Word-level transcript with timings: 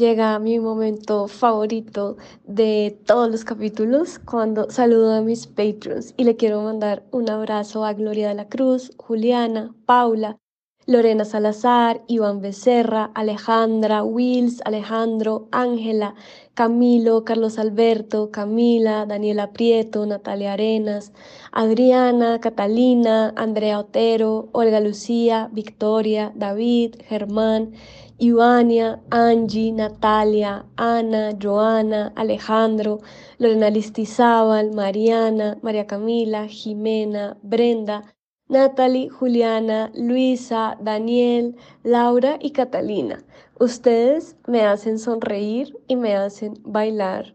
llega 0.00 0.38
mi 0.38 0.58
momento 0.58 1.28
favorito 1.28 2.16
de 2.44 2.98
todos 3.04 3.30
los 3.30 3.44
capítulos 3.44 4.18
cuando 4.18 4.70
saludo 4.70 5.12
a 5.12 5.20
mis 5.20 5.46
patrons 5.46 6.14
y 6.16 6.24
le 6.24 6.36
quiero 6.36 6.62
mandar 6.62 7.04
un 7.10 7.28
abrazo 7.28 7.84
a 7.84 7.92
Gloria 7.92 8.28
de 8.28 8.34
la 8.34 8.48
Cruz, 8.48 8.92
Juliana, 8.96 9.74
Paula, 9.84 10.38
Lorena 10.86 11.26
Salazar, 11.26 12.02
Iván 12.08 12.40
Becerra, 12.40 13.10
Alejandra, 13.14 14.02
Wills, 14.02 14.62
Alejandro, 14.64 15.46
Ángela, 15.52 16.14
Camilo, 16.54 17.22
Carlos 17.24 17.58
Alberto, 17.58 18.30
Camila, 18.30 19.04
Daniela 19.04 19.52
Prieto, 19.52 20.06
Natalia 20.06 20.54
Arenas, 20.54 21.12
Adriana, 21.52 22.40
Catalina, 22.40 23.34
Andrea 23.36 23.78
Otero, 23.78 24.48
Olga 24.52 24.80
Lucía, 24.80 25.50
Victoria, 25.52 26.32
David, 26.34 26.96
Germán, 27.06 27.74
Ivania, 28.20 29.00
Angie, 29.10 29.72
Natalia, 29.72 30.66
Ana, 30.76 31.32
Joana, 31.32 32.12
Alejandro, 32.16 33.00
Lorena 33.38 33.70
Listizábal, 33.70 34.72
Mariana, 34.74 35.56
María 35.62 35.86
Camila, 35.86 36.46
Jimena, 36.46 37.38
Brenda, 37.42 38.02
Natalie, 38.48 39.08
Juliana, 39.08 39.90
Luisa, 39.94 40.76
Daniel, 40.82 41.56
Laura 41.82 42.36
y 42.40 42.50
Catalina. 42.50 43.24
Ustedes 43.58 44.36
me 44.46 44.62
hacen 44.62 44.98
sonreír 44.98 45.78
y 45.88 45.96
me 45.96 46.14
hacen 46.14 46.54
bailar 46.64 47.34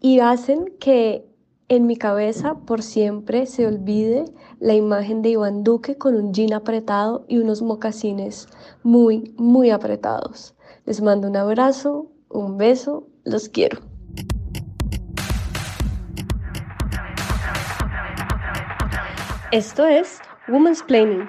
y 0.00 0.18
hacen 0.18 0.74
que 0.80 1.24
en 1.68 1.86
mi 1.86 1.96
cabeza 1.96 2.54
por 2.66 2.82
siempre 2.82 3.46
se 3.46 3.66
olvide 3.66 4.24
la 4.58 4.74
imagen 4.74 5.22
de 5.22 5.30
Iván 5.30 5.64
Duque 5.64 5.96
con 5.96 6.14
un 6.14 6.32
jean 6.32 6.52
apretado 6.52 7.24
y 7.28 7.38
unos 7.38 7.62
mocasines 7.62 8.48
muy, 8.82 9.34
muy 9.36 9.70
apretados. 9.70 10.54
Les 10.84 11.02
mando 11.02 11.28
un 11.28 11.36
abrazo, 11.36 12.10
un 12.28 12.56
beso, 12.56 13.06
los 13.24 13.48
quiero. 13.48 13.80
Esto 19.52 19.86
es 19.86 20.18
Woman's 20.48 20.82
Planning. 20.82 21.26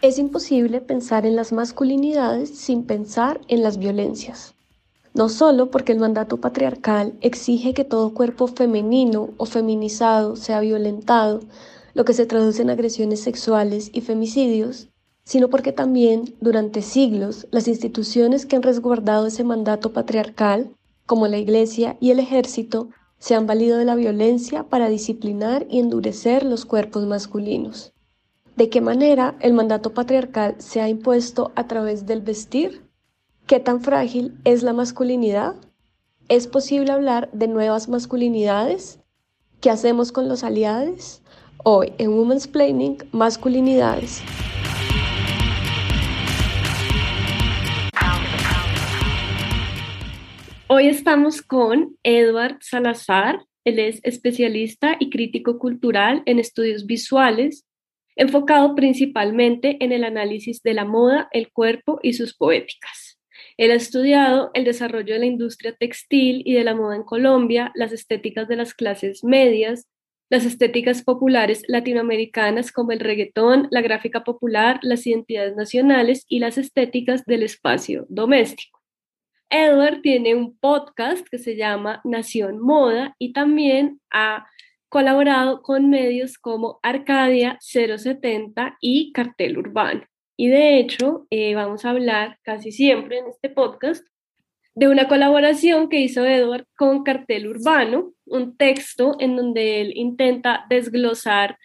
Es 0.00 0.18
imposible 0.18 0.80
pensar 0.80 1.26
en 1.26 1.34
las 1.34 1.52
masculinidades 1.52 2.56
sin 2.56 2.84
pensar 2.86 3.40
en 3.48 3.62
las 3.62 3.78
violencias. 3.78 4.54
No 5.14 5.28
solo 5.28 5.70
porque 5.70 5.92
el 5.92 5.98
mandato 5.98 6.36
patriarcal 6.38 7.14
exige 7.20 7.74
que 7.74 7.84
todo 7.84 8.14
cuerpo 8.14 8.46
femenino 8.46 9.30
o 9.36 9.46
feminizado 9.46 10.36
sea 10.36 10.60
violentado, 10.60 11.40
lo 11.94 12.04
que 12.04 12.12
se 12.12 12.26
traduce 12.26 12.62
en 12.62 12.70
agresiones 12.70 13.20
sexuales 13.20 13.90
y 13.92 14.02
femicidios, 14.02 14.88
sino 15.24 15.48
porque 15.48 15.72
también 15.72 16.34
durante 16.40 16.80
siglos 16.80 17.46
las 17.50 17.68
instituciones 17.68 18.46
que 18.46 18.56
han 18.56 18.62
resguardado 18.62 19.26
ese 19.26 19.44
mandato 19.44 19.92
patriarcal 19.92 20.70
como 21.06 21.26
la 21.26 21.38
Iglesia 21.38 21.96
y 22.00 22.10
el 22.10 22.18
ejército, 22.18 22.90
se 23.18 23.34
han 23.34 23.46
valido 23.46 23.78
de 23.78 23.84
la 23.84 23.94
violencia 23.94 24.64
para 24.64 24.88
disciplinar 24.88 25.66
y 25.68 25.80
endurecer 25.80 26.44
los 26.44 26.64
cuerpos 26.64 27.06
masculinos. 27.06 27.92
¿De 28.56 28.68
qué 28.68 28.80
manera 28.80 29.36
el 29.40 29.54
mandato 29.54 29.94
patriarcal 29.94 30.56
se 30.58 30.80
ha 30.80 30.88
impuesto 30.88 31.52
a 31.56 31.66
través 31.66 32.06
del 32.06 32.20
vestir? 32.20 32.87
¿Qué 33.48 33.60
tan 33.60 33.80
frágil 33.80 34.34
es 34.44 34.62
la 34.62 34.74
masculinidad? 34.74 35.54
¿Es 36.28 36.46
posible 36.46 36.92
hablar 36.92 37.30
de 37.32 37.48
nuevas 37.48 37.88
masculinidades? 37.88 39.00
¿Qué 39.62 39.70
hacemos 39.70 40.12
con 40.12 40.28
los 40.28 40.44
aliados? 40.44 41.22
Hoy 41.64 41.94
en 41.96 42.10
Women's 42.10 42.46
Planning, 42.46 42.98
masculinidades. 43.10 44.22
Hoy 50.66 50.88
estamos 50.88 51.40
con 51.40 51.96
Edward 52.02 52.58
Salazar. 52.60 53.46
Él 53.64 53.78
es 53.78 54.00
especialista 54.02 54.96
y 55.00 55.08
crítico 55.08 55.58
cultural 55.58 56.22
en 56.26 56.38
estudios 56.38 56.84
visuales, 56.84 57.64
enfocado 58.14 58.74
principalmente 58.74 59.82
en 59.82 59.92
el 59.92 60.04
análisis 60.04 60.60
de 60.62 60.74
la 60.74 60.84
moda, 60.84 61.30
el 61.32 61.50
cuerpo 61.50 61.98
y 62.02 62.12
sus 62.12 62.36
poéticas. 62.36 63.07
Él 63.58 63.72
ha 63.72 63.74
estudiado 63.74 64.52
el 64.54 64.64
desarrollo 64.64 65.14
de 65.14 65.18
la 65.18 65.26
industria 65.26 65.74
textil 65.74 66.42
y 66.44 66.54
de 66.54 66.62
la 66.62 66.76
moda 66.76 66.94
en 66.94 67.02
Colombia, 67.02 67.72
las 67.74 67.90
estéticas 67.90 68.46
de 68.46 68.54
las 68.54 68.72
clases 68.72 69.24
medias, 69.24 69.88
las 70.30 70.44
estéticas 70.44 71.02
populares 71.02 71.64
latinoamericanas 71.66 72.70
como 72.70 72.92
el 72.92 73.00
reggaetón, 73.00 73.66
la 73.72 73.80
gráfica 73.80 74.22
popular, 74.22 74.78
las 74.82 75.06
identidades 75.08 75.56
nacionales 75.56 76.24
y 76.28 76.38
las 76.38 76.56
estéticas 76.56 77.24
del 77.24 77.42
espacio 77.42 78.06
doméstico. 78.08 78.80
Edward 79.50 80.02
tiene 80.02 80.36
un 80.36 80.56
podcast 80.56 81.26
que 81.28 81.38
se 81.38 81.56
llama 81.56 82.00
Nación 82.04 82.60
Moda 82.60 83.16
y 83.18 83.32
también 83.32 84.00
ha 84.12 84.46
colaborado 84.88 85.62
con 85.62 85.90
medios 85.90 86.38
como 86.38 86.78
Arcadia 86.82 87.58
070 87.60 88.76
y 88.80 89.10
Cartel 89.12 89.58
Urbano. 89.58 90.04
Y 90.40 90.46
de 90.46 90.78
hecho, 90.78 91.26
eh, 91.30 91.56
vamos 91.56 91.84
a 91.84 91.90
hablar 91.90 92.38
casi 92.44 92.70
siempre 92.70 93.18
en 93.18 93.26
este 93.26 93.50
podcast 93.50 94.06
de 94.76 94.86
una 94.86 95.08
colaboración 95.08 95.88
que 95.88 95.98
hizo 95.98 96.24
Edward 96.24 96.64
con 96.76 97.02
Cartel 97.02 97.48
Urbano, 97.48 98.12
un 98.24 98.56
texto 98.56 99.16
en 99.18 99.34
donde 99.34 99.80
él 99.80 99.92
intenta 99.96 100.64
desglosar 100.70 101.58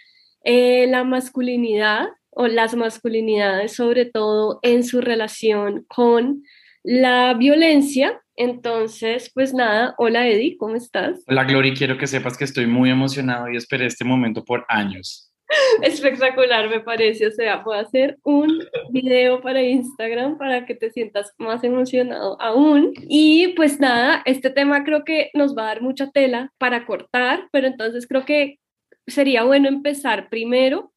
eh, 0.43 0.87
la 0.87 1.03
masculinidad 1.03 2.07
o 2.31 2.47
las 2.47 2.75
masculinidades, 2.75 3.75
sobre 3.75 4.05
todo 4.05 4.57
en 4.63 4.83
su 4.83 5.01
relación 5.01 5.85
con 5.87 6.41
la 6.81 7.35
violencia. 7.35 8.23
Entonces, 8.35 9.29
pues 9.35 9.53
nada, 9.53 9.93
hola 9.99 10.27
Eddie, 10.27 10.57
¿cómo 10.57 10.73
estás? 10.73 11.23
Hola 11.27 11.43
Glory, 11.43 11.75
quiero 11.75 11.99
que 11.99 12.07
sepas 12.07 12.39
que 12.39 12.45
estoy 12.45 12.65
muy 12.65 12.89
emocionado 12.89 13.51
y 13.51 13.55
esperé 13.55 13.85
este 13.85 14.03
momento 14.03 14.43
por 14.43 14.65
años. 14.67 15.32
Espectacular, 15.81 16.69
me 16.69 16.79
parece. 16.79 17.27
O 17.27 17.31
sea, 17.31 17.63
puedo 17.63 17.79
hacer 17.79 18.17
un 18.23 18.63
video 18.89 19.41
para 19.41 19.61
Instagram 19.61 20.37
para 20.37 20.65
que 20.65 20.75
te 20.75 20.91
sientas 20.91 21.33
más 21.37 21.63
emocionado 21.63 22.39
aún. 22.41 22.93
Y 23.07 23.49
pues 23.49 23.79
nada, 23.79 24.21
este 24.25 24.49
tema 24.49 24.83
creo 24.83 25.03
que 25.03 25.29
nos 25.33 25.55
va 25.57 25.63
a 25.63 25.67
dar 25.67 25.81
mucha 25.81 26.11
tela 26.11 26.51
para 26.57 26.85
cortar, 26.85 27.47
pero 27.51 27.67
entonces 27.67 28.07
creo 28.07 28.25
que 28.25 28.59
sería 29.07 29.43
bueno 29.43 29.67
empezar 29.67 30.29
primero 30.29 30.93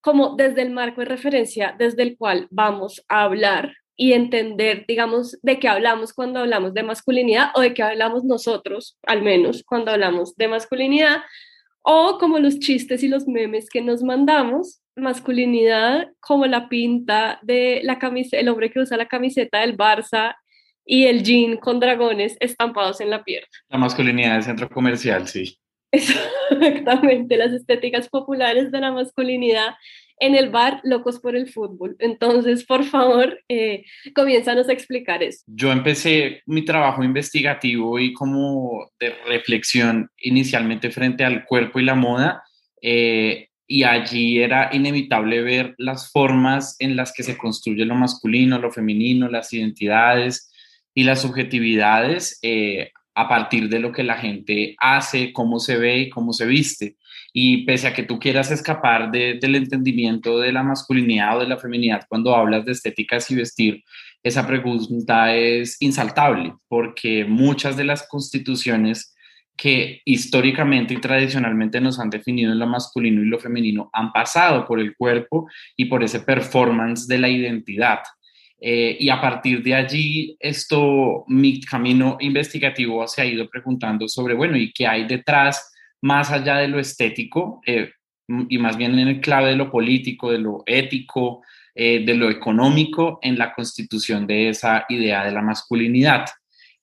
como 0.00 0.34
desde 0.36 0.62
el 0.62 0.70
marco 0.70 1.00
de 1.00 1.06
referencia 1.06 1.74
desde 1.78 2.02
el 2.02 2.16
cual 2.16 2.48
vamos 2.50 3.04
a 3.08 3.22
hablar 3.22 3.74
y 3.96 4.14
entender, 4.14 4.84
digamos, 4.88 5.38
de 5.42 5.58
qué 5.58 5.68
hablamos 5.68 6.12
cuando 6.12 6.40
hablamos 6.40 6.74
de 6.74 6.82
masculinidad 6.82 7.50
o 7.54 7.60
de 7.60 7.74
qué 7.74 7.82
hablamos 7.82 8.24
nosotros, 8.24 8.98
al 9.06 9.22
menos 9.22 9.62
cuando 9.64 9.92
hablamos 9.92 10.34
de 10.36 10.48
masculinidad, 10.48 11.18
o 11.82 12.18
como 12.18 12.38
los 12.38 12.58
chistes 12.58 13.02
y 13.02 13.08
los 13.08 13.26
memes 13.26 13.68
que 13.68 13.82
nos 13.82 14.02
mandamos, 14.02 14.80
masculinidad 14.96 16.08
como 16.20 16.46
la 16.46 16.68
pinta 16.68 17.38
de 17.42 17.80
la 17.82 17.98
camiseta, 17.98 18.38
el 18.38 18.48
hombre 18.48 18.70
que 18.70 18.80
usa 18.80 18.96
la 18.96 19.08
camiseta 19.08 19.60
del 19.60 19.76
Barça 19.76 20.36
y 20.84 21.04
el 21.04 21.22
jean 21.22 21.56
con 21.56 21.80
dragones 21.80 22.36
estampados 22.40 23.00
en 23.00 23.10
la 23.10 23.22
pierna. 23.24 23.48
La 23.68 23.78
masculinidad 23.78 24.34
del 24.34 24.42
centro 24.42 24.68
comercial, 24.68 25.28
sí. 25.28 25.58
Exactamente, 25.92 27.36
las 27.36 27.52
estéticas 27.52 28.08
populares 28.08 28.70
de 28.70 28.80
la 28.80 28.92
masculinidad 28.92 29.74
en 30.22 30.36
el 30.36 30.50
bar 30.50 30.80
Locos 30.84 31.18
por 31.18 31.34
el 31.34 31.48
Fútbol. 31.50 31.96
Entonces, 31.98 32.64
por 32.64 32.84
favor, 32.84 33.40
eh, 33.48 33.84
comiénzanos 34.14 34.68
a 34.68 34.72
explicar 34.72 35.20
eso. 35.20 35.42
Yo 35.48 35.72
empecé 35.72 36.42
mi 36.46 36.64
trabajo 36.64 37.02
investigativo 37.02 37.98
y 37.98 38.12
como 38.12 38.92
de 39.00 39.16
reflexión 39.26 40.08
inicialmente 40.18 40.92
frente 40.92 41.24
al 41.24 41.44
cuerpo 41.44 41.80
y 41.80 41.84
la 41.84 41.96
moda. 41.96 42.44
Eh, 42.80 43.48
y 43.66 43.82
allí 43.82 44.38
era 44.38 44.70
inevitable 44.72 45.42
ver 45.42 45.74
las 45.76 46.12
formas 46.12 46.76
en 46.78 46.94
las 46.94 47.12
que 47.12 47.24
se 47.24 47.36
construye 47.36 47.84
lo 47.84 47.96
masculino, 47.96 48.60
lo 48.60 48.70
femenino, 48.70 49.28
las 49.28 49.52
identidades 49.52 50.52
y 50.94 51.02
las 51.02 51.20
subjetividades 51.22 52.38
eh, 52.42 52.92
a 53.14 53.28
partir 53.28 53.68
de 53.68 53.80
lo 53.80 53.90
que 53.90 54.04
la 54.04 54.18
gente 54.18 54.76
hace, 54.78 55.32
cómo 55.32 55.58
se 55.58 55.78
ve 55.78 55.98
y 55.98 56.10
cómo 56.10 56.32
se 56.32 56.46
viste. 56.46 56.96
Y 57.32 57.64
pese 57.64 57.88
a 57.88 57.94
que 57.94 58.02
tú 58.02 58.18
quieras 58.18 58.50
escapar 58.50 59.10
del 59.10 59.54
entendimiento 59.54 60.38
de 60.38 60.52
la 60.52 60.62
masculinidad 60.62 61.36
o 61.36 61.40
de 61.40 61.46
la 61.46 61.56
feminidad 61.56 62.04
cuando 62.08 62.36
hablas 62.36 62.64
de 62.64 62.72
estéticas 62.72 63.30
y 63.30 63.36
vestir, 63.36 63.82
esa 64.22 64.46
pregunta 64.46 65.34
es 65.34 65.80
insaltable, 65.80 66.54
porque 66.68 67.24
muchas 67.24 67.76
de 67.76 67.84
las 67.84 68.06
constituciones 68.06 69.14
que 69.56 70.00
históricamente 70.04 70.94
y 70.94 71.00
tradicionalmente 71.00 71.80
nos 71.80 71.98
han 71.98 72.10
definido 72.10 72.52
en 72.52 72.58
lo 72.58 72.66
masculino 72.66 73.22
y 73.22 73.26
lo 73.26 73.38
femenino 73.38 73.90
han 73.92 74.12
pasado 74.12 74.66
por 74.66 74.80
el 74.80 74.96
cuerpo 74.96 75.48
y 75.76 75.86
por 75.86 76.02
ese 76.02 76.20
performance 76.20 77.06
de 77.06 77.18
la 77.18 77.28
identidad. 77.28 78.00
Eh, 78.60 78.96
y 79.00 79.08
a 79.08 79.20
partir 79.20 79.62
de 79.62 79.74
allí, 79.74 80.36
esto, 80.38 81.24
mi 81.26 81.60
camino 81.60 82.16
investigativo 82.20 83.06
se 83.08 83.22
ha 83.22 83.26
ido 83.26 83.48
preguntando 83.48 84.08
sobre, 84.08 84.34
bueno, 84.34 84.56
¿y 84.56 84.72
qué 84.72 84.86
hay 84.86 85.04
detrás 85.04 85.71
más 86.02 86.30
allá 86.30 86.56
de 86.56 86.68
lo 86.68 86.78
estético, 86.78 87.62
eh, 87.66 87.92
y 88.48 88.58
más 88.58 88.76
bien 88.76 88.98
en 88.98 89.08
el 89.08 89.20
clave 89.20 89.50
de 89.50 89.56
lo 89.56 89.70
político, 89.70 90.30
de 90.30 90.38
lo 90.38 90.62
ético, 90.66 91.42
eh, 91.74 92.04
de 92.04 92.14
lo 92.14 92.28
económico 92.28 93.18
en 93.22 93.38
la 93.38 93.52
constitución 93.52 94.26
de 94.26 94.50
esa 94.50 94.84
idea 94.88 95.24
de 95.24 95.32
la 95.32 95.42
masculinidad. 95.42 96.26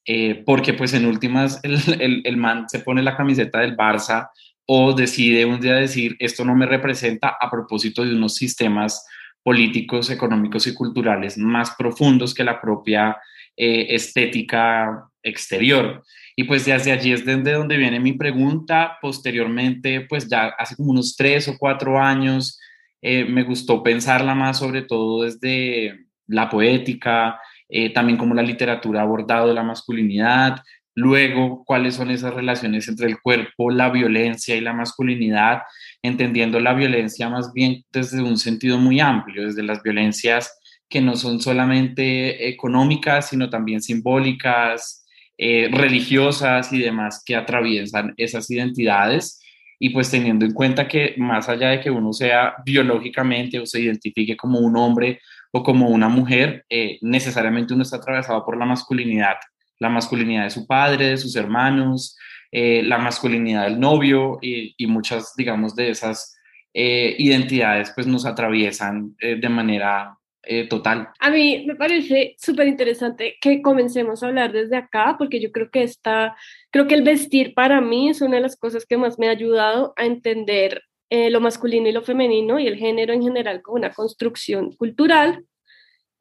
Eh, 0.06 0.42
porque 0.46 0.74
pues 0.74 0.94
en 0.94 1.06
últimas 1.06 1.60
el, 1.64 2.22
el, 2.24 2.38
man 2.38 2.68
se 2.68 2.80
pone 2.80 3.04
la 3.04 3.16
camiseta 3.16 3.60
del 3.60 3.76
Barça 3.76 4.30
o 4.66 4.94
decide 4.94 5.46
un 5.46 5.60
día 5.60 5.76
decir 5.76 6.16
esto 6.20 6.46
no 6.46 6.56
me 6.56 6.66
representa 6.66 7.36
a 7.40 7.50
propósito 7.52 8.06
de 8.06 8.16
unos 8.16 8.36
sistemas 8.36 9.06
políticos, 9.44 10.10
económicos 10.10 10.68
y 10.68 10.74
culturales 10.74 11.38
más 11.38 11.76
profundos 11.78 12.34
que 12.34 12.44
la 12.44 12.62
propia 12.62 13.18
estética 13.56 15.10
exterior. 15.22 16.04
Y 16.40 16.46
pues 16.46 16.64
desde 16.64 16.94
allí 16.94 17.12
es 17.12 17.26
desde 17.26 17.52
donde 17.52 17.76
viene 17.76 18.00
mi 18.00 18.14
pregunta. 18.14 18.98
Posteriormente, 19.02 20.06
pues 20.08 20.30
ya 20.30 20.54
hace 20.58 20.74
como 20.78 20.92
unos 20.92 21.18
tres 21.18 21.50
o 21.50 21.58
cuatro 21.58 22.00
años, 22.00 22.58
eh, 23.02 23.26
me 23.26 23.44
gustó 23.44 23.84
pensarla 23.84 24.34
más 24.36 24.58
sobre 24.58 24.84
todo 24.84 25.24
desde 25.24 26.06
la 26.28 26.50
poética, 26.50 27.42
eh, 27.68 27.92
también 27.92 28.18
como 28.18 28.34
la 28.34 28.42
literatura 28.42 29.02
ha 29.02 29.04
abordado 29.04 29.54
la 29.54 29.64
masculinidad, 29.64 30.62
luego 30.96 31.66
cuáles 31.66 31.96
son 31.96 32.10
esas 32.10 32.34
relaciones 32.34 32.88
entre 32.88 33.08
el 33.08 33.20
cuerpo, 33.20 33.70
la 33.70 33.90
violencia 33.90 34.56
y 34.56 34.62
la 34.62 34.72
masculinidad, 34.72 35.64
entendiendo 36.02 36.62
la 36.62 36.74
violencia 36.74 37.28
más 37.28 37.52
bien 37.52 37.84
desde 37.92 38.22
un 38.22 38.38
sentido 38.38 38.78
muy 38.78 39.02
amplio, 39.02 39.46
desde 39.46 39.64
las 39.64 39.84
violencias 39.84 40.58
que 40.88 41.02
no 41.02 41.18
son 41.18 41.42
solamente 41.42 42.48
económicas, 42.48 43.28
sino 43.28 43.50
también 43.50 43.82
simbólicas, 43.82 44.99
eh, 45.42 45.70
religiosas 45.72 46.74
y 46.74 46.80
demás 46.80 47.24
que 47.26 47.34
atraviesan 47.34 48.14
esas 48.18 48.52
identidades. 48.52 49.42
Y 49.80 49.92
pues 49.92 50.12
teniendo 50.12 50.46
en 50.46 50.52
cuenta 50.52 50.86
que 50.86 51.16
más 51.18 51.48
allá 51.48 51.70
de 51.70 51.80
que 51.80 51.90
uno 51.90 52.12
sea 52.12 52.56
biológicamente 52.66 53.58
o 53.58 53.66
se 53.66 53.80
identifique 53.80 54.36
como 54.36 54.60
un 54.60 54.76
hombre 54.76 55.22
o 55.54 55.64
como 55.64 55.88
una 55.88 56.10
mujer, 56.10 56.66
eh, 56.70 56.98
necesariamente 57.02 57.74
uno 57.74 57.84
está 57.84 57.96
atravesado 57.96 58.44
por 58.44 58.58
la 58.58 58.66
masculinidad, 58.66 59.38
la 59.80 59.88
masculinidad 59.88 60.44
de 60.44 60.50
su 60.50 60.68
padre, 60.68 61.12
de 61.12 61.18
sus 61.18 61.38
hermanos, 61.38 62.18
eh, 62.52 62.84
la 62.84 62.98
masculinidad 62.98 63.64
del 63.64 63.80
novio 63.80 64.40
y, 64.42 64.76
y, 64.78 64.88
muchas, 64.88 65.36
digamos, 65.38 65.74
de 65.74 65.92
esas 65.92 66.36
identidades 66.74 67.92
pues 67.96 68.06
nos 68.06 68.26
atraviesan 68.26 69.16
de 69.18 69.50
manera 69.50 70.19
eh, 70.52 70.68
total. 70.68 71.10
A 71.20 71.30
mí 71.30 71.64
me 71.68 71.76
parece 71.76 72.36
súper 72.40 72.66
interesante 72.66 73.38
que 73.40 73.62
comencemos 73.62 74.24
a 74.24 74.28
hablar 74.30 74.52
desde 74.52 74.78
acá, 74.78 75.14
porque 75.16 75.40
yo 75.40 75.52
creo 75.52 75.70
que 75.70 75.84
está, 75.84 76.36
creo 76.72 76.88
que 76.88 76.96
el 76.96 77.04
vestir 77.04 77.54
para 77.54 77.82
mí 77.82 78.10
es 78.10 78.20
una 78.22 78.38
de 78.38 78.42
las 78.42 78.58
cosas 78.58 78.84
que 78.88 78.98
más 78.98 79.20
me 79.20 79.28
ha 79.28 79.32
ayudado 79.32 79.94
a 79.96 80.08
entender 80.08 80.82
eh, 81.12 81.30
lo 81.30 81.40
masculino 81.40 81.88
y 81.88 81.92
lo 81.92 82.02
femenino 82.02 82.58
y 82.58 82.66
el 82.66 82.78
género 82.78 83.14
en 83.14 83.22
general 83.22 83.62
como 83.62 83.78
una 83.78 83.94
construcción 83.94 84.72
cultural, 84.72 85.46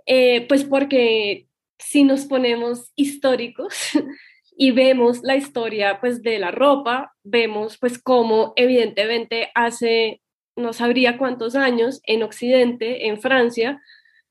eh, 0.04 0.46
pues 0.46 0.62
porque 0.62 1.46
si 1.78 2.04
nos 2.04 2.26
ponemos 2.26 2.92
históricos 2.96 3.74
y 4.58 4.72
vemos 4.72 5.22
la 5.22 5.36
historia 5.36 6.00
pues 6.00 6.22
de 6.22 6.38
la 6.38 6.50
ropa, 6.50 7.14
vemos 7.24 7.78
pues 7.78 7.98
cómo 7.98 8.52
evidentemente 8.56 9.50
hace 9.54 10.20
no 10.54 10.74
sabría 10.74 11.16
cuántos 11.16 11.54
años 11.54 12.00
en 12.04 12.22
Occidente, 12.22 13.06
en 13.06 13.20
Francia, 13.22 13.80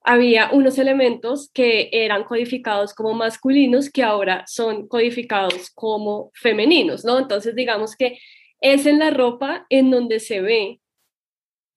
había 0.07 0.49
unos 0.53 0.77
elementos 0.77 1.51
que 1.53 1.89
eran 1.91 2.23
codificados 2.23 2.93
como 2.93 3.13
masculinos 3.13 3.89
que 3.89 4.03
ahora 4.03 4.45
son 4.47 4.87
codificados 4.87 5.69
como 5.71 6.31
femeninos, 6.33 7.03
¿no? 7.03 7.19
Entonces, 7.19 7.55
digamos 7.55 7.97
que 7.97 8.17
es 8.61 8.85
en 8.85 8.99
la 8.99 9.09
ropa 9.09 9.65
en 9.69 9.91
donde 9.91 10.21
se 10.21 10.39
ve 10.39 10.79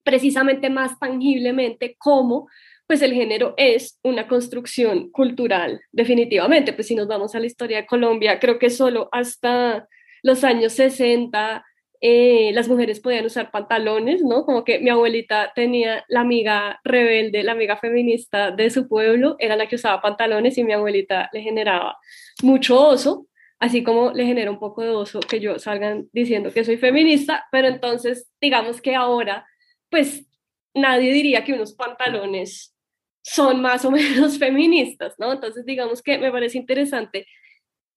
precisamente 0.03 0.69
más 0.69 0.97
tangiblemente 0.97 1.97
cómo 1.99 2.47
pues 2.87 3.01
el 3.01 3.13
género 3.13 3.53
es 3.57 3.99
una 4.01 4.29
construcción 4.29 5.11
cultural, 5.11 5.81
definitivamente. 5.91 6.71
Pues 6.71 6.87
si 6.87 6.95
nos 6.95 7.07
vamos 7.07 7.35
a 7.35 7.39
la 7.39 7.47
historia 7.47 7.77
de 7.81 7.85
Colombia, 7.85 8.39
creo 8.39 8.59
que 8.59 8.69
solo 8.69 9.09
hasta 9.11 9.89
los 10.23 10.45
años 10.45 10.71
60 10.73 11.65
eh, 12.03 12.51
las 12.53 12.67
mujeres 12.67 12.99
podían 12.99 13.25
usar 13.25 13.51
pantalones, 13.51 14.23
¿no? 14.23 14.43
Como 14.43 14.63
que 14.63 14.79
mi 14.79 14.89
abuelita 14.89 15.53
tenía 15.53 16.03
la 16.07 16.21
amiga 16.21 16.79
rebelde, 16.83 17.43
la 17.43 17.51
amiga 17.51 17.77
feminista 17.77 18.49
de 18.49 18.71
su 18.71 18.87
pueblo, 18.87 19.35
era 19.37 19.55
la 19.55 19.67
que 19.67 19.75
usaba 19.75 20.01
pantalones 20.01 20.57
y 20.57 20.63
mi 20.63 20.73
abuelita 20.73 21.29
le 21.31 21.41
generaba 21.41 21.99
mucho 22.41 22.87
oso, 22.87 23.27
así 23.59 23.83
como 23.83 24.11
le 24.13 24.25
genera 24.25 24.49
un 24.49 24.59
poco 24.59 24.81
de 24.81 24.89
oso 24.89 25.19
que 25.19 25.39
yo 25.39 25.59
salgan 25.59 26.09
diciendo 26.11 26.51
que 26.51 26.63
soy 26.63 26.77
feminista, 26.77 27.45
pero 27.51 27.67
entonces 27.67 28.31
digamos 28.41 28.81
que 28.81 28.95
ahora, 28.95 29.45
pues 29.91 30.25
nadie 30.73 31.13
diría 31.13 31.43
que 31.43 31.53
unos 31.53 31.73
pantalones 31.73 32.75
son 33.21 33.61
más 33.61 33.85
o 33.85 33.91
menos 33.91 34.37
feministas, 34.39 35.13
¿no? 35.19 35.33
Entonces 35.33 35.65
digamos 35.65 36.01
que 36.01 36.17
me 36.17 36.31
parece 36.31 36.57
interesante 36.57 37.27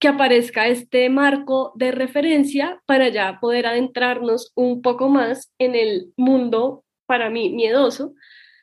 que 0.05 0.09
aparezca 0.09 0.69
este 0.69 1.09
marco 1.09 1.73
de 1.77 1.91
referencia 1.91 2.79
para 2.85 3.09
ya 3.09 3.39
poder 3.41 3.67
adentrarnos 3.67 4.53
un 4.55 4.83
poco 4.83 5.09
más 5.09 5.51
en 5.59 5.75
el 5.75 6.13
mundo, 6.19 6.85
para 7.07 7.31
mí, 7.31 7.49
miedoso 7.49 8.13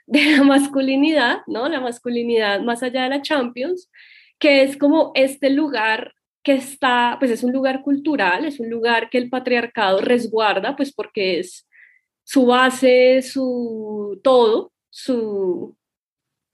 de 0.06 0.38
la 0.38 0.44
masculinidad, 0.44 1.40
¿no? 1.48 1.68
La 1.68 1.80
masculinidad 1.80 2.62
más 2.62 2.84
allá 2.84 3.02
de 3.06 3.10
la 3.10 3.24
Champions, 3.24 3.90
que 4.38 4.62
es 4.62 4.78
como 4.78 5.14
este 5.16 5.50
lugar 5.50 6.14
que 6.44 6.54
está, 6.54 7.16
pues 7.18 7.32
es 7.32 7.44
un 7.44 7.52
lugar 7.52 7.82
cultural, 7.82 8.46
es 8.46 8.60
un 8.60 8.70
lugar 8.70 9.10
que 9.10 9.18
el 9.18 9.32
patriarcado 9.32 10.00
resguarda, 10.00 10.76
pues 10.76 10.94
porque 10.94 11.40
es 11.40 11.68
su 12.24 12.46
base, 12.46 13.24
su 13.24 14.22
todo, 14.24 14.74
su 14.92 15.76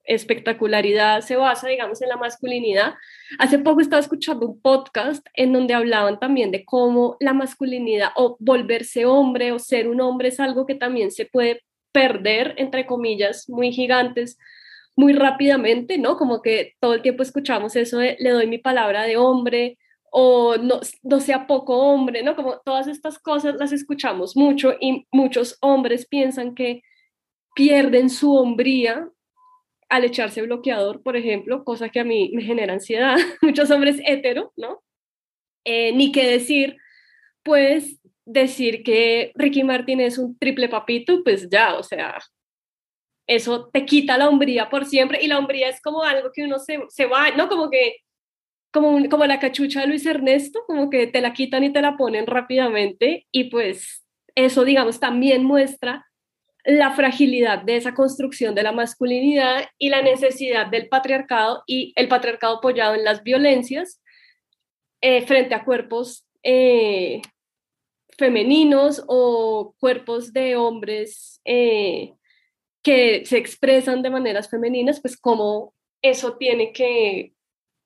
espectacularidad 0.07 1.21
se 1.21 1.35
basa, 1.35 1.67
digamos, 1.67 2.01
en 2.01 2.09
la 2.09 2.17
masculinidad. 2.17 2.95
Hace 3.37 3.59
poco 3.59 3.81
estaba 3.81 3.99
escuchando 3.99 4.47
un 4.47 4.61
podcast 4.61 5.25
en 5.33 5.53
donde 5.53 5.73
hablaban 5.73 6.19
también 6.19 6.51
de 6.51 6.65
cómo 6.65 7.17
la 7.19 7.33
masculinidad 7.33 8.09
o 8.15 8.37
volverse 8.39 9.05
hombre 9.05 9.51
o 9.51 9.59
ser 9.59 9.87
un 9.87 10.01
hombre 10.01 10.29
es 10.29 10.39
algo 10.39 10.65
que 10.65 10.75
también 10.75 11.11
se 11.11 11.25
puede 11.25 11.61
perder, 11.91 12.55
entre 12.57 12.85
comillas, 12.85 13.49
muy 13.49 13.71
gigantes, 13.71 14.37
muy 14.95 15.13
rápidamente, 15.13 15.97
¿no? 15.97 16.17
Como 16.17 16.41
que 16.41 16.73
todo 16.79 16.95
el 16.95 17.01
tiempo 17.01 17.21
escuchamos 17.21 17.75
eso 17.75 17.99
de 17.99 18.15
le 18.19 18.31
doy 18.31 18.47
mi 18.47 18.57
palabra 18.57 19.03
de 19.03 19.17
hombre 19.17 19.77
o 20.09 20.55
no, 20.57 20.79
no 21.03 21.19
sea 21.19 21.47
poco 21.47 21.77
hombre, 21.77 22.23
¿no? 22.23 22.35
Como 22.35 22.59
todas 22.59 22.87
estas 22.87 23.19
cosas 23.19 23.55
las 23.59 23.71
escuchamos 23.71 24.35
mucho 24.35 24.73
y 24.79 25.05
muchos 25.11 25.57
hombres 25.61 26.07
piensan 26.07 26.55
que 26.55 26.81
pierden 27.55 28.09
su 28.09 28.35
hombría 28.35 29.09
al 29.89 30.03
echarse 30.03 30.41
bloqueador, 30.41 31.01
por 31.01 31.15
ejemplo, 31.15 31.63
cosa 31.63 31.89
que 31.89 31.99
a 31.99 32.03
mí 32.03 32.31
me 32.33 32.43
genera 32.43 32.73
ansiedad, 32.73 33.15
muchos 33.41 33.71
hombres 33.71 33.99
hetero, 34.05 34.53
¿no? 34.55 34.83
Eh, 35.65 35.93
ni 35.93 36.11
qué 36.11 36.27
decir, 36.27 36.77
pues 37.43 37.99
decir 38.25 38.83
que 38.83 39.31
Ricky 39.35 39.63
Martin 39.63 40.01
es 40.01 40.17
un 40.17 40.37
triple 40.37 40.69
papito, 40.69 41.23
pues 41.23 41.49
ya, 41.49 41.75
o 41.75 41.83
sea, 41.83 42.17
eso 43.27 43.69
te 43.69 43.85
quita 43.85 44.17
la 44.17 44.29
hombría 44.29 44.69
por 44.69 44.85
siempre 44.85 45.19
y 45.21 45.27
la 45.27 45.37
hombría 45.37 45.69
es 45.69 45.81
como 45.81 46.03
algo 46.03 46.31
que 46.33 46.43
uno 46.43 46.59
se, 46.59 46.79
se 46.89 47.05
va, 47.05 47.31
¿no? 47.31 47.49
Como 47.49 47.69
que, 47.69 47.97
como, 48.71 49.07
como 49.09 49.25
la 49.25 49.39
cachucha 49.39 49.81
de 49.81 49.87
Luis 49.87 50.05
Ernesto, 50.05 50.61
como 50.67 50.89
que 50.89 51.07
te 51.07 51.21
la 51.21 51.33
quitan 51.33 51.63
y 51.63 51.73
te 51.73 51.81
la 51.81 51.97
ponen 51.97 52.27
rápidamente 52.27 53.27
y 53.31 53.45
pues 53.45 54.05
eso, 54.35 54.63
digamos, 54.63 54.99
también 54.99 55.43
muestra 55.43 56.05
la 56.67 56.91
fragilidad 56.91 57.63
de 57.63 57.77
esa 57.77 57.93
construcción 57.93 58.53
de 58.53 58.61
la 58.61 58.73
masculinidad 58.73 59.69
y 59.77 59.87
la 59.87 60.01
necesidad 60.01 60.67
del 60.67 60.89
patriarcado 60.89 61.63
y 61.65 61.93
el 61.95 62.09
patriarcado 62.09 62.57
apoyado 62.57 62.93
en 62.93 63.05
las 63.05 63.23
violencias 63.23 64.01
eh, 64.99 65.25
frente 65.25 65.55
a 65.55 65.63
cuerpos 65.63 66.27
eh, 66.43 67.21
femeninos 68.17 69.01
o 69.07 69.75
cuerpos 69.79 70.33
de 70.33 70.57
hombres 70.57 71.39
eh, 71.45 72.15
que 72.83 73.25
se 73.25 73.37
expresan 73.37 74.01
de 74.01 74.09
maneras 74.09 74.49
femeninas, 74.49 74.99
pues 74.99 75.15
como 75.15 75.73
eso 76.01 76.35
tiene 76.35 76.73
que 76.73 77.31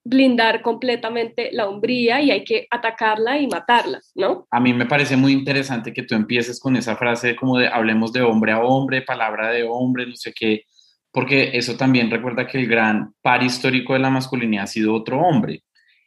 blindar 0.04 0.62
completamente 0.62 1.50
la 1.52 1.68
hombría 1.68 2.22
y 2.22 2.32
hay 2.32 2.44
que 2.44 2.68
atacarla 2.72 3.38
y 3.38 3.48
matarla, 3.48 4.00
¿no? 4.16 4.48
A 4.50 4.60
mí 4.60 4.74
me 4.74 4.86
parece 4.86 5.16
muy 5.16 5.32
interesante 5.32 5.94
que 5.94 6.04
tú 6.04 6.16
empieces 6.16 6.60
con 6.60 6.76
esa 6.76 6.96
frase 6.96 7.36
como 7.36 7.58
de 7.58 7.68
hablemos 7.68 8.12
de 8.12 8.22
hombre 8.22 8.52
a 8.52 8.60
hombre, 8.60 9.04
palabra 9.04 9.52
de 9.52 9.64
hombre, 9.64 10.08
no 10.08 10.16
sé 10.16 10.34
qué, 10.34 10.66
porque 11.12 11.52
eso 11.54 11.78
también 11.78 12.10
recuerda 12.10 12.48
que 12.48 12.58
el 12.58 12.68
gran 12.68 13.14
par 13.22 13.44
histórico 13.44 13.94
de 13.94 14.00
la 14.00 14.10
masculinidad 14.10 14.64
ha 14.64 14.68
sido 14.68 14.94
otro 14.94 15.20
hombre. 15.20 15.64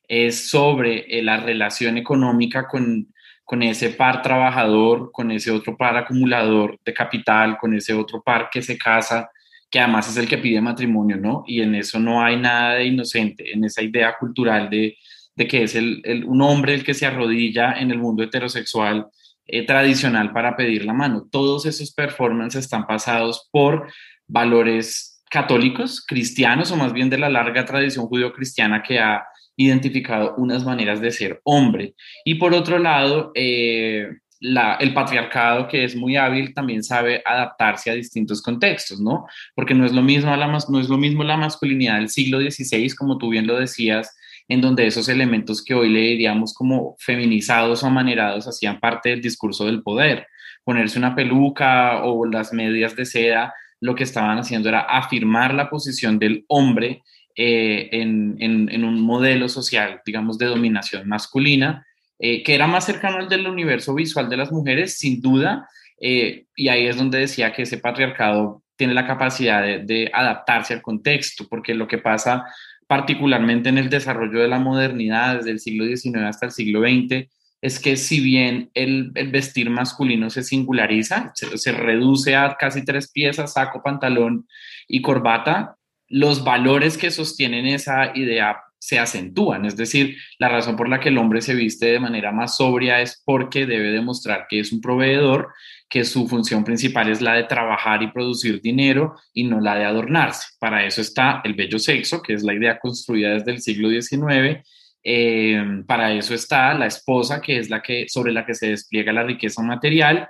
Es 0.08 0.50
sobre 0.50 1.06
eh, 1.08 1.22
la 1.22 1.38
relación 1.38 1.96
económica 1.96 2.66
con, 2.66 3.08
con 3.44 3.62
ese 3.62 3.90
par 3.90 4.22
trabajador, 4.22 5.12
con 5.12 5.30
ese 5.30 5.50
otro 5.50 5.76
par 5.76 5.96
acumulador 5.96 6.78
de 6.84 6.92
capital, 6.92 7.58
con 7.58 7.74
ese 7.74 7.94
otro 7.94 8.22
par 8.22 8.48
que 8.50 8.60
se 8.60 8.76
casa 8.76 9.30
que 9.74 9.80
además 9.80 10.08
es 10.08 10.16
el 10.18 10.28
que 10.28 10.38
pide 10.38 10.60
matrimonio, 10.60 11.16
¿no? 11.16 11.42
Y 11.48 11.60
en 11.60 11.74
eso 11.74 11.98
no 11.98 12.22
hay 12.22 12.36
nada 12.36 12.74
de 12.74 12.84
inocente, 12.84 13.52
en 13.52 13.64
esa 13.64 13.82
idea 13.82 14.14
cultural 14.16 14.70
de, 14.70 14.96
de 15.34 15.48
que 15.48 15.64
es 15.64 15.74
el, 15.74 16.00
un 16.28 16.42
hombre 16.42 16.74
el 16.74 16.84
que 16.84 16.94
se 16.94 17.06
arrodilla 17.06 17.72
en 17.72 17.90
el 17.90 17.98
mundo 17.98 18.22
heterosexual 18.22 19.08
eh, 19.46 19.66
tradicional 19.66 20.32
para 20.32 20.54
pedir 20.54 20.84
la 20.84 20.92
mano. 20.92 21.26
Todos 21.28 21.66
esos 21.66 21.92
performances 21.92 22.66
están 22.66 22.86
pasados 22.86 23.48
por 23.50 23.92
valores 24.28 25.20
católicos, 25.28 26.04
cristianos 26.06 26.70
o 26.70 26.76
más 26.76 26.92
bien 26.92 27.10
de 27.10 27.18
la 27.18 27.28
larga 27.28 27.64
tradición 27.64 28.06
judío-cristiana 28.06 28.80
que 28.80 29.00
ha 29.00 29.24
identificado 29.56 30.36
unas 30.36 30.64
maneras 30.64 31.00
de 31.00 31.10
ser 31.10 31.40
hombre. 31.42 31.96
Y 32.24 32.36
por 32.36 32.54
otro 32.54 32.78
lado, 32.78 33.32
eh, 33.34 34.06
el 34.40 34.92
patriarcado, 34.92 35.68
que 35.68 35.84
es 35.84 35.96
muy 35.96 36.16
hábil, 36.16 36.52
también 36.52 36.82
sabe 36.82 37.22
adaptarse 37.24 37.90
a 37.90 37.94
distintos 37.94 38.42
contextos, 38.42 39.00
¿no? 39.00 39.26
Porque 39.54 39.74
no 39.74 39.86
es 39.86 39.92
lo 39.92 40.02
mismo 40.02 40.34
la, 40.36 40.46
no 40.46 40.80
es 40.80 40.88
lo 40.88 40.98
mismo 40.98 41.24
la 41.24 41.36
masculinidad 41.36 41.96
del 41.96 42.08
siglo 42.08 42.40
XVI, 42.40 42.94
como 42.94 43.18
tú 43.18 43.30
bien 43.30 43.46
lo 43.46 43.58
decías, 43.58 44.14
en 44.48 44.60
donde 44.60 44.86
esos 44.86 45.08
elementos 45.08 45.64
que 45.64 45.74
hoy 45.74 45.88
le 45.88 46.00
diríamos 46.00 46.52
como 46.52 46.96
feminizados 46.98 47.82
o 47.82 47.86
amanerados 47.86 48.46
hacían 48.46 48.80
parte 48.80 49.10
del 49.10 49.22
discurso 49.22 49.64
del 49.66 49.82
poder. 49.82 50.26
Ponerse 50.64 50.98
una 50.98 51.14
peluca 51.14 52.04
o 52.04 52.26
las 52.26 52.52
medias 52.52 52.94
de 52.96 53.06
seda, 53.06 53.54
lo 53.80 53.94
que 53.94 54.04
estaban 54.04 54.38
haciendo 54.38 54.68
era 54.68 54.80
afirmar 54.80 55.54
la 55.54 55.70
posición 55.70 56.18
del 56.18 56.44
hombre 56.48 57.02
eh, 57.36 57.88
en, 57.92 58.36
en, 58.38 58.84
un 58.84 59.00
modelo 59.00 59.48
social, 59.48 60.00
digamos, 60.06 60.38
de 60.38 60.46
dominación 60.46 61.08
masculina, 61.08 61.86
eh, 62.26 62.42
que 62.42 62.54
era 62.54 62.66
más 62.66 62.86
cercano 62.86 63.18
al 63.18 63.28
del 63.28 63.46
universo 63.46 63.92
visual 63.92 64.30
de 64.30 64.38
las 64.38 64.50
mujeres, 64.50 64.96
sin 64.96 65.20
duda, 65.20 65.68
eh, 66.00 66.46
y 66.56 66.68
ahí 66.68 66.86
es 66.86 66.96
donde 66.96 67.18
decía 67.18 67.52
que 67.52 67.64
ese 67.64 67.76
patriarcado 67.76 68.62
tiene 68.76 68.94
la 68.94 69.06
capacidad 69.06 69.62
de, 69.62 70.10
adaptarse 70.10 70.72
al 70.72 70.80
contexto, 70.80 71.46
porque 71.50 71.74
lo 71.74 71.86
que 71.86 71.98
pasa 71.98 72.46
particularmente 72.86 73.68
en 73.68 73.76
el 73.76 73.90
desarrollo 73.90 74.40
de 74.40 74.48
la 74.48 74.58
modernidad 74.58 75.36
desde 75.36 75.50
el 75.50 75.60
siglo 75.60 75.84
XIX 75.84 76.24
hasta 76.24 76.46
el 76.46 76.52
siglo 76.52 76.80
XX, 76.80 77.28
es 77.60 77.78
que 77.78 77.98
si 77.98 78.20
bien 78.20 78.70
el, 78.72 79.10
vestir 79.10 79.68
masculino 79.68 80.30
se 80.30 80.44
singulariza, 80.44 81.30
se, 81.34 81.72
reduce 81.72 82.36
a 82.36 82.56
casi 82.58 82.86
tres 82.86 83.12
piezas, 83.12 83.52
saco, 83.52 83.82
pantalón 83.82 84.48
y 84.88 85.02
corbata, 85.02 85.76
los 86.08 86.42
valores 86.42 86.96
que 86.96 87.10
sostienen 87.10 87.66
esa 87.66 88.16
idea 88.16 88.62
se 88.84 88.98
acentúan. 88.98 89.64
Es 89.64 89.76
decir, 89.76 90.18
la 90.38 90.50
razón 90.50 90.76
por 90.76 90.90
la 90.90 91.00
que 91.00 91.08
el 91.08 91.16
hombre 91.16 91.40
se 91.40 91.54
viste 91.54 91.86
de 91.86 92.00
manera 92.00 92.32
más 92.32 92.58
sobria 92.58 93.00
es 93.00 93.22
porque 93.24 93.64
debe 93.64 93.90
demostrar 93.90 94.44
que 94.46 94.60
es 94.60 94.72
un 94.72 94.82
proveedor, 94.82 95.54
que 95.88 96.04
su 96.04 96.28
función 96.28 96.64
principal 96.64 97.10
es 97.10 97.22
la 97.22 97.32
de 97.32 97.44
trabajar 97.44 98.02
y 98.02 98.12
producir 98.12 98.60
dinero 98.60 99.16
y 99.32 99.44
no 99.44 99.58
la 99.58 99.76
de 99.76 99.86
adornarse. 99.86 100.48
Para 100.58 100.84
eso 100.84 101.00
está 101.00 101.40
el 101.44 101.54
bello 101.54 101.78
sexo, 101.78 102.20
que 102.20 102.34
es 102.34 102.42
la 102.42 102.52
idea 102.52 102.78
construida 102.78 103.30
desde 103.30 103.52
el 103.52 103.62
siglo 103.62 103.88
XIX. 103.88 104.62
Eh, 105.02 105.64
para 105.86 106.12
eso 106.12 106.34
está 106.34 106.74
la 106.74 106.84
esposa, 106.86 107.40
que 107.40 107.56
es 107.56 107.70
la 107.70 107.80
que 107.80 108.06
sobre 108.08 108.32
la 108.32 108.44
que 108.44 108.54
se 108.54 108.68
despliega 108.68 109.14
la 109.14 109.22
riqueza 109.22 109.62
material. 109.62 110.28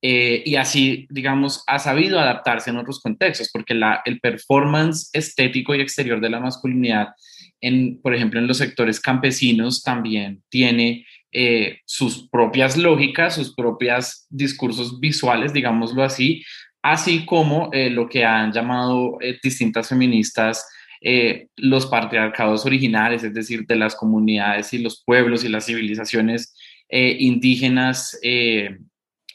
Eh, 0.00 0.44
y 0.46 0.54
así, 0.54 1.08
digamos, 1.10 1.64
ha 1.66 1.80
sabido 1.80 2.20
adaptarse 2.20 2.70
en 2.70 2.76
otros 2.76 3.00
contextos, 3.00 3.50
porque 3.52 3.74
la, 3.74 4.00
el 4.04 4.20
performance 4.20 5.10
estético 5.12 5.74
y 5.74 5.80
exterior 5.80 6.20
de 6.20 6.30
la 6.30 6.38
masculinidad 6.38 7.08
en, 7.60 8.00
por 8.00 8.14
ejemplo, 8.14 8.38
en 8.38 8.46
los 8.46 8.58
sectores 8.58 9.00
campesinos 9.00 9.82
también 9.82 10.42
tiene 10.48 11.06
eh, 11.32 11.80
sus 11.84 12.28
propias 12.28 12.76
lógicas, 12.76 13.34
sus 13.34 13.54
propios 13.54 14.26
discursos 14.30 15.00
visuales, 15.00 15.52
digámoslo 15.52 16.02
así, 16.02 16.42
así 16.82 17.26
como 17.26 17.68
eh, 17.72 17.90
lo 17.90 18.08
que 18.08 18.24
han 18.24 18.52
llamado 18.52 19.18
eh, 19.20 19.38
distintas 19.42 19.88
feministas 19.88 20.66
los 21.56 21.86
patriarcados 21.86 22.66
originales, 22.66 23.22
es 23.22 23.32
decir, 23.32 23.64
de 23.66 23.76
las 23.76 23.94
comunidades 23.94 24.72
y 24.72 24.78
los 24.78 25.04
pueblos 25.04 25.44
y 25.44 25.48
las 25.48 25.66
civilizaciones 25.66 26.52
indígenas 26.90 28.18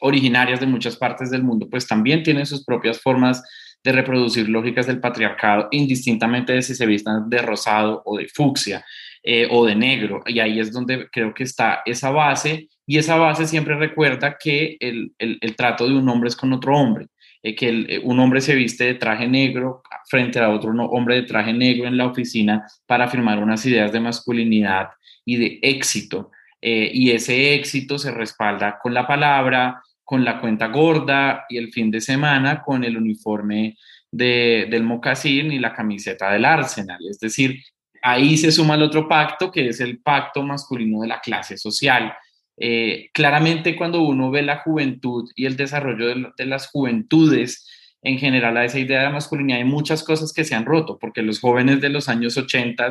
originarias 0.01 0.59
de 0.59 0.65
muchas 0.65 0.97
partes 0.97 1.29
del 1.29 1.43
mundo, 1.43 1.69
pues 1.69 1.87
también 1.87 2.23
tienen 2.23 2.45
sus 2.45 2.65
propias 2.65 2.99
formas 2.99 3.41
de 3.83 3.91
reproducir 3.91 4.47
lógicas 4.47 4.87
del 4.87 4.99
patriarcado, 4.99 5.67
indistintamente 5.71 6.53
de 6.53 6.61
si 6.61 6.75
se 6.75 6.85
vistan 6.85 7.29
de 7.29 7.41
rosado 7.41 8.01
o 8.05 8.17
de 8.17 8.27
fucsia 8.27 8.85
eh, 9.23 9.47
o 9.49 9.65
de 9.65 9.75
negro. 9.75 10.21
Y 10.25 10.39
ahí 10.39 10.59
es 10.59 10.71
donde 10.71 11.07
creo 11.11 11.33
que 11.33 11.43
está 11.43 11.81
esa 11.85 12.11
base, 12.11 12.69
y 12.85 12.97
esa 12.97 13.17
base 13.17 13.47
siempre 13.47 13.75
recuerda 13.75 14.37
que 14.37 14.77
el, 14.79 15.13
trato 15.55 15.87
de 15.87 15.95
un 15.95 16.07
hombre 16.09 16.29
es 16.29 16.35
con 16.35 16.53
otro 16.53 16.75
hombre. 16.75 17.07
Eh, 17.43 17.55
que 17.55 17.69
eh, 17.69 18.01
un 18.03 18.19
hombre 18.19 18.39
se 18.41 18.53
viste 18.53 18.83
de 18.83 18.93
traje 18.95 19.27
negro 19.27 19.81
frente 20.07 20.39
a 20.39 20.49
otro 20.49 20.71
hombre 20.71 21.15
de 21.15 21.23
traje 21.23 21.53
negro 21.53 21.87
en 21.87 21.97
la 21.97 22.05
oficina 22.05 22.67
para 22.85 23.05
afirmar 23.05 23.39
unas 23.41 23.65
ideas 23.65 23.91
de 23.91 23.99
masculinidad 23.99 24.89
y 25.25 25.37
de 25.37 25.59
éxito. 25.61 26.31
y 26.63 27.09
ese 27.11 27.55
éxito 27.55 27.97
se 27.97 28.11
respalda 28.11 28.77
con 28.79 28.93
la 28.93 29.07
palabra, 29.07 29.81
con 30.11 30.25
la 30.25 30.41
cuenta 30.41 30.67
gorda 30.67 31.45
y 31.47 31.55
el 31.55 31.71
fin 31.71 31.89
de 31.89 32.01
semana 32.01 32.61
con 32.61 32.83
el 32.83 32.97
uniforme 32.97 33.77
del 34.11 34.83
mocasín 34.83 35.53
y 35.53 35.57
la 35.57 35.73
camiseta 35.73 36.33
del 36.33 36.43
Arsenal. 36.43 36.99
Es 37.09 37.17
decir, 37.17 37.63
ahí 38.01 38.35
se 38.35 38.51
suma 38.51 38.75
el 38.75 38.81
otro 38.81 39.07
pacto, 39.07 39.49
que 39.49 39.69
es 39.69 39.79
el 39.79 40.01
pacto 40.01 40.43
masculino 40.43 40.99
de 40.99 41.07
la 41.07 41.21
clase 41.21 41.57
social. 41.57 42.13
Eh, 42.57 43.09
claramente 43.13 43.77
cuando 43.77 44.01
uno 44.01 44.29
ve 44.31 44.41
la 44.41 44.57
juventud 44.57 45.31
y 45.33 45.45
el 45.45 45.55
desarrollo 45.55 46.07
de, 46.37 46.45
las 46.45 46.67
juventudes 46.67 47.65
en 48.01 48.17
general 48.17 48.57
a 48.57 48.65
esa 48.65 48.79
idea 48.79 49.03
de 49.03 49.11
masculinidad, 49.11 49.59
hay 49.59 49.63
muchas 49.63 50.03
cosas 50.03 50.33
que 50.33 50.43
se 50.43 50.55
han 50.55 50.65
roto, 50.65 50.99
porque 50.99 51.21
los 51.21 51.39
jóvenes 51.39 51.79
de 51.79 51.87
los 51.87 52.09
años 52.09 52.35
80, 52.37 52.89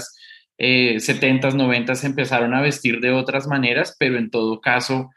eh, 0.57 0.99
70, 0.99 1.51
90 1.51 1.93
empezaron 2.03 2.55
a 2.55 2.63
vestir 2.63 2.99
de 3.01 3.11
otras 3.11 3.47
maneras, 3.47 3.95
pero 3.99 4.17
en 4.17 4.31
todo 4.31 4.63
caso 4.63 5.11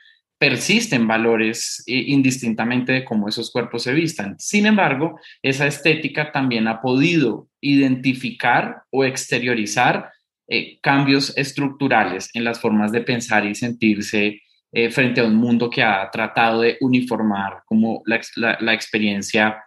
persisten 0.43 1.07
valores 1.07 1.81
eh, 1.87 2.03
indistintamente 2.07 2.91
de 2.91 3.05
cómo 3.05 3.29
esos 3.29 3.49
cuerpos 3.49 3.83
se 3.83 3.93
vistan. 3.93 4.35
Sin 4.37 4.65
embargo, 4.65 5.17
esa 5.41 5.65
estética 5.67 6.33
también 6.33 6.67
ha 6.67 6.81
podido 6.81 7.47
identificar 7.61 8.83
o 8.91 9.05
exteriorizar 9.05 10.11
eh, 10.49 10.79
cambios 10.81 11.31
estructurales 11.37 12.29
en 12.33 12.43
las 12.43 12.59
formas 12.59 12.91
de 12.91 12.99
pensar 12.99 13.45
y 13.45 13.55
sentirse 13.55 14.41
eh, 14.73 14.89
frente 14.89 15.21
a 15.21 15.23
un 15.23 15.35
mundo 15.35 15.69
que 15.69 15.81
ha 15.81 16.11
tratado 16.11 16.59
de 16.59 16.75
uniformar 16.81 17.61
como 17.65 18.03
la 18.05 18.73
experiencia 18.73 19.63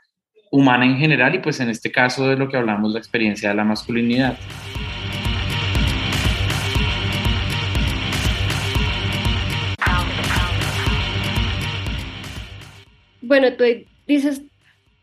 humana 0.51 0.85
en 0.85 0.99
general 0.99 1.35
y 1.35 1.39
pues 1.39 1.59
en 1.61 1.71
este 1.71 1.91
caso 1.91 2.29
de 2.29 2.37
lo 2.37 2.51
que 2.51 2.59
hablamos, 2.59 2.93
la 2.93 2.99
experiencia 2.99 3.49
de 3.49 3.55
la 3.55 3.65
masculinidad. 3.65 4.37
Bueno, 13.27 13.57
tú 13.57 13.65
dices 14.07 14.41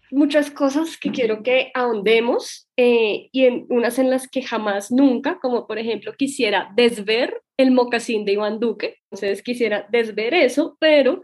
muchas 0.09 0.49
cosas 0.49 0.95
que 0.95 1.11
quiero 1.11 1.43
que 1.43 1.71
ahondemos 1.73 2.69
eh, 2.77 3.27
y 3.33 3.45
en 3.45 3.65
unas 3.67 3.99
en 3.99 4.09
las 4.09 4.29
que 4.29 4.41
jamás 4.41 4.91
nunca, 4.91 5.39
como 5.41 5.67
por 5.67 5.77
ejemplo 5.77 6.13
quisiera 6.13 6.71
desver 6.73 7.41
el 7.57 7.71
mocasín 7.71 8.23
de 8.23 8.33
Iván 8.33 8.61
Duque, 8.61 8.99
entonces 9.11 9.43
quisiera 9.43 9.87
desver 9.91 10.33
eso, 10.35 10.77
pero 10.79 11.21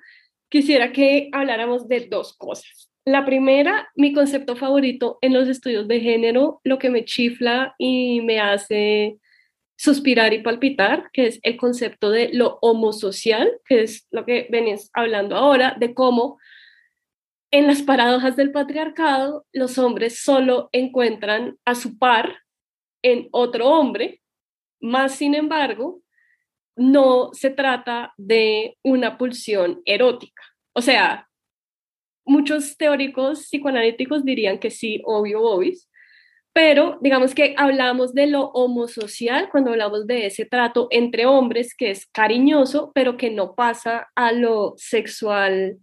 quisiera 0.50 0.92
que 0.92 1.30
habláramos 1.32 1.88
de 1.88 2.02
dos 2.02 2.36
cosas. 2.36 2.92
La 3.06 3.26
primera, 3.26 3.88
mi 3.96 4.12
concepto 4.12 4.58
favorito 4.58 5.20
en 5.22 5.34
los 5.34 5.48
estudios 5.48 5.88
de 5.88 6.02
género, 6.02 6.60
lo 6.66 6.80
que 6.80 6.90
me 6.90 7.06
chifla 7.06 7.76
y 7.78 8.20
me 8.22 8.42
hace 8.42 9.20
suspirar 9.78 10.34
y 10.34 10.42
palpitar, 10.42 11.10
que 11.14 11.28
es 11.28 11.40
el 11.44 11.56
concepto 11.56 12.12
de 12.12 12.32
lo 12.34 12.60
homosocial, 12.62 13.50
que 13.66 13.84
es 13.84 14.06
lo 14.12 14.26
que 14.26 14.48
venís 14.52 14.90
hablando 14.94 15.38
ahora, 15.38 15.78
de 15.80 15.94
cómo 15.94 16.38
en 17.52 17.68
las 17.68 17.82
paradojas 17.82 18.36
del 18.36 18.52
patriarcado, 18.52 19.46
los 19.52 19.78
hombres 19.78 20.22
solo 20.22 20.70
encuentran 20.72 21.58
a 21.66 21.76
su 21.76 21.98
par 21.98 22.38
en 23.02 23.28
otro 23.32 23.68
hombre, 23.68 24.22
más 24.82 25.16
sin 25.16 25.36
embargo, 25.36 26.02
no 26.76 27.32
se 27.34 27.50
trata 27.50 28.14
de 28.18 28.78
una 28.84 29.18
pulsión 29.18 29.82
erótica. 29.86 30.44
O 30.74 30.82
sea, 30.82 31.28
muchos 32.26 32.78
teóricos 32.78 33.48
psicoanalíticos 33.48 34.24
dirían 34.24 34.60
que 34.60 34.70
sí, 34.70 35.02
obvio, 35.04 35.42
obis, 35.42 35.90
pero 36.54 36.98
digamos 37.02 37.36
que 37.36 37.54
hablamos 37.58 38.14
de 38.14 38.28
lo 38.28 38.48
homosocial 38.50 39.50
cuando 39.50 39.72
hablamos 39.72 40.08
de 40.08 40.28
ese 40.28 40.46
trato 40.46 40.88
entre 40.92 41.26
hombres 41.26 41.76
que 41.76 41.92
es 41.92 42.06
cariñoso, 42.08 42.92
pero 42.94 43.18
que 43.18 43.30
no 43.30 43.56
pasa 43.56 44.10
a 44.16 44.32
lo 44.32 44.74
sexual 44.78 45.80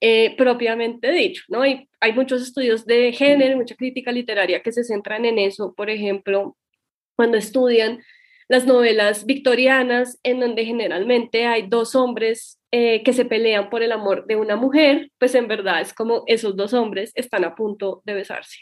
eh, 0.00 0.36
propiamente 0.36 1.10
dicho, 1.10 1.42
¿no? 1.48 1.66
Y 1.66 1.88
hay 2.00 2.12
muchos 2.12 2.42
estudios 2.42 2.86
de 2.86 3.12
género, 3.12 3.56
mucha 3.56 3.74
crítica 3.74 4.12
literaria 4.12 4.62
que 4.62 4.72
se 4.72 4.84
centran 4.84 5.24
en 5.24 5.38
eso, 5.38 5.74
por 5.76 5.90
ejemplo, 5.90 6.56
cuando 7.16 7.36
estudian 7.36 8.00
las 8.48 8.64
novelas 8.66 9.26
victorianas, 9.26 10.18
en 10.22 10.40
donde 10.40 10.64
generalmente 10.64 11.46
hay 11.46 11.66
dos 11.68 11.94
hombres 11.94 12.58
eh, 12.70 13.02
que 13.02 13.12
se 13.12 13.24
pelean 13.24 13.70
por 13.70 13.82
el 13.82 13.92
amor 13.92 14.26
de 14.26 14.36
una 14.36 14.56
mujer, 14.56 15.10
pues 15.18 15.34
en 15.34 15.48
verdad 15.48 15.80
es 15.80 15.92
como 15.92 16.22
esos 16.26 16.56
dos 16.56 16.72
hombres 16.74 17.12
están 17.14 17.44
a 17.44 17.54
punto 17.54 18.02
de 18.04 18.14
besarse. 18.14 18.58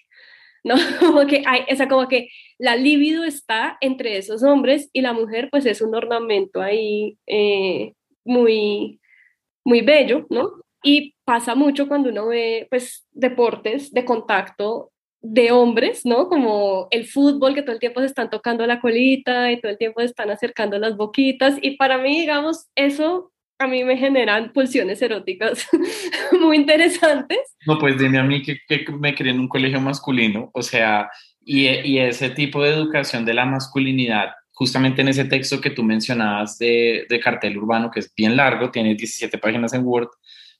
¿no? 0.64 0.74
Como 1.00 1.26
que 1.26 1.44
hay, 1.46 1.60
esa 1.68 1.86
como 1.86 2.08
que 2.08 2.28
la 2.58 2.74
libido 2.74 3.22
está 3.22 3.78
entre 3.80 4.16
esos 4.16 4.42
hombres 4.42 4.90
y 4.92 5.00
la 5.00 5.12
mujer 5.12 5.48
pues 5.50 5.64
es 5.64 5.80
un 5.80 5.94
ornamento 5.94 6.60
ahí 6.60 7.18
eh, 7.26 7.92
muy 8.24 9.00
muy 9.64 9.80
bello, 9.80 10.26
¿no? 10.30 10.65
Y 10.86 11.16
pasa 11.24 11.56
mucho 11.56 11.88
cuando 11.88 12.10
uno 12.10 12.28
ve, 12.28 12.68
pues, 12.70 13.08
deportes 13.10 13.92
de 13.92 14.04
contacto 14.04 14.92
de 15.20 15.50
hombres, 15.50 16.06
¿no? 16.06 16.28
Como 16.28 16.86
el 16.92 17.08
fútbol, 17.08 17.56
que 17.56 17.62
todo 17.62 17.72
el 17.72 17.80
tiempo 17.80 17.98
se 17.98 18.06
están 18.06 18.30
tocando 18.30 18.64
la 18.68 18.78
colita 18.78 19.50
y 19.50 19.60
todo 19.60 19.72
el 19.72 19.78
tiempo 19.78 19.98
se 19.98 20.06
están 20.06 20.30
acercando 20.30 20.78
las 20.78 20.96
boquitas. 20.96 21.56
Y 21.60 21.72
para 21.72 21.98
mí, 21.98 22.20
digamos, 22.20 22.68
eso 22.76 23.32
a 23.58 23.66
mí 23.66 23.82
me 23.82 23.96
generan 23.96 24.52
pulsiones 24.52 25.02
eróticas 25.02 25.66
muy 26.40 26.58
interesantes. 26.58 27.40
No, 27.66 27.80
pues 27.80 27.98
dime 27.98 28.18
a 28.18 28.22
mí 28.22 28.40
que, 28.44 28.60
me 28.96 29.12
crié 29.12 29.32
en 29.32 29.40
un 29.40 29.48
colegio 29.48 29.80
masculino, 29.80 30.52
o 30.54 30.62
sea, 30.62 31.10
y, 31.44 31.66
y, 31.66 31.98
ese 31.98 32.30
tipo 32.30 32.62
de 32.62 32.70
educación 32.70 33.24
de 33.24 33.34
la 33.34 33.44
masculinidad, 33.44 34.30
justamente 34.52 35.00
en 35.00 35.08
ese 35.08 35.24
texto 35.24 35.60
que 35.60 35.70
tú 35.70 35.82
mencionabas 35.82 36.58
de, 36.58 37.06
de 37.08 37.18
cartel 37.18 37.58
urbano, 37.58 37.90
que 37.90 37.98
es 37.98 38.14
bien 38.14 38.36
largo, 38.36 38.70
tiene 38.70 38.94
17 38.94 39.36
páginas 39.38 39.72
en 39.72 39.84
Word, 39.84 40.10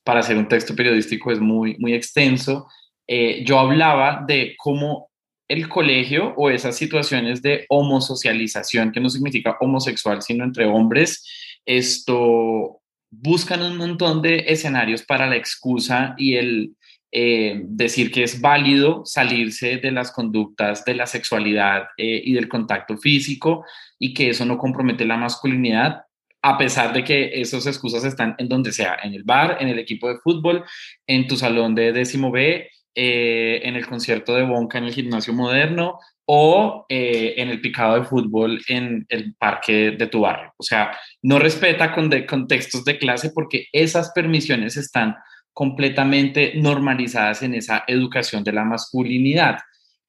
para 0.07 0.21
hacer 0.21 0.37
un 0.37 0.47
texto 0.47 0.73
periodístico 0.73 1.33
es 1.33 1.39
muy, 1.41 1.75
muy 1.79 1.93
extenso, 1.93 2.69
eh, 3.05 3.43
yo 3.43 3.59
hablaba 3.59 4.23
de 4.25 4.55
cómo 4.57 5.09
el 5.49 5.67
colegio 5.67 6.33
o 6.37 6.49
esas 6.49 6.77
situaciones 6.77 7.41
de 7.41 7.65
homosocialización, 7.67 8.93
que 8.93 9.01
no 9.01 9.09
significa 9.09 9.57
homosexual, 9.59 10.21
sino 10.21 10.45
entre 10.45 10.65
hombres, 10.65 11.25
esto 11.65 12.79
buscan 13.11 13.61
un 13.63 13.75
montón 13.75 14.21
de 14.21 14.45
escenarios 14.47 15.03
para 15.03 15.27
la 15.27 15.35
excusa 15.35 16.15
y 16.17 16.35
el 16.35 16.71
eh, 17.11 17.59
decir 17.65 18.09
que 18.09 18.23
es 18.23 18.39
válido 18.39 19.05
salirse 19.05 19.75
de 19.75 19.91
las 19.91 20.13
conductas 20.13 20.85
de 20.85 20.95
la 20.95 21.05
sexualidad 21.05 21.83
eh, 21.97 22.21
y 22.23 22.31
del 22.31 22.47
contacto 22.47 22.97
físico 22.97 23.65
y 23.99 24.13
que 24.13 24.29
eso 24.29 24.45
no 24.45 24.57
compromete 24.57 25.03
la 25.03 25.17
masculinidad, 25.17 26.03
a 26.41 26.57
pesar 26.57 26.93
de 26.93 27.03
que 27.03 27.41
esas 27.41 27.65
excusas 27.65 28.03
están 28.03 28.35
en 28.37 28.47
donde 28.47 28.71
sea, 28.71 28.97
en 29.03 29.13
el 29.13 29.23
bar, 29.23 29.57
en 29.59 29.69
el 29.69 29.79
equipo 29.79 30.07
de 30.07 30.19
fútbol, 30.19 30.63
en 31.07 31.27
tu 31.27 31.35
salón 31.35 31.75
de 31.75 31.91
décimo 31.91 32.31
B, 32.31 32.69
eh, 32.99 33.61
en 33.63 33.75
el 33.75 33.85
concierto 33.85 34.33
de 34.33 34.41
Bonca 34.41 34.79
en 34.79 34.85
el 34.85 34.93
gimnasio 34.93 35.31
moderno 35.31 35.99
o 36.25 36.87
eh, 36.89 37.35
en 37.37 37.49
el 37.49 37.61
picado 37.61 37.93
de 37.93 38.05
fútbol 38.05 38.59
en 38.67 39.05
el 39.09 39.35
parque 39.35 39.91
de 39.91 40.07
tu 40.07 40.21
barrio. 40.21 40.51
O 40.57 40.63
sea, 40.63 40.97
no 41.21 41.37
respeta 41.37 41.93
con 41.93 42.09
de, 42.09 42.25
contextos 42.25 42.83
de 42.85 42.97
clase 42.97 43.29
porque 43.35 43.67
esas 43.71 44.11
permisiones 44.13 44.77
están 44.77 45.15
completamente 45.53 46.53
normalizadas 46.55 47.43
en 47.43 47.53
esa 47.53 47.83
educación 47.87 48.43
de 48.43 48.53
la 48.53 48.63
masculinidad. 48.63 49.59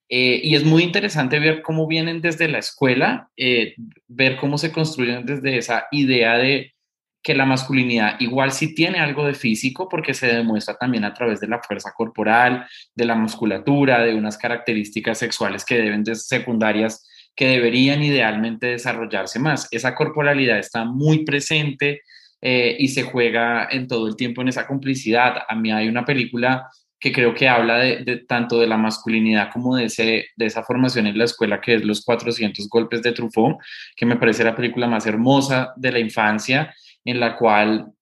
Eh, 0.09 0.41
y 0.43 0.55
es 0.55 0.65
muy 0.65 0.83
interesante 0.83 1.39
ver 1.39 1.63
cómo 1.63 1.87
vienen 1.87 2.21
desde 2.21 2.49
la 2.49 2.59
escuela, 2.59 3.31
ver 4.07 4.37
cómo 4.37 4.57
se 4.57 4.73
construyen 4.73 5.27
desde 5.27 5.59
esa 5.59 5.87
idea 5.91 6.39
de 6.39 6.75
que 7.23 7.35
la 7.35 7.45
masculinidad 7.45 8.19
igual 8.21 8.53
sí 8.53 8.75
tiene 8.75 9.01
algo 9.01 9.27
de 9.27 9.35
físico 9.35 9.89
porque 9.89 10.15
se 10.15 10.29
demuestra 10.29 10.77
también 10.77 11.05
a 11.05 11.13
través 11.13 11.41
de 11.41 11.49
la 11.49 11.61
fuerza 11.61 11.93
corporal, 11.95 12.67
de 12.95 13.05
la 13.05 13.17
musculatura, 13.17 14.03
de 14.03 14.15
unas 14.15 14.39
características 14.39 15.19
sexuales 15.19 15.65
que 15.65 15.77
deben 15.77 16.05
de 16.05 16.15
secundarias 16.15 17.07
que 17.39 17.47
deberían 17.47 18.03
idealmente 18.03 18.67
desarrollarse 18.67 19.39
más. 19.39 19.69
Esa 19.71 19.95
corporalidad 19.95 20.59
está 20.59 20.85
muy 20.85 21.25
presente 21.25 22.03
eh, 22.41 22.77
y 22.81 22.89
se 22.89 23.05
juega 23.05 23.69
en 23.71 23.87
todo 23.87 24.09
el 24.09 24.17
tiempo 24.17 24.43
en 24.43 24.49
esa 24.49 24.67
complicidad. 24.67 25.43
A 25.49 25.55
mí 25.55 25.71
hay 25.71 25.87
una 25.87 26.05
película 26.05 26.69
que 27.01 27.13
creo 27.13 27.35
que 27.35 27.49
habla 27.49 27.79
de, 27.79 28.25
tanto 28.29 28.59
de 28.59 28.67
la 28.67 28.77
masculinidad 28.77 29.51
como 29.53 29.77
de, 29.77 29.85
ese, 29.85 30.27
de 30.37 30.47
esa 30.47 30.63
formación 30.63 31.07
en 31.07 31.17
la 31.19 31.25
escuela, 31.25 31.61
que 31.61 31.75
es 31.75 31.85
Los 31.85 32.05
400 32.05 32.69
Golpes 32.69 33.03
de 33.03 33.13
Truffaut, 33.13 33.59
que 33.97 34.07
me 34.07 34.17
parece 34.17 34.45
la 34.45 34.57
película 34.57 34.87
más 34.89 35.07
hermosa 35.07 35.73
de 35.77 35.93
la 35.93 35.99
infancia 36.01 36.75
en 37.05 37.21
la 37.21 37.37
cual 37.37 37.93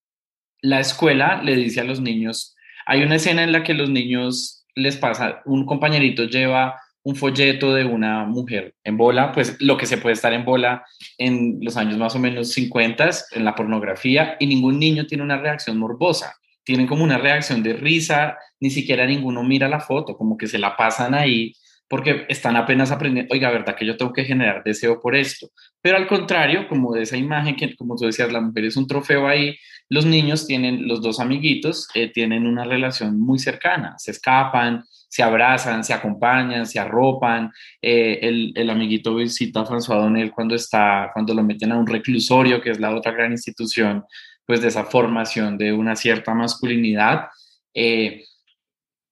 la 0.63 0.81
escuela 0.81 1.43
le 1.43 1.55
dice 1.55 1.81
a 1.81 1.85
los 1.85 2.01
niños, 2.01 2.57
hay 2.87 3.03
una 3.03 3.17
escena 3.17 3.43
en 3.43 3.53
la 3.53 3.63
que 3.63 3.75
los 3.75 3.91
niños 3.91 4.65
les 4.75 4.97
pasa, 4.97 5.43
un 5.45 5.67
compañerito 5.67 6.25
lleva 6.25 6.77
un 7.07 7.15
folleto 7.15 7.73
de 7.73 7.85
una 7.85 8.25
mujer 8.25 8.75
en 8.83 8.97
bola, 8.97 9.31
pues 9.31 9.57
lo 9.61 9.77
que 9.77 9.87
se 9.87 9.97
puede 9.97 10.15
estar 10.15 10.33
en 10.33 10.45
bola 10.45 10.85
en 11.19 11.59
los 11.61 11.77
años 11.77 11.97
más 11.99 12.17
o 12.17 12.19
menos 12.19 12.51
50 12.51 13.11
en 13.31 13.45
la 13.45 13.55
pornografía 13.55 14.37
y 14.41 14.47
ningún 14.49 14.81
niño 14.81 15.07
tiene 15.07 15.23
una 15.23 15.39
reacción 15.39 15.79
morbosa, 15.79 16.35
tienen 16.67 16.89
como 16.89 17.05
una 17.05 17.17
reacción 17.17 17.63
de 17.63 17.75
risa, 17.75 18.37
ni 18.61 18.71
siquiera 18.71 19.07
ninguno 19.07 19.45
mira 19.45 19.69
la 19.69 19.81
foto, 19.81 20.17
como 20.17 20.37
que 20.37 20.49
se 20.49 20.59
la 20.59 20.77
pasan 20.77 21.15
ahí 21.15 21.55
porque 21.89 22.27
están 22.29 22.57
apenas 22.57 22.91
aprendiendo, 22.91 23.33
oiga, 23.33 23.51
¿verdad 23.51 23.77
que 23.77 23.87
yo 23.87 23.97
tengo 23.97 24.13
que 24.13 24.25
generar 24.25 24.65
deseo 24.65 25.01
por 25.01 25.15
esto? 25.15 25.49
Pero 25.81 25.97
al 25.97 26.09
contrario, 26.09 26.67
como 26.69 26.93
de 26.93 27.03
esa 27.03 27.17
imagen 27.17 27.55
que, 27.55 27.77
como 27.77 27.95
tú 27.95 28.07
decías, 28.07 28.33
la 28.33 28.41
mujer 28.41 28.65
es 28.65 28.77
un 28.77 28.89
trofeo 28.89 29.29
ahí, 29.29 29.57
los 29.89 30.05
niños 30.05 30.47
tienen, 30.47 30.89
los 30.89 31.01
dos 31.01 31.21
amiguitos, 31.21 31.87
eh, 31.95 32.11
tienen 32.13 32.47
una 32.47 32.65
relación 32.65 33.21
muy 33.21 33.39
cercana, 33.39 33.95
se 33.99 34.11
escapan, 34.11 34.83
se 35.09 35.23
abrazan, 35.23 35.85
se 35.85 35.95
acompañan, 35.95 36.67
se 36.67 36.81
arropan. 36.81 37.53
Eh, 37.81 38.19
el, 38.21 38.53
el, 38.57 38.69
amiguito 38.69 39.15
visita 39.15 39.61
a 39.61 39.65
François 39.65 40.01
Donnel 40.01 40.33
cuando, 40.33 40.57
está, 40.57 41.11
cuando 41.15 41.35
lo 41.35 41.45
meten 41.45 41.71
a 41.71 41.79
un 41.79 41.87
reclusorio, 41.87 42.61
que 42.61 42.71
es 42.71 42.81
la 42.81 42.93
otra 42.93 43.13
gran 43.13 43.31
institución, 43.31 44.03
pues 44.47 44.61
de 44.63 44.69
esa 44.69 44.85
formación 44.85 45.59
de 45.59 45.73
una 45.73 45.97
cierta 45.97 46.35
masculinidad. 46.35 47.29
Eh, 47.75 48.25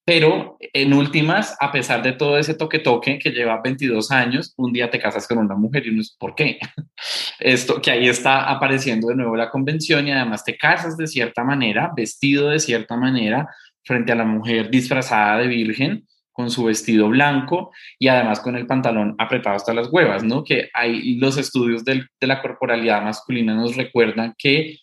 pero 0.06 0.58
en 0.60 0.92
últimas, 0.92 1.56
a 1.60 1.72
pesar 1.72 2.02
de 2.02 2.12
todo 2.12 2.36
ese 2.36 2.54
toque-toque 2.54 3.18
que 3.18 3.30
lleva 3.30 3.62
22 3.62 4.10
años, 4.10 4.52
un 4.58 4.72
día 4.72 4.90
te 4.90 5.00
casas 5.00 5.26
con 5.26 5.38
una 5.38 5.54
mujer 5.54 5.86
y 5.86 5.90
uno 5.90 6.02
es, 6.02 6.14
¿por 6.18 6.34
qué? 6.34 6.58
Esto 7.40 7.80
que 7.80 7.90
ahí 7.90 8.08
está 8.08 8.50
apareciendo 8.50 9.08
de 9.08 9.16
nuevo 9.16 9.34
la 9.34 9.50
convención 9.50 10.06
y 10.06 10.12
además 10.12 10.44
te 10.44 10.58
casas 10.58 10.98
de 10.98 11.06
cierta 11.06 11.42
manera, 11.42 11.90
vestido 11.96 12.50
de 12.50 12.58
cierta 12.58 12.96
manera, 12.96 13.48
frente 13.82 14.12
a 14.12 14.16
la 14.16 14.24
mujer 14.24 14.70
disfrazada 14.70 15.38
de 15.38 15.46
virgen, 15.46 16.06
con 16.32 16.50
su 16.50 16.64
vestido 16.64 17.08
blanco 17.08 17.70
y 17.98 18.08
además 18.08 18.40
con 18.40 18.56
el 18.56 18.66
pantalón 18.66 19.14
apretado 19.18 19.54
hasta 19.54 19.72
las 19.72 19.90
huevas, 19.90 20.24
¿no? 20.24 20.42
Que 20.42 20.68
hay 20.74 21.14
los 21.14 21.38
estudios 21.38 21.84
de 21.84 22.08
la 22.20 22.42
corporalidad 22.42 23.02
masculina 23.02 23.54
nos 23.54 23.76
recuerdan 23.76 24.34
que 24.36 24.78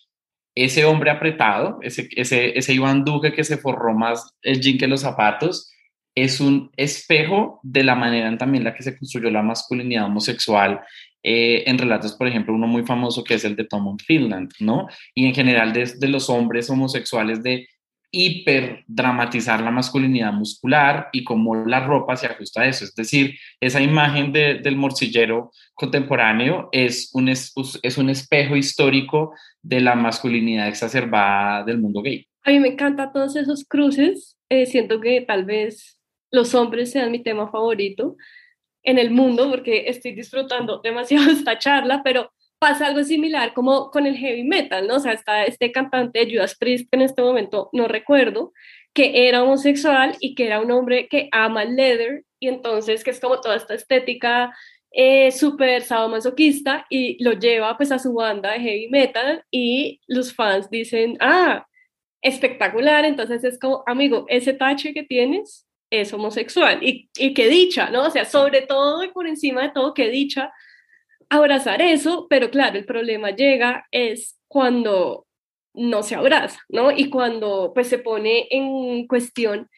ese 0.54 0.84
hombre 0.84 1.10
apretado, 1.10 1.78
ese, 1.82 2.08
ese, 2.16 2.56
ese 2.58 2.74
Iván 2.74 3.04
Duque 3.04 3.32
que 3.32 3.44
se 3.44 3.56
forró 3.56 3.94
más 3.94 4.34
el 4.42 4.60
jean 4.60 4.78
que 4.78 4.86
los 4.86 5.00
zapatos, 5.00 5.72
es 6.14 6.40
un 6.40 6.70
espejo 6.76 7.60
de 7.62 7.84
la 7.84 7.94
manera 7.94 8.28
en 8.28 8.38
también 8.38 8.64
la 8.64 8.74
que 8.74 8.82
se 8.82 8.96
construyó 8.96 9.30
la 9.30 9.42
masculinidad 9.42 10.04
homosexual 10.04 10.80
eh, 11.22 11.64
en 11.66 11.78
relatos, 11.78 12.14
por 12.14 12.26
ejemplo, 12.26 12.54
uno 12.54 12.66
muy 12.66 12.84
famoso 12.84 13.24
que 13.24 13.34
es 13.34 13.44
el 13.44 13.56
de 13.56 13.64
Tom 13.64 13.96
Finland, 13.98 14.50
¿no? 14.60 14.88
Y 15.14 15.26
en 15.26 15.34
general 15.34 15.72
de, 15.72 15.90
de 15.98 16.08
los 16.08 16.28
hombres 16.28 16.68
homosexuales 16.68 17.42
de 17.42 17.68
hiperdramatizar 18.12 19.62
la 19.62 19.70
masculinidad 19.70 20.32
muscular 20.32 21.08
y 21.12 21.24
cómo 21.24 21.64
la 21.64 21.80
ropa 21.80 22.14
se 22.14 22.26
ajusta 22.26 22.60
a 22.60 22.68
eso. 22.68 22.84
Es 22.84 22.94
decir, 22.94 23.34
esa 23.58 23.80
imagen 23.80 24.32
del 24.32 24.76
morcillero 24.76 25.50
contemporáneo 25.74 26.68
es 26.72 27.10
un, 27.14 27.30
es, 27.30 27.52
un 27.98 28.10
espejo 28.10 28.54
histórico 28.54 29.32
de 29.62 29.80
la 29.80 29.94
masculinidad 29.94 30.68
exacerbada 30.68 31.64
del 31.64 31.78
mundo 31.78 32.02
gay. 32.02 32.26
A 32.44 32.50
mí 32.50 32.60
me 32.60 32.68
encantan 32.68 33.12
todos 33.12 33.34
esos 33.34 33.64
cruces. 33.64 34.36
Eh, 34.50 34.66
siento 34.66 35.00
que 35.00 35.22
tal 35.22 35.46
vez 35.46 35.98
los 36.30 36.54
hombres 36.54 36.92
sean 36.92 37.10
mi 37.10 37.22
tema 37.22 37.50
favorito 37.50 38.16
en 38.82 38.98
el 38.98 39.10
mundo 39.10 39.48
porque 39.48 39.84
estoy 39.86 40.12
disfrutando 40.12 40.80
demasiado 40.84 41.30
esta 41.30 41.58
charla, 41.58 42.02
pero 42.04 42.30
pasa 42.62 42.86
algo 42.86 43.02
similar 43.02 43.54
como 43.54 43.90
con 43.90 44.06
el 44.06 44.16
heavy 44.16 44.44
metal, 44.44 44.86
¿no? 44.86 44.94
O 44.94 45.00
sea, 45.00 45.14
está 45.14 45.42
este 45.42 45.72
cantante 45.72 46.20
de 46.20 46.32
Judas 46.32 46.54
Priest, 46.54 46.88
que 46.88 46.96
en 46.96 47.02
este 47.02 47.20
momento 47.20 47.68
no 47.72 47.88
recuerdo, 47.88 48.52
que 48.94 49.26
era 49.26 49.42
homosexual 49.42 50.14
y 50.20 50.36
que 50.36 50.46
era 50.46 50.60
un 50.60 50.70
hombre 50.70 51.08
que 51.08 51.28
ama 51.32 51.64
el 51.64 51.74
leather, 51.74 52.24
y 52.38 52.46
entonces 52.46 53.02
que 53.02 53.10
es 53.10 53.18
como 53.18 53.40
toda 53.40 53.56
esta 53.56 53.74
estética 53.74 54.54
eh, 54.92 55.32
súper 55.32 55.82
sadomasoquista, 55.82 56.86
y 56.88 57.20
lo 57.24 57.32
lleva 57.32 57.76
pues 57.76 57.90
a 57.90 57.98
su 57.98 58.14
banda 58.14 58.52
de 58.52 58.60
heavy 58.60 58.88
metal, 58.90 59.44
y 59.50 60.00
los 60.06 60.32
fans 60.32 60.70
dicen, 60.70 61.16
ah, 61.18 61.66
espectacular, 62.22 63.04
entonces 63.04 63.42
es 63.42 63.58
como, 63.58 63.82
amigo, 63.86 64.24
ese 64.28 64.52
tache 64.52 64.94
que 64.94 65.02
tienes 65.02 65.66
es 65.90 66.12
homosexual, 66.12 66.78
y, 66.80 67.10
y 67.18 67.34
que 67.34 67.48
dicha, 67.48 67.90
¿no? 67.90 68.06
O 68.06 68.10
sea, 68.10 68.24
sobre 68.24 68.62
todo 68.62 69.02
y 69.02 69.08
por 69.08 69.26
encima 69.26 69.62
de 69.62 69.70
todo, 69.70 69.94
que 69.94 70.10
dicha 70.10 70.52
abrazar 71.32 71.80
eso, 71.80 72.26
pero 72.28 72.50
claro, 72.50 72.78
el 72.78 72.84
problema 72.84 73.30
llega 73.30 73.86
es 73.90 74.38
cuando 74.48 75.26
no 75.74 76.02
se 76.02 76.14
abraza, 76.14 76.60
¿no? 76.68 76.90
Y 76.90 77.08
cuando 77.08 77.72
pues 77.74 77.88
se 77.88 77.98
pone 77.98 78.48
en 78.50 79.06
cuestión 79.06 79.68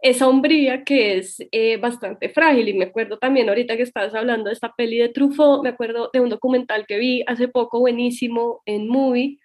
esa 0.00 0.26
hombría 0.28 0.82
que 0.84 1.16
es 1.16 1.36
eh, 1.52 1.76
bastante 1.76 2.28
frágil. 2.28 2.68
Y 2.68 2.74
me 2.74 2.86
acuerdo 2.86 3.18
también 3.18 3.48
ahorita 3.48 3.76
que 3.76 3.84
estabas 3.84 4.14
hablando 4.14 4.48
de 4.48 4.54
esta 4.54 4.74
peli 4.76 4.98
de 4.98 5.08
Truffaut, 5.08 5.62
me 5.62 5.70
acuerdo 5.70 6.10
de 6.12 6.20
un 6.20 6.28
documental 6.28 6.84
que 6.86 6.98
vi 6.98 7.22
hace 7.26 7.46
poco 7.46 7.78
buenísimo 7.78 8.62
en 8.66 8.88
Movie 8.88 9.38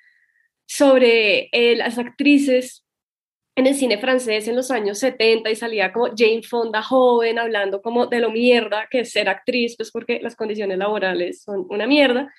sobre 0.65 1.49
eh, 1.51 1.75
las 1.75 1.99
actrices 1.99 2.84
en 3.59 3.67
el 3.67 3.75
cine 3.75 3.97
francés 3.97 4.47
en 4.47 4.55
los 4.55 4.71
años 4.71 4.99
70 4.99 5.49
y 5.49 5.55
salía 5.55 5.91
como 5.91 6.07
Jane 6.15 6.43
Fonda 6.43 6.81
joven 6.81 7.37
hablando 7.37 7.81
como 7.81 8.07
de 8.07 8.19
lo 8.19 8.31
mierda 8.31 8.87
que 8.89 9.01
es 9.01 9.11
ser 9.11 9.27
actriz, 9.27 9.75
pues 9.75 9.91
porque 9.91 10.19
las 10.21 10.35
condiciones 10.35 10.77
laborales 10.77 11.43
son 11.43 11.65
una 11.69 11.85
mierda. 11.85 12.33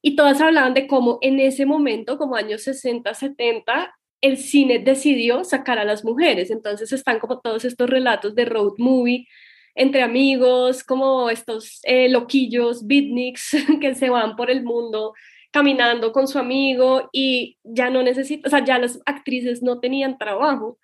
Y 0.00 0.16
todas 0.16 0.40
hablaban 0.40 0.72
de 0.72 0.86
cómo 0.86 1.18
en 1.20 1.40
ese 1.40 1.66
momento, 1.66 2.16
como 2.16 2.36
años 2.36 2.62
60, 2.62 3.12
70, 3.12 3.94
el 4.20 4.36
cine 4.36 4.78
decidió 4.78 5.44
sacar 5.44 5.78
a 5.78 5.84
las 5.84 6.04
mujeres. 6.04 6.50
Entonces 6.50 6.92
están 6.92 7.18
como 7.18 7.40
todos 7.40 7.64
estos 7.64 7.90
relatos 7.90 8.34
de 8.34 8.44
road 8.44 8.74
movie 8.78 9.26
entre 9.74 10.02
amigos, 10.02 10.84
como 10.84 11.30
estos 11.30 11.80
eh, 11.84 12.08
loquillos, 12.08 12.86
beatniks 12.86 13.56
que 13.80 13.94
se 13.94 14.08
van 14.08 14.36
por 14.36 14.50
el 14.50 14.62
mundo 14.62 15.14
caminando 15.50 16.12
con 16.12 16.28
su 16.28 16.38
amigo 16.38 17.08
y 17.12 17.58
ya 17.64 17.90
no 17.90 18.02
necesita, 18.02 18.48
o 18.48 18.50
sea, 18.50 18.64
ya 18.64 18.78
las 18.78 19.00
actrices 19.06 19.62
no 19.62 19.80
tenían 19.80 20.18
trabajo, 20.18 20.78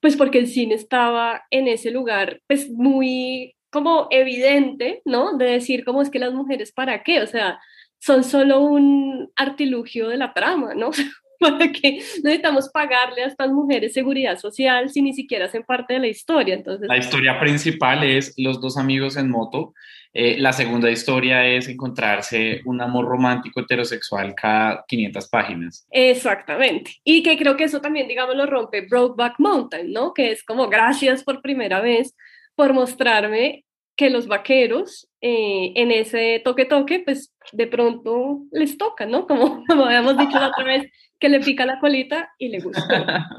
pues 0.00 0.16
porque 0.16 0.38
el 0.38 0.48
cine 0.48 0.74
estaba 0.74 1.44
en 1.50 1.68
ese 1.68 1.90
lugar, 1.90 2.40
pues 2.46 2.70
muy 2.70 3.54
como 3.70 4.08
evidente, 4.10 5.00
¿no? 5.04 5.36
De 5.38 5.46
decir 5.46 5.84
cómo 5.84 6.02
es 6.02 6.10
que 6.10 6.18
las 6.18 6.34
mujeres 6.34 6.72
para 6.72 7.02
qué, 7.02 7.22
o 7.22 7.26
sea, 7.26 7.58
son 7.98 8.24
solo 8.24 8.60
un 8.60 9.30
artilugio 9.36 10.08
de 10.08 10.18
la 10.18 10.34
trama, 10.34 10.74
¿no? 10.74 10.90
para 11.42 11.70
que 11.72 12.00
necesitamos 12.22 12.70
pagarle 12.70 13.24
a 13.24 13.26
estas 13.26 13.50
mujeres 13.50 13.92
seguridad 13.92 14.38
social 14.38 14.88
si 14.88 15.02
ni 15.02 15.12
siquiera 15.12 15.46
hacen 15.46 15.64
parte 15.64 15.94
de 15.94 16.00
la 16.00 16.08
historia. 16.08 16.54
Entonces, 16.54 16.88
la 16.88 16.96
historia 16.96 17.38
principal 17.38 18.04
es 18.04 18.32
los 18.36 18.60
dos 18.60 18.78
amigos 18.78 19.16
en 19.16 19.30
moto. 19.30 19.74
Eh, 20.14 20.36
la 20.38 20.52
segunda 20.52 20.90
historia 20.90 21.46
es 21.46 21.68
encontrarse 21.68 22.60
un 22.66 22.82
amor 22.82 23.06
romántico 23.06 23.60
heterosexual 23.60 24.34
cada 24.34 24.84
500 24.86 25.28
páginas. 25.28 25.86
Exactamente. 25.90 26.92
Y 27.02 27.22
que 27.22 27.38
creo 27.38 27.56
que 27.56 27.64
eso 27.64 27.80
también, 27.80 28.08
digamos, 28.08 28.36
lo 28.36 28.46
rompe 28.46 28.86
Brokeback 28.86 29.36
Mountain, 29.38 29.90
¿no? 29.90 30.12
Que 30.12 30.32
es 30.32 30.44
como 30.44 30.68
gracias 30.68 31.24
por 31.24 31.40
primera 31.40 31.80
vez 31.80 32.14
por 32.54 32.74
mostrarme 32.74 33.64
que 33.96 34.10
los 34.10 34.26
vaqueros 34.26 35.08
eh, 35.20 35.72
en 35.76 35.90
ese 35.90 36.40
toque-toque, 36.44 37.00
pues 37.00 37.34
de 37.52 37.66
pronto 37.66 38.40
les 38.50 38.76
toca, 38.76 39.06
¿no? 39.06 39.26
Como, 39.26 39.64
como 39.68 39.84
habíamos 39.84 40.18
dicho 40.18 40.38
la 40.38 40.48
otra 40.48 40.64
vez, 40.64 40.90
que 41.22 41.28
le 41.28 41.38
pica 41.38 41.64
la 41.64 41.78
colita 41.78 42.34
y 42.36 42.48
le 42.48 42.58
gusta. 42.58 43.28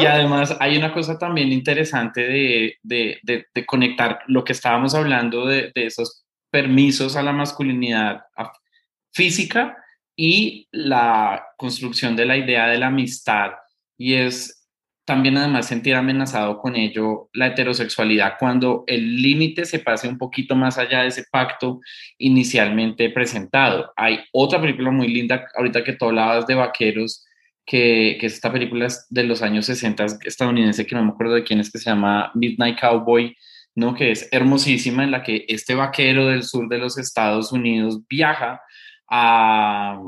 Y 0.00 0.06
además 0.06 0.56
hay 0.60 0.78
una 0.78 0.94
cosa 0.94 1.18
también 1.18 1.52
interesante 1.52 2.22
de, 2.22 2.78
de, 2.82 3.20
de, 3.22 3.66
conectar 3.66 4.20
lo 4.26 4.44
que 4.44 4.52
estábamos 4.52 4.94
hablando 4.94 5.44
de, 5.44 5.70
esos 5.74 6.24
permisos 6.50 7.14
a 7.16 7.22
la 7.22 7.32
masculinidad 7.32 8.22
física 9.12 9.76
y 10.16 10.68
la 10.72 11.44
construcción 11.58 12.16
de 12.16 12.24
la 12.24 12.38
idea 12.38 12.66
de 12.66 12.78
la 12.78 12.86
amistad. 12.86 13.50
Y 13.98 14.14
es 14.14 14.61
también 15.04 15.36
además 15.36 15.66
sentir 15.66 15.94
amenazado 15.94 16.58
con 16.58 16.76
ello 16.76 17.28
la 17.32 17.48
heterosexualidad 17.48 18.34
cuando 18.38 18.84
el 18.86 19.20
límite 19.20 19.64
se 19.64 19.80
pase 19.80 20.08
un 20.08 20.16
poquito 20.16 20.54
más 20.54 20.78
allá 20.78 21.02
de 21.02 21.08
ese 21.08 21.24
pacto 21.30 21.80
inicialmente 22.18 23.10
presentado. 23.10 23.92
Hay 23.96 24.20
otra 24.32 24.60
película 24.60 24.90
muy 24.90 25.08
linda, 25.08 25.46
ahorita 25.56 25.82
que 25.82 25.94
tú 25.94 26.06
hablabas 26.06 26.46
de 26.46 26.54
vaqueros, 26.54 27.24
que, 27.66 28.16
que, 28.20 28.26
es 28.26 28.34
esta 28.34 28.52
película 28.52 28.88
de 29.10 29.24
los 29.24 29.42
años 29.42 29.66
60 29.66 30.06
estadounidense, 30.24 30.86
que 30.86 30.94
no 30.94 31.04
me 31.04 31.10
acuerdo 31.10 31.34
de 31.34 31.44
quién 31.44 31.60
es, 31.60 31.70
que 31.70 31.78
se 31.78 31.90
llama 31.90 32.30
Midnight 32.34 32.80
Cowboy, 32.80 33.36
¿no? 33.74 33.94
que 33.94 34.10
es 34.12 34.28
hermosísima, 34.32 35.04
en 35.04 35.10
la 35.10 35.22
que 35.22 35.44
este 35.48 35.74
vaquero 35.74 36.26
del 36.26 36.42
sur 36.42 36.68
de 36.68 36.78
los 36.78 36.98
Estados 36.98 37.52
Unidos 37.52 38.00
viaja 38.08 38.60
a 39.08 40.00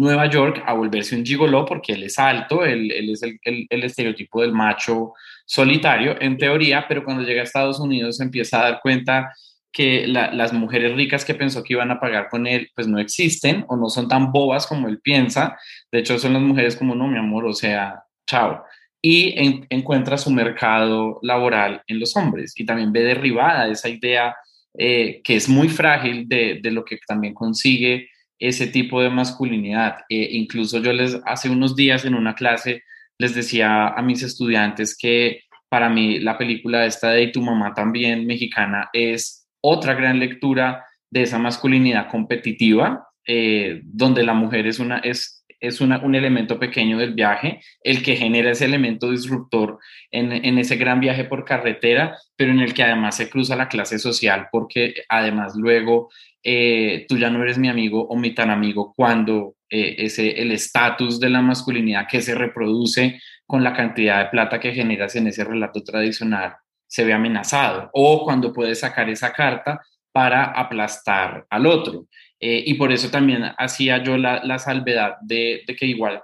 Nueva 0.00 0.26
York 0.26 0.62
a 0.66 0.72
volverse 0.72 1.14
un 1.14 1.24
gigoló 1.24 1.66
porque 1.66 1.92
él 1.92 2.04
es 2.04 2.18
alto, 2.18 2.64
él, 2.64 2.90
es 2.90 3.22
el, 3.22 3.68
estereotipo 3.70 4.40
del 4.40 4.52
macho 4.52 5.12
solitario 5.44 6.16
en 6.20 6.38
teoría, 6.38 6.86
pero 6.88 7.04
cuando 7.04 7.22
llega 7.22 7.42
a 7.42 7.44
Estados 7.44 7.78
Unidos 7.78 8.20
empieza 8.20 8.60
a 8.60 8.70
dar 8.70 8.80
cuenta 8.80 9.34
que 9.70 10.06
las 10.08 10.52
mujeres 10.52 10.96
ricas 10.96 11.24
que 11.24 11.34
pensó 11.34 11.62
que 11.62 11.74
iban 11.74 11.90
a 11.92 12.00
pagar 12.00 12.28
con 12.28 12.46
él, 12.46 12.70
pues 12.74 12.88
no 12.88 12.98
existen 12.98 13.64
o 13.68 13.76
no 13.76 13.88
son 13.88 14.08
tan 14.08 14.32
bobas 14.32 14.66
como 14.66 14.88
él 14.88 15.00
piensa. 15.00 15.56
De 15.92 16.00
hecho, 16.00 16.18
son 16.18 16.32
las 16.32 16.42
mujeres 16.42 16.74
como, 16.74 16.96
no, 16.96 17.06
mi 17.06 17.18
amor, 17.18 17.44
o 17.44 17.52
sea, 17.52 18.02
chao. 18.26 18.64
Y 19.00 19.64
encuentra 19.70 20.18
su 20.18 20.30
mercado 20.30 21.20
laboral 21.22 21.82
en 21.86 22.00
los 22.00 22.16
hombres 22.16 22.52
y 22.56 22.66
también 22.66 22.92
ve 22.92 23.02
derribada 23.02 23.68
esa 23.68 23.88
idea 23.88 24.34
eh, 24.76 25.20
que 25.22 25.36
es 25.36 25.48
muy 25.48 25.68
frágil 25.68 26.28
de 26.28 26.70
lo 26.72 26.84
que 26.84 26.98
también 27.06 27.32
consigue 27.32 28.09
ese 28.40 28.66
tipo 28.66 29.00
de 29.00 29.10
masculinidad. 29.10 29.98
Eh, 30.08 30.28
incluso 30.32 30.80
yo 30.80 30.92
les 30.92 31.20
hace 31.26 31.48
unos 31.48 31.76
días 31.76 32.04
en 32.04 32.14
una 32.14 32.34
clase 32.34 32.82
les 33.20 33.34
decía 33.34 33.88
a 33.88 34.00
mis 34.00 34.22
estudiantes 34.22 34.96
que 34.96 35.42
para 35.68 35.90
mí 35.90 36.20
la 36.20 36.38
película 36.38 36.86
esta 36.86 37.10
de 37.10 37.28
Tu 37.28 37.42
mamá 37.42 37.74
también 37.74 38.26
mexicana 38.26 38.88
es 38.94 39.46
otra 39.60 39.92
gran 39.92 40.18
lectura 40.18 40.86
de 41.10 41.22
esa 41.22 41.38
masculinidad 41.38 42.08
competitiva, 42.08 43.08
eh, 43.26 43.82
donde 43.84 44.22
la 44.22 44.32
mujer 44.32 44.66
es, 44.66 44.78
una, 44.78 45.00
es, 45.00 45.39
es 45.60 45.80
una, 45.80 45.98
un 45.98 46.14
elemento 46.14 46.58
pequeño 46.58 46.98
del 46.98 47.14
viaje, 47.14 47.60
el 47.82 48.02
que 48.02 48.16
genera 48.16 48.50
ese 48.50 48.64
elemento 48.64 49.10
disruptor 49.10 49.78
en, 50.10 50.32
en, 50.32 50.58
ese 50.58 50.76
gran 50.76 51.00
viaje 51.00 51.24
por 51.24 51.44
carretera, 51.44 52.16
pero 52.36 52.50
en 52.50 52.60
el 52.60 52.74
que 52.74 52.82
además 52.82 53.16
se 53.16 53.28
cruza 53.28 53.56
la 53.56 53.68
clase 53.68 53.98
social, 53.98 54.48
porque 54.50 54.94
además 55.08 55.54
luego 55.56 56.08
eh, 56.42 57.04
tú 57.08 57.18
ya 57.18 57.30
no 57.30 57.42
eres 57.42 57.58
mi 57.58 57.68
amigo 57.68 58.06
o 58.08 58.16
mi 58.16 58.34
tan 58.34 58.50
amigo 58.50 58.94
cuando 58.96 59.56
eh, 59.68 59.96
ese, 59.98 60.40
el 60.40 60.52
estatus 60.52 61.20
de 61.20 61.28
la 61.28 61.42
masculinidad 61.42 62.08
que 62.08 62.22
se 62.22 62.34
reproduce 62.34 63.20
con 63.46 63.62
la 63.62 63.74
cantidad 63.74 64.24
de 64.24 64.30
plata 64.30 64.58
que 64.58 64.72
generas 64.72 65.14
en 65.16 65.26
ese 65.26 65.44
relato 65.44 65.82
tradicional 65.82 66.54
se 66.86 67.04
ve 67.04 67.12
amenazado 67.12 67.90
o 67.92 68.24
cuando 68.24 68.52
puedes 68.52 68.80
sacar 68.80 69.10
esa 69.10 69.32
carta 69.32 69.80
para 70.12 70.44
aplastar 70.44 71.46
al 71.50 71.66
otro. 71.66 72.06
Eh, 72.40 72.64
y 72.66 72.74
por 72.74 72.90
eso 72.90 73.10
también 73.10 73.44
hacía 73.58 74.02
yo 74.02 74.16
la, 74.16 74.58
salvedad 74.58 75.16
de, 75.20 75.62
de, 75.66 75.76
que 75.76 75.86
igual 75.86 76.20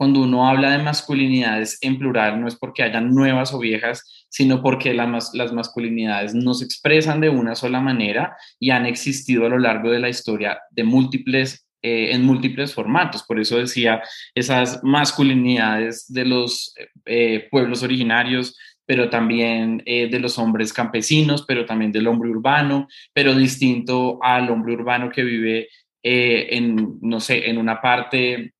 cuando 0.00 0.22
uno 0.22 0.48
habla 0.48 0.70
de 0.70 0.82
masculinidades 0.82 1.76
en 1.82 1.98
plural 1.98 2.40
no 2.40 2.48
es 2.48 2.56
porque 2.56 2.82
hayan 2.82 3.14
nuevas 3.14 3.52
o 3.52 3.58
viejas, 3.58 4.26
sino 4.30 4.62
porque 4.62 4.94
las 4.94 5.52
masculinidades 5.52 6.34
no 6.34 6.54
se 6.54 6.64
expresan 6.64 7.20
de 7.20 7.28
una 7.28 7.54
sola 7.54 7.80
manera 7.80 8.34
y 8.58 8.70
han 8.70 8.86
existido 8.86 9.44
a 9.44 9.50
lo 9.50 9.58
largo 9.58 9.90
de 9.90 10.00
la 10.00 10.08
historia 10.08 10.58
de 10.70 10.84
múltiples 10.84 11.66
eh, 11.82 12.12
en 12.12 12.24
múltiples 12.24 12.74
formatos. 12.74 13.22
Por 13.24 13.40
eso 13.40 13.58
decía 13.58 14.02
esas 14.34 14.82
masculinidades 14.82 16.04
de 16.12 16.24
los 16.24 16.74
eh, 17.06 17.48
pueblos 17.50 17.82
originarios, 17.82 18.54
pero 18.90 19.08
también 19.08 19.84
eh, 19.86 20.08
de 20.08 20.18
los 20.18 20.36
hombres 20.36 20.72
campesinos, 20.72 21.44
pero 21.46 21.64
también 21.64 21.92
del 21.92 22.08
hombre 22.08 22.28
urbano, 22.28 22.88
pero 23.12 23.36
distinto 23.36 24.18
al 24.20 24.50
hombre 24.50 24.74
urbano 24.74 25.10
que 25.10 25.22
vive 25.22 25.68
en, 26.02 26.98
no 27.00 27.20
sé, 27.20 27.48
en 27.48 27.58
una 27.58 27.80
parte 27.80 28.52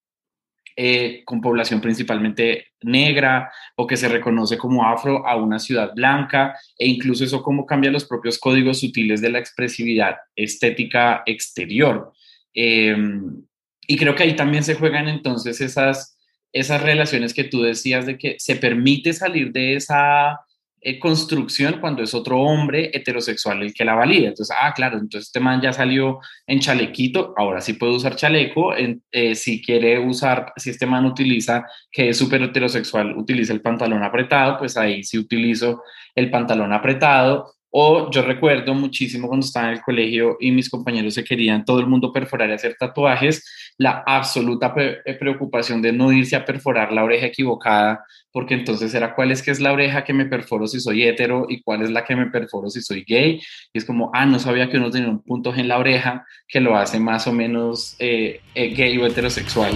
eh, 0.77 1.23
con 1.25 1.41
población 1.41 1.81
principalmente 1.81 2.69
negra 2.83 3.51
o 3.75 3.89
que 3.89 3.97
se 3.97 4.09
reconoce 4.09 4.57
como 4.57 4.87
afro 4.87 5.27
a 5.27 5.35
una 5.35 5.59
ciudad 5.59 5.93
blanca 5.97 6.57
e 6.79 6.87
incluso 6.87 7.25
eso 7.25 7.43
cómo 7.43 7.67
cambia 7.67 7.91
los 7.91 8.05
propios 8.05 8.39
códigos 8.39 8.79
sutiles 8.79 9.21
de 9.21 9.31
la 9.31 9.41
expresividad 9.41 10.15
estética 10.37 11.25
exterior. 11.27 12.13
Em, 12.55 13.43
y 13.85 13.97
creo 13.97 14.15
que 14.15 14.23
ahí 14.23 14.37
también 14.37 14.63
se 14.63 14.77
juegan 14.77 15.09
entonces 15.09 15.61
esas, 15.61 16.17
esas 16.53 16.83
relaciones 16.83 17.35
que 17.35 17.45
tú 17.45 17.63
decías 17.63 18.07
de 18.07 18.19
que 18.19 18.37
se 18.39 18.57
permite 18.57 19.13
salir 19.13 19.53
de 19.53 19.77
esa 19.77 20.41
eh, 20.83 20.99
construcción 20.99 21.79
cuando 21.79 22.03
es 22.03 22.15
otro 22.15 22.41
hombre 22.41 22.91
heterosexual 22.95 23.63
el 23.63 23.75
que 23.75 23.85
la 23.85 23.95
valida. 23.95 24.29
Entonces, 24.29 24.57
ah, 24.59 24.73
claro, 24.75 24.95
entonces 24.97 25.29
este 25.29 25.39
man 25.39 25.61
ya 25.61 25.75
salió 25.75 26.21
en 26.47 26.61
chalequito, 26.61 27.35
ahora 27.37 27.61
sí 27.61 27.75
puede 27.75 27.95
usar 27.95 28.17
chaleco. 28.17 28.73
Eh, 28.75 29.35
si 29.35 29.63
quiere 29.63 29.99
usar, 29.99 30.53
si 30.57 30.71
este 30.71 30.87
man 30.87 31.05
utiliza, 31.05 31.67
que 31.93 32.09
es 32.09 32.17
súper 32.17 32.43
heterosexual, 32.43 33.15
utiliza 33.17 33.53
el 33.53 33.61
pantalón 33.61 34.03
apretado, 34.03 34.59
pues 34.59 34.77
ahí 34.79 35.05
sí 35.05 35.19
utilizo 35.19 35.83
el 36.15 36.31
pantalón 36.31 36.73
apretado. 36.73 37.53
O 37.71 38.11
yo 38.11 38.23
recuerdo 38.23 38.75
muchísimo 38.75 39.29
cuando 39.29 39.47
estaba 39.47 39.69
en 39.69 39.75
el 39.75 39.83
colegio 39.83 40.37
y 40.41 40.51
mis 40.51 40.69
compañeros 40.69 41.15
se 41.15 41.23
querían 41.23 41.65
todo 41.65 41.79
el 41.79 41.87
mundo 41.87 42.13
perforar 42.13 42.51
y 42.51 42.55
hacer 42.55 42.77
tatuajes, 42.79 43.75
la 43.79 44.03
absoluta 44.05 44.75
eh, 44.77 45.15
preocupación 45.15 45.81
de 45.81 45.93
no 45.93 46.13
irse 46.13 46.35
a 46.35 46.45
perforar 46.45 46.91
la 46.91 47.05
oreja 47.05 47.27
equivocada, 47.27 48.05
porque 48.33 48.55
entonces 48.55 48.93
era 48.93 49.15
cuál 49.15 49.31
es 49.31 49.43
que 49.43 49.53
es 49.53 49.61
la 49.61 49.73
oreja 49.73 50.03
que 50.03 50.13
me 50.13 50.27
perforo 50.27 50.67
si 50.67 50.81
soy 50.81 51.05
hetero 51.05 51.47
y 51.49 51.63
cuál 51.63 51.83
es 51.83 51.91
la 51.91 52.05
que 52.05 52.17
me 52.17 52.27
perforo 52.27 52.69
si 52.71 52.83
soy 52.83 53.05
gay. 53.07 53.41
Y 53.73 53.79
es 53.79 53.85
como, 53.85 54.11
ah, 54.15 54.27
no 54.27 54.41
sabía 54.41 54.69
que 54.69 54.77
uno 54.77 54.91
tenía 54.91 55.09
un 55.09 55.23
punto 55.23 55.55
en 55.55 55.69
la 55.69 55.79
oreja 55.79 56.27
que 56.49 56.61
lo 56.61 56.77
hace 56.77 56.99
más 56.99 57.27
o 57.29 57.33
menos 57.33 57.95
eh, 58.01 58.41
eh, 58.55 58.75
gay 58.75 58.99
o 58.99 59.07
heterosexual. 59.07 59.73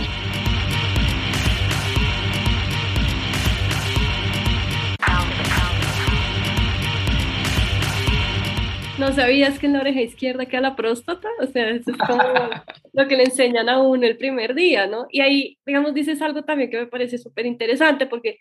¿No 9.05 9.13
sabías 9.13 9.59
que 9.59 9.67
en 9.67 9.75
la 9.75 9.81
oreja 9.81 10.01
izquierda 10.01 10.47
queda 10.47 10.63
la 10.63 10.77
próstata? 10.77 11.29
O 11.39 11.47
sea, 11.47 11.69
eso 11.69 11.91
es 11.91 11.97
como 11.99 12.23
lo 12.95 13.07
que 13.07 13.17
le 13.17 13.25
enseñan 13.25 13.69
a 13.69 13.83
uno 13.83 14.07
el 14.07 14.17
primer 14.17 14.55
día, 14.55 14.87
¿no? 14.87 15.07
Y 15.11 15.21
ahí, 15.21 15.59
digamos, 15.67 15.93
dices 15.93 16.23
algo 16.23 16.43
también 16.43 16.71
que 16.71 16.79
me 16.79 16.87
parece 16.87 17.19
súper 17.19 17.45
interesante 17.45 18.07
porque 18.07 18.39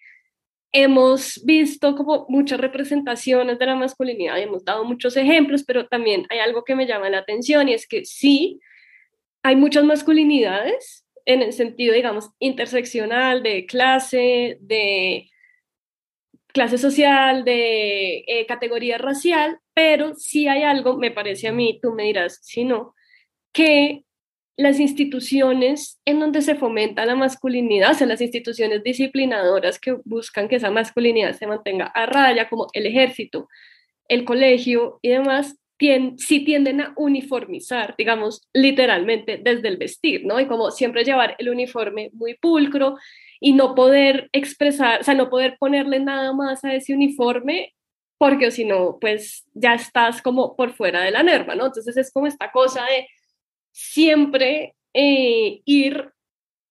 hemos 0.71 1.43
visto 1.43 1.97
como 1.97 2.26
muchas 2.30 2.62
representaciones 2.62 3.60
de 3.60 3.65
la 3.65 3.76
masculinidad 3.76 4.38
y 4.38 4.43
hemos 4.43 4.63
dado 4.63 4.86
muchos 4.86 5.17
ejemplos, 5.17 5.65
pero 5.65 5.88
también 5.88 6.26
hay 6.30 6.39
algo 6.39 6.63
que 6.63 6.76
me 6.76 6.88
llama 6.88 7.10
la 7.10 7.17
atención 7.17 7.67
y 7.67 7.73
es 7.73 7.86
que 7.86 8.06
sí, 8.06 8.62
hay 9.43 9.58
muchas 9.58 9.84
masculinidades 9.84 11.06
en 11.26 11.41
el 11.41 11.52
sentido, 11.52 11.93
digamos, 11.93 12.30
interseccional, 12.39 13.43
de 13.43 13.65
clase, 13.65 14.60
de 14.62 15.30
clase 16.53 16.77
social, 16.77 17.43
de 17.43 18.23
eh, 18.27 18.45
categoría 18.47 18.97
racial, 18.97 19.59
pero 19.73 20.15
si 20.15 20.47
hay 20.47 20.63
algo, 20.63 20.97
me 20.97 21.11
parece 21.11 21.47
a 21.47 21.51
mí, 21.51 21.79
tú 21.81 21.93
me 21.93 22.03
dirás 22.03 22.39
si 22.43 22.63
no, 22.63 22.95
que 23.51 24.05
las 24.55 24.79
instituciones 24.79 25.99
en 26.05 26.19
donde 26.19 26.41
se 26.41 26.55
fomenta 26.55 27.05
la 27.05 27.15
masculinidad, 27.15 27.91
o 27.91 27.93
sea, 27.95 28.07
las 28.07 28.21
instituciones 28.21 28.83
disciplinadoras 28.83 29.79
que 29.79 29.97
buscan 30.05 30.47
que 30.47 30.57
esa 30.57 30.69
masculinidad 30.69 31.33
se 31.33 31.47
mantenga 31.47 31.87
a 31.87 32.05
raya, 32.05 32.47
como 32.49 32.67
el 32.73 32.85
ejército, 32.85 33.49
el 34.07 34.25
colegio 34.25 34.99
y 35.01 35.09
demás, 35.09 35.57
sí 36.17 36.45
tienden 36.45 36.81
a 36.81 36.93
uniformizar, 36.95 37.95
digamos, 37.97 38.47
literalmente 38.53 39.38
desde 39.38 39.67
el 39.67 39.77
vestir, 39.77 40.25
¿no? 40.25 40.39
Y 40.39 40.47
como 40.47 40.71
siempre 40.71 41.03
llevar 41.03 41.36
el 41.39 41.49
uniforme 41.49 42.09
muy 42.13 42.36
pulcro 42.36 42.95
y 43.39 43.53
no 43.53 43.75
poder 43.75 44.29
expresar, 44.31 45.01
o 45.01 45.03
sea, 45.03 45.13
no 45.13 45.29
poder 45.29 45.57
ponerle 45.59 45.99
nada 45.99 46.33
más 46.33 46.63
a 46.63 46.73
ese 46.73 46.93
uniforme, 46.93 47.73
porque 48.17 48.51
si 48.51 48.65
no, 48.65 48.97
pues 49.01 49.45
ya 49.53 49.73
estás 49.73 50.21
como 50.21 50.55
por 50.55 50.73
fuera 50.73 51.01
de 51.01 51.12
la 51.12 51.23
norma, 51.23 51.55
¿no? 51.55 51.65
Entonces 51.65 51.97
es 51.97 52.12
como 52.12 52.27
esta 52.27 52.51
cosa 52.51 52.86
de 52.86 53.07
siempre 53.71 54.75
eh, 54.93 55.62
ir 55.65 56.12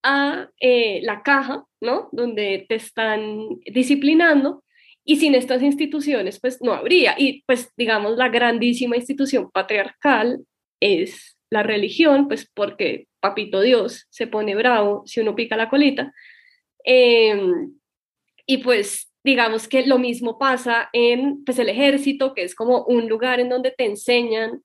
a 0.02 0.48
eh, 0.60 1.00
la 1.02 1.22
caja, 1.22 1.64
¿no? 1.80 2.08
Donde 2.12 2.64
te 2.68 2.76
están 2.76 3.60
disciplinando 3.66 4.64
y 5.04 5.16
sin 5.16 5.34
estas 5.34 5.62
instituciones, 5.62 6.40
pues 6.40 6.60
no 6.62 6.72
habría. 6.72 7.14
Y 7.18 7.42
pues 7.46 7.72
digamos, 7.76 8.16
la 8.16 8.28
grandísima 8.28 8.96
institución 8.96 9.50
patriarcal 9.50 10.44
es 10.80 11.36
la 11.50 11.62
religión, 11.62 12.28
pues 12.28 12.50
porque 12.52 13.08
papito 13.20 13.60
Dios 13.60 14.06
se 14.10 14.26
pone 14.26 14.54
bravo 14.54 15.02
si 15.06 15.20
uno 15.20 15.34
pica 15.34 15.56
la 15.56 15.68
colita. 15.68 16.12
Em, 16.84 17.74
y 18.46 18.58
pues 18.58 19.12
digamos 19.24 19.68
que 19.68 19.86
lo 19.86 19.98
mismo 19.98 20.38
pasa 20.38 20.88
en 20.92 21.44
pues, 21.44 21.58
el 21.58 21.68
ejército, 21.68 22.34
que 22.34 22.42
es 22.42 22.54
como 22.54 22.84
un 22.84 23.08
lugar 23.08 23.40
en 23.40 23.48
donde 23.48 23.70
te 23.70 23.84
enseñan 23.84 24.62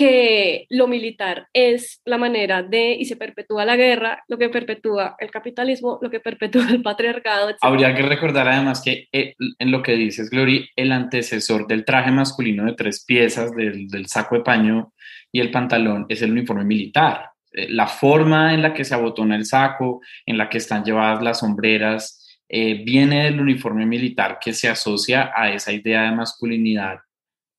que 0.00 0.64
lo 0.70 0.88
militar 0.88 1.48
es 1.52 2.00
la 2.06 2.16
manera 2.16 2.62
de, 2.62 2.92
y 2.98 3.04
se 3.04 3.16
perpetúa 3.16 3.66
la 3.66 3.76
guerra, 3.76 4.24
lo 4.28 4.38
que 4.38 4.48
perpetúa 4.48 5.14
el 5.18 5.30
capitalismo, 5.30 5.98
lo 6.00 6.08
que 6.08 6.20
perpetúa 6.20 6.70
el 6.70 6.80
patriarcado. 6.80 7.54
Habría 7.60 7.94
que 7.94 8.00
recordar 8.00 8.48
además 8.48 8.80
que 8.80 9.08
eh, 9.12 9.34
en 9.58 9.70
lo 9.70 9.82
que 9.82 9.92
dices, 9.96 10.30
Glory, 10.30 10.66
el 10.74 10.92
antecesor 10.92 11.66
del 11.66 11.84
traje 11.84 12.10
masculino 12.12 12.64
de 12.64 12.72
tres 12.72 13.04
piezas, 13.04 13.54
del, 13.54 13.88
del 13.88 14.06
saco 14.06 14.36
de 14.36 14.40
paño 14.40 14.94
y 15.30 15.40
el 15.40 15.50
pantalón, 15.50 16.06
es 16.08 16.22
el 16.22 16.32
uniforme 16.32 16.64
militar. 16.64 17.32
Eh, 17.52 17.68
la 17.68 17.86
forma 17.86 18.54
en 18.54 18.62
la 18.62 18.72
que 18.72 18.86
se 18.86 18.94
abotona 18.94 19.36
el 19.36 19.44
saco, 19.44 20.00
en 20.24 20.38
la 20.38 20.48
que 20.48 20.56
están 20.56 20.82
llevadas 20.82 21.22
las 21.22 21.40
sombreras, 21.40 22.40
eh, 22.48 22.82
viene 22.82 23.24
del 23.24 23.38
uniforme 23.38 23.84
militar 23.84 24.38
que 24.40 24.54
se 24.54 24.70
asocia 24.70 25.30
a 25.36 25.52
esa 25.52 25.72
idea 25.72 26.04
de 26.04 26.12
masculinidad 26.12 27.00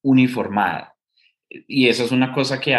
uniformada 0.01 0.95
y 1.67 1.89
eso 1.89 2.05
es 2.05 2.11
una 2.11 2.31
cosa 2.31 2.61
que 2.61 2.77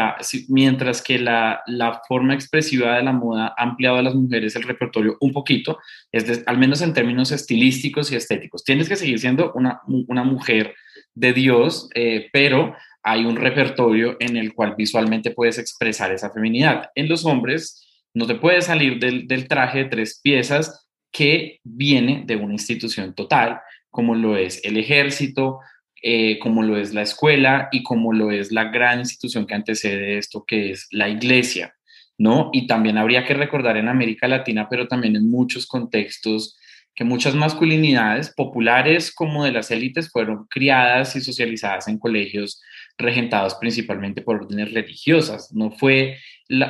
mientras 0.49 1.03
que 1.03 1.19
la, 1.19 1.63
la, 1.67 2.01
forma 2.09 2.35
expresiva 2.35 2.97
de 2.97 3.03
la 3.03 3.13
moda 3.13 3.55
ha 3.57 3.63
ampliado 3.63 3.97
a 3.97 4.03
las 4.03 4.15
mujeres 4.15 4.57
el 4.57 4.63
repertorio 4.63 5.17
un 5.21 5.33
poquito, 5.33 5.79
es 6.11 6.43
al 6.47 6.59
menos 6.59 6.81
en 6.81 6.95
términos 6.95 7.33
estilísticos 7.33 8.11
y 8.11 8.17
estéticos. 8.17 8.65
Tienes 8.65 8.89
que 8.89 8.97
seguir 8.97 9.19
siendo 9.19 9.53
una, 9.55 9.83
una 9.87 10.25
mujer 10.25 10.75
de 11.15 11.33
Dios, 11.35 11.91
eh, 11.95 12.31
pero 12.33 12.75
hay 13.03 13.25
un 13.25 13.37
repertorio 13.37 14.17
en 14.21 14.37
el 14.37 14.55
cual 14.55 14.75
visualmente 14.77 15.33
puedes 15.33 15.59
expresar 15.59 16.13
esa 16.13 16.31
feminidad. 16.31 16.91
En 16.95 17.09
los 17.09 17.27
hombres 17.27 17.87
no 18.15 18.27
te 18.27 18.37
puedes 18.37 18.67
salir 18.67 18.99
del, 18.99 19.27
del 19.27 19.49
traje 19.49 19.79
de 19.79 19.85
tres 19.87 20.21
piezas 20.23 20.89
que 21.11 21.61
viene 21.63 22.25
de 22.27 22.37
una 22.37 22.55
institución 22.55 23.15
total, 23.15 23.61
como 23.91 24.15
lo 24.15 24.37
es 24.37 24.65
el 24.65 24.79
ejército, 24.79 25.61
eh, 26.03 26.39
como 26.41 26.65
lo 26.65 26.77
es 26.77 26.93
la 26.93 27.03
escuela 27.03 27.69
y 27.71 27.85
como 27.85 28.13
lo 28.13 28.33
es 28.33 28.51
la 28.51 28.65
gran 28.65 28.99
institución 28.99 29.47
que 29.47 29.55
antecede 29.55 30.19
esto, 30.19 30.45
que 30.45 30.73
es 30.73 30.89
la 30.91 31.09
iglesia, 31.09 31.75
¿no? 32.19 32.51
Y 32.53 32.67
también 32.67 32.99
habría 32.99 33.25
que 33.25 33.35
recordar 33.35 33.77
en 33.77 33.89
América 33.89 34.27
Latina, 34.27 34.67
pero 34.69 34.89
también 34.89 35.15
en 35.15 35.31
muchos 35.31 35.67
contextos, 35.67 36.59
que 36.95 37.05
muchas 37.05 37.35
masculinidades 37.35 38.31
populares 38.31 39.15
como 39.15 39.45
de 39.45 39.53
las 39.53 39.71
élites 39.71 40.11
fueron 40.11 40.47
criadas 40.51 41.17
y 41.17 41.21
socializadas 41.21 41.89
en 41.89 41.99
colegios 41.99 42.61
regentados 42.99 43.55
principalmente 43.55 44.23
por 44.23 44.43
órdenes 44.43 44.73
religiosas. 44.73 45.53
No 45.53 45.71
fue 45.71 46.19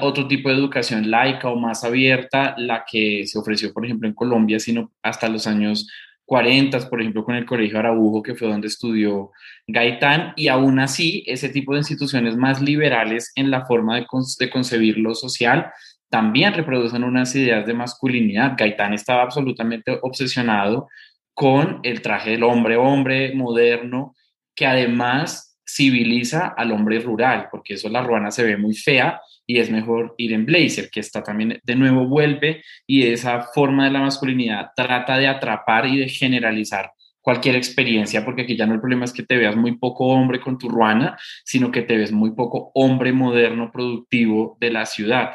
otro 0.01 0.29
tipo 0.29 0.49
de 0.49 0.57
educación 0.57 1.11
laica 1.11 1.49
o 1.49 1.57
más 1.57 1.85
abierta 1.85 2.55
la 2.57 2.85
que 2.88 3.27
se 3.27 3.38
ofreció, 3.38 3.73
por 3.73 3.85
ejemplo, 3.85 4.07
en 4.07 4.14
Colombia, 4.14 4.61
sino 4.61 4.92
hasta 5.03 5.29
los 5.29 5.47
años 5.47 5.88
40, 6.24 6.88
por 6.88 7.00
ejemplo, 7.00 7.24
con 7.24 7.35
el 7.35 7.46
Colegio 7.46 7.78
Araujo, 7.78 8.22
que 8.22 8.35
fue 8.35 8.48
donde 8.48 8.68
estudió 8.68 9.30
Gaitán, 9.66 10.32
y 10.37 10.48
aún 10.48 10.78
así, 10.78 11.24
ese 11.26 11.48
tipo 11.48 11.72
de 11.72 11.80
instituciones 11.80 12.37
más 12.37 12.61
liberales 12.61 13.32
en 13.35 13.50
la 13.50 13.66
forma 13.66 13.96
de, 13.96 14.06
de 14.38 14.50
concebir 14.50 14.98
lo 14.98 15.14
social 15.14 15.70
también 16.12 16.52
reproducen 16.52 17.04
unas 17.04 17.35
ideas 17.35 17.64
de 17.64 17.72
masculinidad. 17.72 18.52
Gaitán 18.56 18.92
estaba 18.92 19.22
absolutamente 19.22 19.98
obsesionado 20.02 20.88
con 21.32 21.80
el 21.85 22.02
traje 22.02 22.32
del 22.32 22.42
hombre, 22.42 22.76
hombre 22.76 23.35
moderno, 23.35 24.14
que 24.54 24.66
además 24.66 25.58
civiliza 25.66 26.48
al 26.48 26.72
hombre 26.72 26.98
rural, 26.98 27.48
porque 27.50 27.74
eso 27.74 27.88
la 27.88 28.02
ruana 28.02 28.30
se 28.30 28.44
ve 28.44 28.58
muy 28.58 28.74
fea 28.74 29.20
y 29.46 29.59
es 29.59 29.70
mejor 29.70 30.14
ir 30.18 30.33
en 30.33 30.46
blazer, 30.46 30.88
que 30.90 31.00
está 31.00 31.22
también 31.22 31.61
de 31.62 31.76
nuevo 31.76 32.07
vuelve 32.07 32.62
y 32.87 33.07
esa 33.07 33.42
forma 33.55 33.85
de 33.85 33.90
la 33.90 34.00
masculinidad 34.00 34.70
trata 34.76 35.18
de 35.18 35.28
atrapar 35.28 35.87
y 35.87 35.98
de 35.98 36.09
generalizar 36.09 36.92
cualquier 37.22 37.55
experiencia, 37.55 38.24
porque 38.24 38.42
aquí 38.42 38.57
ya 38.57 38.66
no 38.66 38.74
el 38.74 38.81
problema 38.81 39.05
es 39.05 39.12
que 39.12 39.22
te 39.22 39.37
veas 39.37 39.57
muy 39.57 39.76
poco 39.76 40.07
hombre 40.07 40.40
con 40.40 40.59
tu 40.59 40.68
ruana, 40.68 41.16
sino 41.44 41.70
que 41.70 41.83
te 41.83 41.96
ves 41.96 42.12
muy 42.12 42.33
poco 42.33 42.72
hombre 42.74 43.12
moderno 43.12 43.70
productivo 43.72 44.57
de 44.61 44.70
la 44.70 44.85
ciudad. 44.87 45.35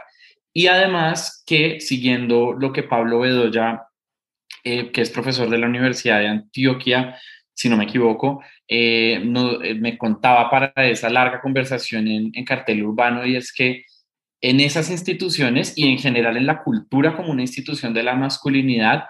Y 0.53 0.67
además 0.67 1.43
que 1.45 1.79
siguiendo 1.79 2.53
lo 2.53 2.73
que 2.73 2.83
Pablo 2.83 3.19
Bedoya, 3.19 3.83
eh, 4.63 4.91
que 4.91 5.01
es 5.01 5.09
profesor 5.09 5.49
de 5.49 5.57
la 5.57 5.67
Universidad 5.67 6.19
de 6.19 6.27
Antioquia, 6.27 7.17
si 7.53 7.69
no 7.69 7.77
me 7.77 7.85
equivoco, 7.85 8.43
eh, 8.67 9.21
no, 9.23 9.63
eh, 9.63 9.73
me 9.75 9.97
contaba 9.97 10.49
para 10.49 10.73
esa 10.75 11.09
larga 11.09 11.41
conversación 11.41 12.07
en, 12.07 12.31
en 12.33 12.45
cartel 12.45 12.83
urbano 12.83 13.25
y 13.25 13.35
es 13.35 13.53
que 13.53 13.85
en 14.41 14.59
esas 14.59 14.89
instituciones 14.89 15.73
y 15.75 15.89
en 15.89 15.97
general 15.97 16.37
en 16.37 16.45
la 16.45 16.63
cultura 16.63 17.15
como 17.15 17.31
una 17.31 17.41
institución 17.41 17.93
de 17.93 18.03
la 18.03 18.15
masculinidad, 18.15 19.05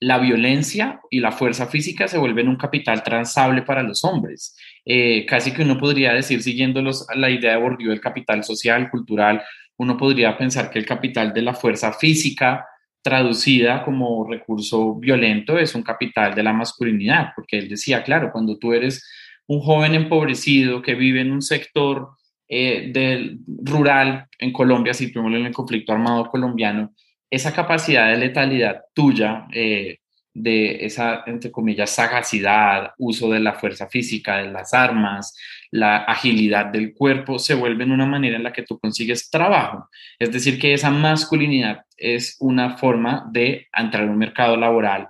la 0.00 0.18
violencia 0.18 1.00
y 1.10 1.20
la 1.20 1.32
fuerza 1.32 1.66
física 1.66 2.08
se 2.08 2.18
vuelven 2.18 2.48
un 2.48 2.56
capital 2.56 3.02
transable 3.02 3.62
para 3.62 3.82
los 3.82 4.04
hombres. 4.04 4.56
Eh, 4.84 5.24
casi 5.26 5.52
que 5.52 5.62
uno 5.62 5.78
podría 5.78 6.12
decir, 6.12 6.42
siguiendo 6.42 6.82
la 7.14 7.30
idea 7.30 7.52
de 7.52 7.60
Bourdieu 7.62 7.90
del 7.90 8.00
capital 8.00 8.44
social, 8.44 8.90
cultural, 8.90 9.42
uno 9.76 9.96
podría 9.96 10.36
pensar 10.36 10.70
que 10.70 10.78
el 10.78 10.86
capital 10.86 11.32
de 11.32 11.42
la 11.42 11.54
fuerza 11.54 11.92
física 11.92 12.66
traducida 13.02 13.84
como 13.84 14.26
recurso 14.26 14.94
violento 14.94 15.58
es 15.58 15.74
un 15.74 15.82
capital 15.82 16.34
de 16.34 16.42
la 16.42 16.52
masculinidad, 16.52 17.32
porque 17.36 17.58
él 17.58 17.68
decía, 17.68 18.02
claro, 18.02 18.30
cuando 18.32 18.58
tú 18.58 18.72
eres 18.72 19.06
un 19.46 19.60
joven 19.60 19.94
empobrecido 19.94 20.80
que 20.80 20.94
vive 20.94 21.20
en 21.20 21.30
un 21.32 21.42
sector 21.42 22.10
eh, 22.48 22.90
del 22.92 23.38
rural 23.46 24.26
en 24.38 24.52
Colombia, 24.52 24.94
si 24.94 25.12
en 25.14 25.46
el 25.46 25.54
conflicto 25.54 25.92
armado 25.92 26.28
colombiano, 26.28 26.94
esa 27.30 27.52
capacidad 27.52 28.08
de 28.08 28.16
letalidad 28.16 28.82
tuya, 28.94 29.46
eh, 29.52 29.98
de 30.34 30.84
esa, 30.84 31.22
entre 31.26 31.52
comillas, 31.52 31.90
sagacidad, 31.90 32.90
uso 32.98 33.30
de 33.30 33.38
la 33.38 33.54
fuerza 33.54 33.88
física, 33.88 34.38
de 34.38 34.50
las 34.50 34.74
armas, 34.74 35.36
la 35.70 35.98
agilidad 35.98 36.66
del 36.66 36.92
cuerpo, 36.92 37.38
se 37.38 37.54
vuelve 37.54 37.84
en 37.84 37.92
una 37.92 38.04
manera 38.04 38.36
en 38.36 38.42
la 38.42 38.52
que 38.52 38.64
tú 38.64 38.78
consigues 38.78 39.30
trabajo. 39.30 39.88
Es 40.18 40.32
decir, 40.32 40.58
que 40.58 40.74
esa 40.74 40.90
masculinidad 40.90 41.84
es 41.96 42.36
una 42.40 42.76
forma 42.76 43.28
de 43.30 43.68
entrar 43.72 44.02
en 44.02 44.10
un 44.10 44.18
mercado 44.18 44.56
laboral 44.56 45.08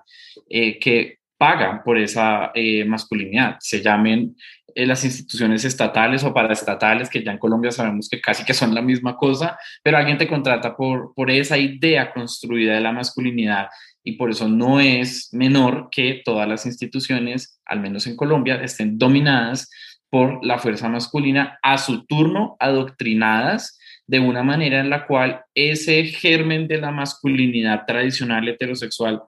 eh, 0.50 0.78
que 0.78 1.18
paga 1.44 1.82
por 1.84 1.98
esa 1.98 2.50
masculinidad, 2.86 3.56
se 3.60 3.82
llamen 3.82 4.34
en 4.74 4.88
las 4.88 5.04
instituciones 5.04 5.62
estatales 5.66 6.24
o 6.24 6.32
paraestatales, 6.32 7.10
que 7.10 7.22
ya 7.22 7.32
en 7.32 7.38
Colombia 7.38 7.70
sabemos 7.70 8.08
que 8.08 8.18
casi 8.18 8.46
que 8.46 8.54
son 8.54 8.74
la 8.74 8.80
misma 8.80 9.14
cosa, 9.14 9.58
pero 9.82 9.98
alguien 9.98 10.16
te 10.16 10.26
contrata 10.26 10.74
por, 10.74 11.12
por 11.14 11.30
esa 11.30 11.58
idea 11.58 12.14
construida 12.14 12.76
de 12.76 12.80
la 12.80 12.92
masculinidad 12.92 13.68
y 14.02 14.12
por 14.12 14.30
eso 14.30 14.48
no 14.48 14.80
es 14.80 15.28
menor 15.34 15.88
que 15.90 16.22
todas 16.24 16.48
las 16.48 16.64
instituciones, 16.64 17.60
al 17.66 17.80
menos 17.80 18.06
en 18.06 18.16
Colombia, 18.16 18.62
estén 18.62 18.96
dominadas 18.96 19.70
por 20.08 20.42
la 20.46 20.58
fuerza 20.58 20.88
masculina, 20.88 21.58
a 21.62 21.76
su 21.76 22.06
turno 22.06 22.56
adoctrinadas 22.58 23.78
de 24.06 24.18
una 24.18 24.42
manera 24.42 24.80
en 24.80 24.88
la 24.88 25.06
cual 25.06 25.42
ese 25.54 26.04
germen 26.04 26.68
de 26.68 26.78
la 26.78 26.90
masculinidad 26.90 27.84
tradicional 27.86 28.48
heterosexual 28.48 29.20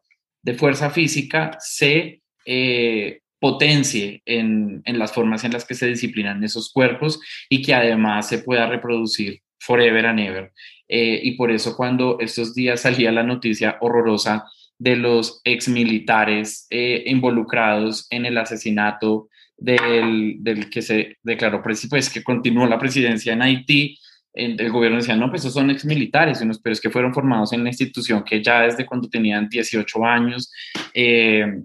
de 0.47 0.55
fuerza 0.55 0.91
física 0.91 1.57
se 1.59 2.23
eh, 2.45 3.21
potencie 3.41 4.23
en, 4.25 4.81
las 4.87 5.13
formas 5.13 5.43
en 5.43 5.53
las 5.53 5.65
que 5.65 5.75
se 5.75 5.89
disciplinan 5.89 6.45
esos 6.45 6.73
cuerpos 6.73 7.21
y 7.49 7.63
que 7.63 7.75
además 7.75 8.29
se 8.29 8.39
pueda 8.39 8.69
reproducir 8.69 9.41
forever 9.59 10.07
and 10.07 10.21
ever. 10.21 10.53
Eh, 10.89 11.21
y 11.25 11.33
por 11.33 11.51
eso 11.51 11.77
cuando 11.77 12.19
estos 12.21 12.55
días 12.55 12.83
salía 12.83 13.11
la 13.11 13.25
noticia 13.25 13.77
horrorosa 13.81 14.45
de 14.79 14.95
los 14.95 15.41
exmilitares 15.43 16.69
eh, 16.71 17.03
involucrados 17.07 18.07
en 18.11 18.25
el 18.25 18.39
asesinato 18.39 19.29
del, 19.57 20.37
del, 20.39 20.71
que 20.71 20.81
se 20.81 21.17
declaró, 21.25 21.61
pues 21.61 22.09
que 22.09 22.23
continuó 22.23 22.69
la 22.69 22.79
presidencia 22.79 23.33
en 23.33 23.43
Haití, 23.43 23.99
el 24.37 24.70
gobierno 24.70 24.99
decía, 24.99 25.16
no, 25.16 25.31
pues 25.31 25.42
esos 25.42 25.55
son 25.55 25.70
exmilitares, 25.70 26.42
pero 26.62 26.72
es 26.72 26.81
que 26.81 26.90
fueron 26.90 27.14
formados 27.14 27.53
en 27.53 27.64
la 27.64 27.70
institución 27.70 28.22
que 28.22 28.42
ya 28.42 28.62
desde 28.62 28.85
cuando 28.85 29.09
tenían 29.09 29.49
18 29.49 30.05
años 30.05 30.53
eh, 30.92 31.62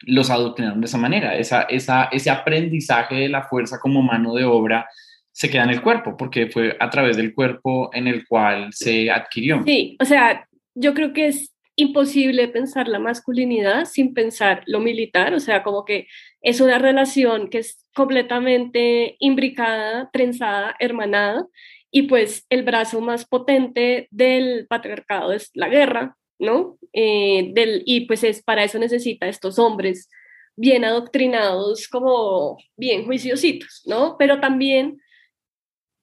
los 0.00 0.30
adoctrinaron 0.30 0.80
de 0.80 0.86
esa 0.86 0.98
manera. 0.98 1.36
Esa, 1.36 1.62
esa, 1.62 2.04
ese 2.04 2.30
aprendizaje 2.30 3.16
de 3.16 3.28
la 3.28 3.42
fuerza 3.42 3.78
como 3.80 4.02
mano 4.02 4.34
de 4.34 4.44
obra 4.44 4.88
se 5.32 5.50
queda 5.50 5.64
en 5.64 5.70
el 5.70 5.82
cuerpo, 5.82 6.16
porque 6.16 6.46
fue 6.46 6.76
a 6.78 6.90
través 6.90 7.16
del 7.16 7.34
cuerpo 7.34 7.90
en 7.92 8.06
el 8.06 8.26
cual 8.26 8.72
se 8.72 9.10
adquirió. 9.10 9.62
Sí, 9.64 9.96
o 9.98 10.04
sea, 10.04 10.46
yo 10.74 10.94
creo 10.94 11.12
que 11.12 11.26
es 11.28 11.52
imposible 11.74 12.48
pensar 12.48 12.86
la 12.86 12.98
masculinidad 12.98 13.86
sin 13.86 14.12
pensar 14.12 14.62
lo 14.66 14.80
militar, 14.80 15.32
o 15.34 15.40
sea, 15.40 15.62
como 15.62 15.84
que 15.84 16.06
es 16.42 16.60
una 16.60 16.78
relación 16.78 17.48
que 17.48 17.58
es 17.58 17.86
completamente 17.94 19.16
imbricada, 19.20 20.10
trenzada, 20.12 20.76
hermanada, 20.78 21.46
y 21.94 22.02
pues 22.04 22.46
el 22.48 22.64
brazo 22.64 23.00
más 23.02 23.26
potente 23.26 24.08
del 24.10 24.66
patriarcado 24.66 25.32
es 25.32 25.50
la 25.52 25.68
guerra, 25.68 26.16
¿no? 26.38 26.78
Eh, 26.94 27.50
del, 27.52 27.82
y 27.84 28.06
pues 28.06 28.24
es 28.24 28.42
para 28.42 28.64
eso 28.64 28.78
necesita 28.78 29.28
estos 29.28 29.58
hombres 29.58 30.08
bien 30.56 30.84
adoctrinados, 30.84 31.88
como 31.88 32.56
bien 32.76 33.04
juiciositos, 33.04 33.82
¿no? 33.84 34.16
Pero 34.18 34.40
también 34.40 35.00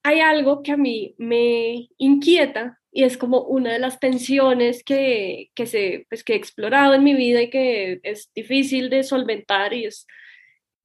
hay 0.04 0.20
algo 0.22 0.62
que 0.62 0.72
a 0.74 0.78
mí 0.78 1.16
me 1.18 1.90
inquieta 1.98 2.80
y 2.92 3.04
es 3.04 3.18
como 3.18 3.42
una 3.42 3.74
de 3.74 3.80
las 3.80 4.00
tensiones 4.00 4.84
que, 4.84 5.50
que, 5.56 5.66
se, 5.66 6.06
pues, 6.08 6.24
que 6.24 6.34
he 6.34 6.36
explorado 6.36 6.94
en 6.94 7.04
mi 7.04 7.16
vida 7.16 7.42
y 7.42 7.50
que 7.50 8.00
es 8.04 8.32
difícil 8.36 8.92
de 8.92 9.04
solventar 9.04 9.74
y 9.74 9.86
es 9.86 10.06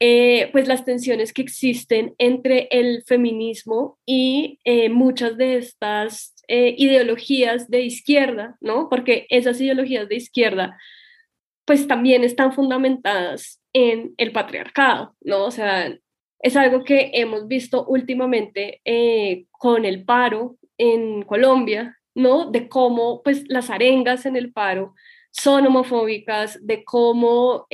eh, 0.01 0.49
pues 0.51 0.67
las 0.67 0.85
tensiones 0.85 1.33
que 1.33 1.43
existen 1.43 2.15
entre 2.19 2.67
el 2.73 3.05
feminismo 3.07 3.99
y 4.05 4.59
eh, 4.65 4.89
muchas 4.89 5.37
de 5.37 5.57
estas 5.57 6.35
eh, 6.49 6.75
ideologías 6.77 7.71
de 7.71 7.83
izquierda, 7.83 8.57
¿no? 8.61 8.89
Porque 8.89 9.27
esas 9.31 9.61
ideologías 9.61 10.09
de 10.09 10.17
izquierda 10.17 10.77
pues 11.65 11.87
también 11.87 12.25
están 12.25 12.53
fundamentadas 12.53 13.63
en 13.73 14.15
el 14.19 14.33
patriarcado, 14.33 15.15
¿no? 15.23 15.45
O 15.45 15.51
sea, 15.51 15.97
es 16.41 16.57
algo 16.57 16.85
que 16.85 17.13
hemos 17.15 17.49
visto 17.49 17.87
últimamente 17.87 18.83
con 19.53 19.87
el 19.87 20.05
paro 20.05 20.59
en 20.77 21.23
Colombia, 21.23 21.99
¿no? 22.15 22.51
De 22.51 22.69
cómo 22.69 23.23
pues 23.23 23.45
las 23.49 23.71
arengas 23.71 24.27
en 24.27 24.37
el 24.37 24.53
paro 24.53 24.95
son 25.31 25.67
homofóbicas, 25.67 26.59
de 26.67 26.85
cómo 26.85 27.67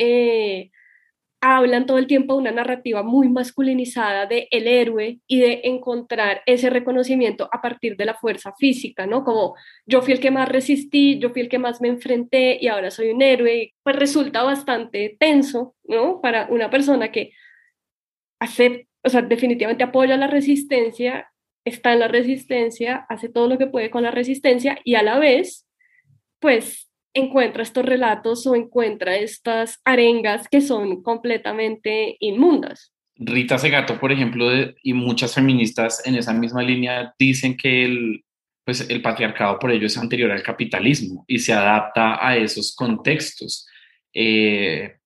hablan 1.41 1.87
todo 1.87 1.99
el 1.99 2.07
tiempo 2.07 2.35
de 2.35 2.41
una 2.41 2.51
narrativa 2.51 3.03
muy 3.03 3.29
masculinizada 3.29 4.27
de 4.27 4.47
el 4.51 4.67
héroe 4.67 5.21
y 5.27 5.41
de 5.41 5.63
encontrar 5.65 6.43
ese 6.45 6.69
reconocimiento 6.69 7.49
a 7.51 7.63
partir 7.63 7.97
de 7.97 8.05
la 8.05 8.15
fuerza 8.15 8.53
física, 8.59 9.07
¿no? 9.07 9.25
Como 9.25 9.55
yo 9.87 10.03
fui 10.03 10.13
el 10.13 10.21
que 10.21 10.31
más 10.31 10.49
resistí, 10.49 11.19
yo 11.19 11.31
fui 11.31 11.41
el 11.43 11.49
que 11.49 11.59
más 11.59 11.81
me 11.81 11.89
enfrenté 11.89 12.59
y 12.61 12.69
ahora 12.69 12.91
soy 12.91 13.11
un 13.11 13.23
héroe, 13.23 13.75
pues 13.83 13.97
resulta 13.97 14.43
bastante 14.43 15.17
tenso, 15.19 15.75
¿no? 15.85 16.21
Para 16.21 16.47
una 16.51 16.69
persona 16.69 17.11
que 17.11 17.33
hace, 18.39 18.89
o 19.03 19.09
sea, 19.09 19.23
definitivamente 19.23 19.85
apoya 19.85 20.19
la 20.19 20.27
resistencia, 20.27 21.33
está 21.65 21.93
en 21.95 22.01
la 22.01 22.09
resistencia, 22.09 23.07
hace 23.09 23.31
todo 23.31 23.49
lo 23.49 23.57
que 23.57 23.67
puede 23.67 23.91
con 23.91 24.03
la 24.03 24.11
resistencia 24.11 24.79
y 24.85 24.95
a 24.97 25.03
la 25.03 25.19
vez, 25.19 25.67
pues 26.39 26.90
encuentra 27.15 27.63
estos 27.63 27.85
relatos 27.85 28.47
o 28.47 28.55
encuentra 28.55 29.17
estas 29.17 29.81
arengas 29.85 30.49
que 30.49 30.61
son 30.61 31.03
completamente 31.03 32.17
inmundas. 32.21 32.93
Rita 33.17 33.59
Segato, 33.59 33.99
por 34.01 34.13
ejemplo, 34.13 34.49
y 34.83 34.95
muchas 34.95 35.35
feministas 35.35 36.07
en 36.07 36.15
esa 36.15 36.33
misma 36.33 36.63
línea 36.63 37.15
dicen 37.19 37.57
que 37.57 37.85
el, 37.85 38.25
pues 38.65 38.89
el 38.89 39.03
patriarcado 39.03 39.59
por 39.59 39.71
ello 39.71 39.87
es 39.87 39.99
anterior 39.99 40.31
al 40.31 40.43
capitalismo 40.43 41.25
y 41.29 41.39
se 41.39 41.53
adapta 41.53 42.27
a 42.27 42.37
esos 42.37 42.75
contextos. 42.75 43.67
Eh, 44.15 44.97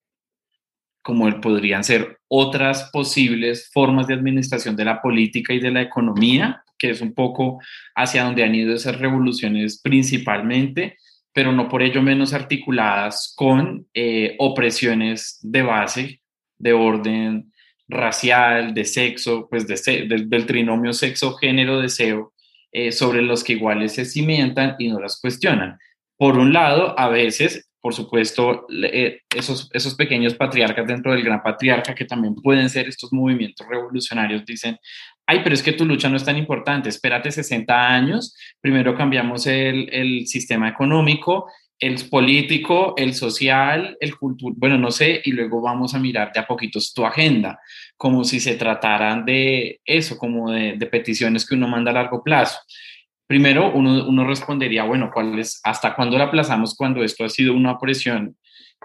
como 1.02 1.28
podrían 1.42 1.84
ser 1.84 2.18
otras 2.28 2.88
posibles 2.90 3.70
formas 3.72 4.06
de 4.06 4.14
administración 4.14 4.74
de 4.74 4.86
la 4.86 5.02
política 5.02 5.52
y 5.52 5.60
de 5.60 5.70
la 5.70 5.82
economía, 5.82 6.64
que 6.78 6.90
es 6.90 7.02
un 7.02 7.12
poco 7.12 7.60
hacia 7.94 8.24
donde 8.24 8.42
han 8.42 8.54
ido 8.54 8.74
esas 8.74 8.98
revoluciones 8.98 9.80
principalmente, 9.82 10.96
pero 11.34 11.52
no 11.52 11.68
por 11.68 11.82
ello 11.82 12.00
menos 12.00 12.32
articuladas 12.32 13.34
con 13.36 13.86
eh, 13.92 14.36
opresiones 14.38 15.38
de 15.42 15.62
base, 15.62 16.22
de 16.56 16.72
orden 16.72 17.52
racial, 17.88 18.72
de 18.72 18.84
sexo, 18.84 19.48
pues 19.50 19.66
de, 19.66 20.06
del, 20.06 20.46
trinomio 20.46 20.92
sexo, 20.92 21.34
género, 21.34 21.80
deseo, 21.80 22.32
eh, 22.72 22.92
sobre 22.92 23.20
los 23.20 23.44
que 23.44 23.54
iguales 23.54 23.92
se 23.92 24.04
cimientan 24.04 24.76
y 24.78 24.88
no 24.88 25.00
las 25.00 25.20
cuestionan. 25.20 25.76
Por 26.16 26.38
un 26.38 26.52
lado, 26.52 26.98
a 26.98 27.08
veces 27.08 27.68
por 27.84 27.92
supuesto, 27.92 28.66
eh, 28.82 29.20
esos, 29.36 29.68
esos 29.74 29.94
pequeños 29.94 30.32
patriarcas 30.32 30.86
dentro 30.86 31.12
del 31.12 31.22
gran 31.22 31.42
patriarca, 31.42 31.94
que 31.94 32.06
también 32.06 32.34
pueden 32.34 32.70
ser 32.70 32.88
estos 32.88 33.12
movimientos 33.12 33.66
revolucionarios, 33.68 34.42
dicen, 34.46 34.78
ay, 35.26 35.40
pero 35.42 35.54
es 35.54 35.62
que 35.62 35.72
tu 35.72 35.84
lucha 35.84 36.08
no 36.08 36.16
es 36.16 36.24
tan 36.24 36.36
importante, 36.36 36.88
espérate 36.88 37.30
60 37.30 37.88
años, 37.88 38.36
primero 38.60 38.94
cambiamos 38.96 39.46
el, 39.46 39.88
el 39.92 40.26
sistema 40.26 40.68
económico, 40.68 41.46
el 41.80 41.96
político, 42.08 42.94
el 42.96 43.14
social, 43.14 43.96
el 44.00 44.16
cultural, 44.16 44.54
bueno, 44.58 44.78
no 44.78 44.90
sé, 44.90 45.20
y 45.24 45.32
luego 45.32 45.60
vamos 45.60 45.94
a 45.94 45.98
mirar 45.98 46.32
de 46.32 46.40
a 46.40 46.46
poquitos 46.46 46.94
tu 46.94 47.04
agenda, 47.04 47.58
como 47.96 48.24
si 48.24 48.40
se 48.40 48.54
trataran 48.54 49.24
de 49.24 49.80
eso, 49.84 50.16
como 50.16 50.50
de, 50.50 50.76
peticiones 50.90 51.46
que 51.46 51.54
uno 51.54 51.68
manda 51.68 51.90
a 51.90 51.94
largo 51.94 52.22
plazo 52.22 52.58
primero 53.26 53.72
uno, 53.72 54.24
respondería, 54.26 54.84
bueno, 54.84 55.10
¿cuál 55.12 55.38
es, 55.38 55.60
¿hasta 55.64 55.94
cuándo 55.94 56.18
la 56.18 56.24
aplazamos 56.24 56.76
cuando 56.76 57.02
esto 57.02 57.24
ha 57.24 57.28
sido 57.28 57.54
una 57.54 57.72
opresión 57.72 58.36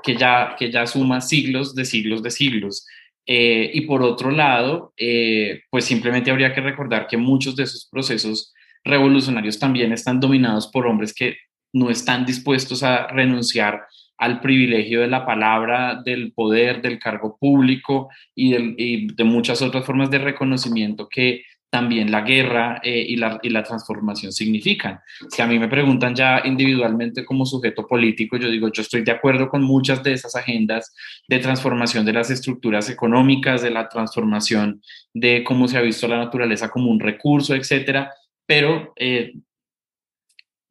que 0.02 0.16
ya, 0.16 0.56
que 0.58 0.72
ya 0.72 0.88
suma 0.88 1.20
siglos 1.22 1.76
de 1.76 1.84
siglos 1.86 2.24
de 2.24 2.32
siglos? 2.32 2.88
Eh, 3.32 3.70
y 3.76 3.82
por 3.82 4.02
otro 4.02 4.32
lado, 4.32 4.92
eh, 4.98 5.62
pues 5.70 5.86
simplemente 5.86 6.32
habría 6.32 6.52
que 6.52 6.62
recordar 6.62 7.06
que 7.06 7.16
muchos 7.16 7.56
de 7.56 7.62
esos 7.62 7.88
procesos 7.88 8.56
revolucionarios 8.84 9.60
también 9.60 9.94
están 9.94 10.20
dominados 10.20 10.66
por 10.66 10.88
hombres 10.88 11.14
que 11.14 11.38
no 11.72 11.92
están 11.92 12.26
dispuestos 12.26 12.82
a 12.82 13.06
renunciar 13.06 13.84
al 14.18 14.42
privilegio 14.42 15.02
de 15.02 15.10
la 15.10 15.28
palabra, 15.28 16.02
del 16.04 16.34
poder, 16.34 16.82
del 16.82 16.98
cargo 16.98 17.38
público 17.40 18.10
y, 18.34 18.56
y 18.84 19.14
de 19.14 19.24
muchas 19.26 19.62
otras 19.62 19.86
formas 19.86 20.10
de 20.10 20.18
reconocimiento 20.18 21.08
que 21.08 21.44
también 21.70 22.12
la 22.12 22.22
guerra 22.22 22.82
eh, 22.84 23.06
y, 23.08 23.16
la, 23.16 23.40
y, 23.44 23.50
la, 23.50 23.64
transformación 23.64 24.32
significan. 24.32 25.00
Si 25.30 25.42
a 25.42 25.46
mí 25.46 25.60
me 25.60 25.68
preguntan 25.68 26.16
ya 26.16 26.42
individualmente 26.44 27.24
como 27.24 27.46
sujeto 27.46 27.86
político, 27.86 28.38
yo 28.38 28.50
digo, 28.50 28.72
yo 28.72 28.82
estoy 28.82 29.02
de 29.04 29.12
acuerdo 29.12 29.50
con 29.50 29.62
muchas 29.62 30.02
de 30.02 30.14
esas 30.14 30.36
agendas 30.36 30.96
de 31.28 31.40
transformación 31.40 32.06
de 32.06 32.14
las 32.14 32.32
estructuras 32.32 32.90
económicas, 32.90 33.62
de 33.62 33.70
la 33.70 33.88
transformación 33.88 34.82
de 35.14 35.44
cómo 35.44 35.68
se 35.68 35.78
ha 35.78 35.82
visto 35.82 36.08
la 36.08 36.18
naturaleza 36.18 36.70
como 36.70 36.90
un 36.90 37.00
recurso, 37.00 37.54
etcétera, 37.54 38.12
pero 38.48 38.94
eh, 38.96 39.34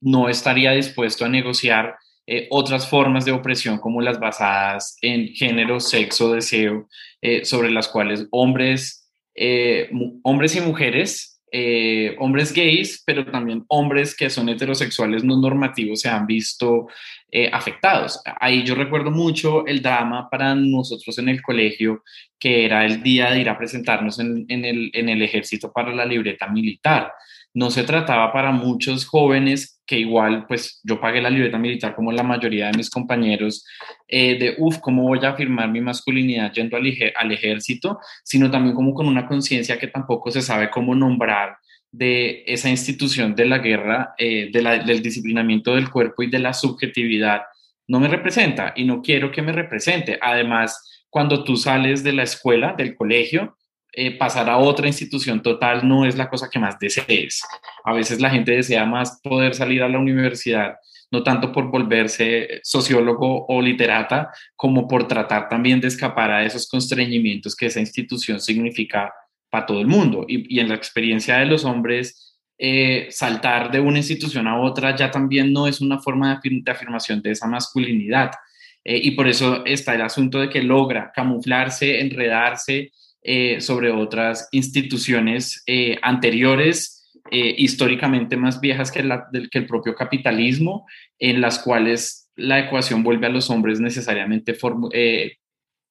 no 0.01 0.29
estaría 0.29 0.73
dispuesto 0.73 1.25
a 1.25 1.29
negociar 1.29 1.97
eh, 2.27 2.49
otras 2.51 2.89
formas 2.89 3.25
de 3.25 3.33
opresión 3.33 3.79
como 3.79 4.03
las 4.03 4.19
basadas 4.19 4.99
en 5.01 5.29
género, 5.29 5.79
sexo, 5.79 6.33
deseo, 6.33 6.89
sobre 7.43 7.73
las 7.73 7.89
cuales 7.89 8.29
hombres 8.31 8.98
eh, 9.41 9.89
hombres 10.25 10.57
y 10.57 10.61
mujeres, 10.61 11.41
eh, 11.53 12.17
hombres 12.19 12.53
gays, 12.53 13.03
pero 13.07 13.25
también 13.25 13.65
hombres 13.69 14.17
que 14.17 14.29
son 14.31 14.49
heterosexuales 14.49 15.23
no 15.23 15.41
normativos 15.41 16.01
se 16.01 16.09
han 16.09 16.27
visto 16.27 16.89
eh, 17.31 17.49
afectados. 17.53 18.21
Ahí 18.41 18.65
yo 18.65 18.75
recuerdo 18.75 19.13
mucho 19.13 19.65
el 19.65 19.81
drama 19.81 20.29
para 20.29 20.57
nosotros 20.57 21.17
en 21.19 21.29
el 21.29 21.41
colegio, 21.41 22.03
que 22.39 22.65
era 22.65 22.85
el 22.85 23.01
día 23.03 23.31
de 23.31 23.41
ir 23.41 23.49
a 23.49 23.57
presentarnos 23.57 24.19
en, 24.19 24.45
el, 24.49 24.91
en 24.93 25.09
el 25.09 25.23
ejército 25.23 25.73
para 25.73 25.95
la 25.95 26.05
libreta 26.05 26.49
militar. 26.49 27.13
No 27.55 27.71
se 27.71 27.85
trataba 27.85 28.33
para 28.33 28.53
muchos 28.53 29.07
jóvenes 29.07 29.81
que 29.87 29.99
igual, 29.99 30.47
pues 30.47 30.81
yo 30.85 31.01
pagué 31.01 31.21
la 31.21 31.31
libreta 31.31 31.59
militar 31.59 31.95
como 31.95 32.13
la 32.13 32.23
mayoría 32.23 32.67
de 32.67 32.77
mis 32.77 32.91
compañeros, 32.91 33.65
eh, 34.07 34.39
de, 34.39 34.55
uff, 34.59 34.79
¿cómo 34.79 35.05
voy 35.05 35.19
a 35.25 35.31
afirmar 35.31 35.71
mi 35.71 35.81
masculinidad 35.81 36.53
yendo 36.53 36.77
al, 36.77 37.33
ejército? 37.33 37.99
Sino 38.23 38.51
también 38.51 38.75
como 38.75 38.93
con 38.93 39.09
una 39.09 39.27
conciencia 39.27 39.79
que 39.79 39.89
tampoco 39.89 40.31
se 40.31 40.43
sabe 40.43 40.71
cómo 40.71 40.95
nombrar 40.95 41.57
de 41.91 42.45
esa 42.47 42.69
institución 42.69 43.35
de 43.35 43.47
la 43.47 43.59
guerra, 43.59 44.15
eh, 44.19 44.51
del 44.53 45.03
disciplinamiento 45.03 45.75
del 45.75 45.91
cuerpo 45.91 46.23
y 46.23 46.31
de 46.31 46.39
la 46.39 46.53
subjetividad, 46.53 47.43
no 47.89 47.99
me 47.99 48.09
representa 48.09 48.75
y 48.77 48.85
no 48.85 49.01
quiero 49.03 49.33
que 49.33 49.43
me 49.43 49.53
represente. 49.53 50.19
Además, 50.21 51.05
cuando 51.11 51.43
tú 51.43 51.57
sales 51.57 52.05
de 52.05 52.13
la 52.13 52.23
escuela, 52.23 52.75
del 52.77 52.95
colegio, 52.95 53.57
eh, 53.93 54.17
pasar 54.19 54.51
a 54.51 54.59
otra 54.59 54.87
institución 54.87 55.43
total 55.43 55.87
no 55.89 56.05
es 56.05 56.17
la 56.17 56.29
cosa 56.29 56.49
que 56.51 56.59
más 56.59 56.79
desees. 56.79 57.43
A 57.85 57.93
veces 57.95 58.21
la 58.21 58.31
gente 58.31 58.53
desea 58.53 58.85
más 58.85 59.21
poder 59.23 59.55
salir 59.55 59.83
a 59.83 59.89
la 59.89 59.99
universidad, 59.99 60.77
no 61.11 61.23
tanto 61.23 61.53
por 61.53 61.71
volverse 61.71 62.61
sociólogo 62.63 63.47
o 63.47 63.63
literata, 63.63 64.31
como 64.57 64.87
por 64.87 65.09
tratar 65.09 65.49
también 65.49 65.81
de 65.81 65.89
escapar 65.89 66.31
a 66.31 66.45
esos 66.45 66.69
constreñimientos 66.69 67.57
que 67.57 67.67
esa 67.67 67.81
institución 67.81 68.41
significa 68.41 69.13
para 69.49 69.65
todo 69.65 69.81
el 69.81 69.87
mundo. 69.87 70.27
Y, 70.29 70.61
en 70.61 70.69
la 70.69 70.75
experiencia 70.75 71.39
de 71.39 71.47
los 71.47 71.65
hombres, 71.65 72.37
eh, 72.59 73.09
saltar 73.11 73.71
de 73.71 73.81
una 73.81 73.99
institución 73.99 74.47
a 74.47 74.61
otra 74.61 74.95
ya 74.95 75.11
también 75.11 75.53
no 75.53 75.67
es 75.67 75.81
una 75.81 75.99
forma 75.99 76.41
de, 76.43 76.71
afirmación 76.71 77.23
de 77.23 77.31
esa 77.31 77.49
masculinidad. 77.49 78.33
Eh, 78.85 79.01
y 79.03 79.13
por 79.13 79.29
eso 79.29 79.65
está 79.65 79.95
el 79.95 80.03
asunto 80.03 80.41
de 80.41 80.51
que 80.51 80.63
logra 80.63 81.11
camuflarse, 81.15 82.01
enredarse 82.01 82.93
eh, 83.31 83.61
sobre 83.61 83.91
otras 83.91 84.49
instituciones 84.53 85.63
anteriores, 86.01 86.95
históricamente 87.31 88.39
más 88.39 88.59
viejas 88.59 88.91
que, 88.91 89.03
la, 89.03 89.27
que 89.51 89.59
el 89.59 89.67
propio 89.67 89.95
capitalismo, 89.95 90.87
en 91.19 91.43
las 91.43 91.59
cuales 91.59 92.31
la 92.37 92.59
ecuación 92.59 93.03
vuelve 93.03 93.27
a 93.27 93.31
los 93.31 93.51
hombres 93.51 93.81
necesariamente 93.81 94.57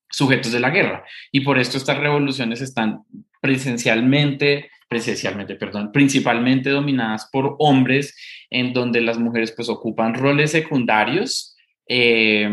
sujetos 0.09 0.51
de 0.51 0.59
la 0.59 0.71
guerra. 0.71 1.05
Y 1.31 1.41
por 1.41 1.59
esto 1.59 1.77
estas 1.77 1.99
revoluciones 1.99 2.61
están 2.61 3.03
presencialmente, 3.39 4.71
presencialmente, 4.87 5.55
perdón, 5.55 5.91
principalmente 5.91 6.71
dominadas 6.71 7.29
por 7.31 7.55
hombres, 7.59 8.15
en 8.49 8.73
donde 8.73 9.01
las 9.01 9.19
mujeres 9.19 9.51
pues 9.51 9.69
ocupan 9.69 10.15
roles 10.15 10.51
secundarios 10.51 11.56
eh, 11.89 12.49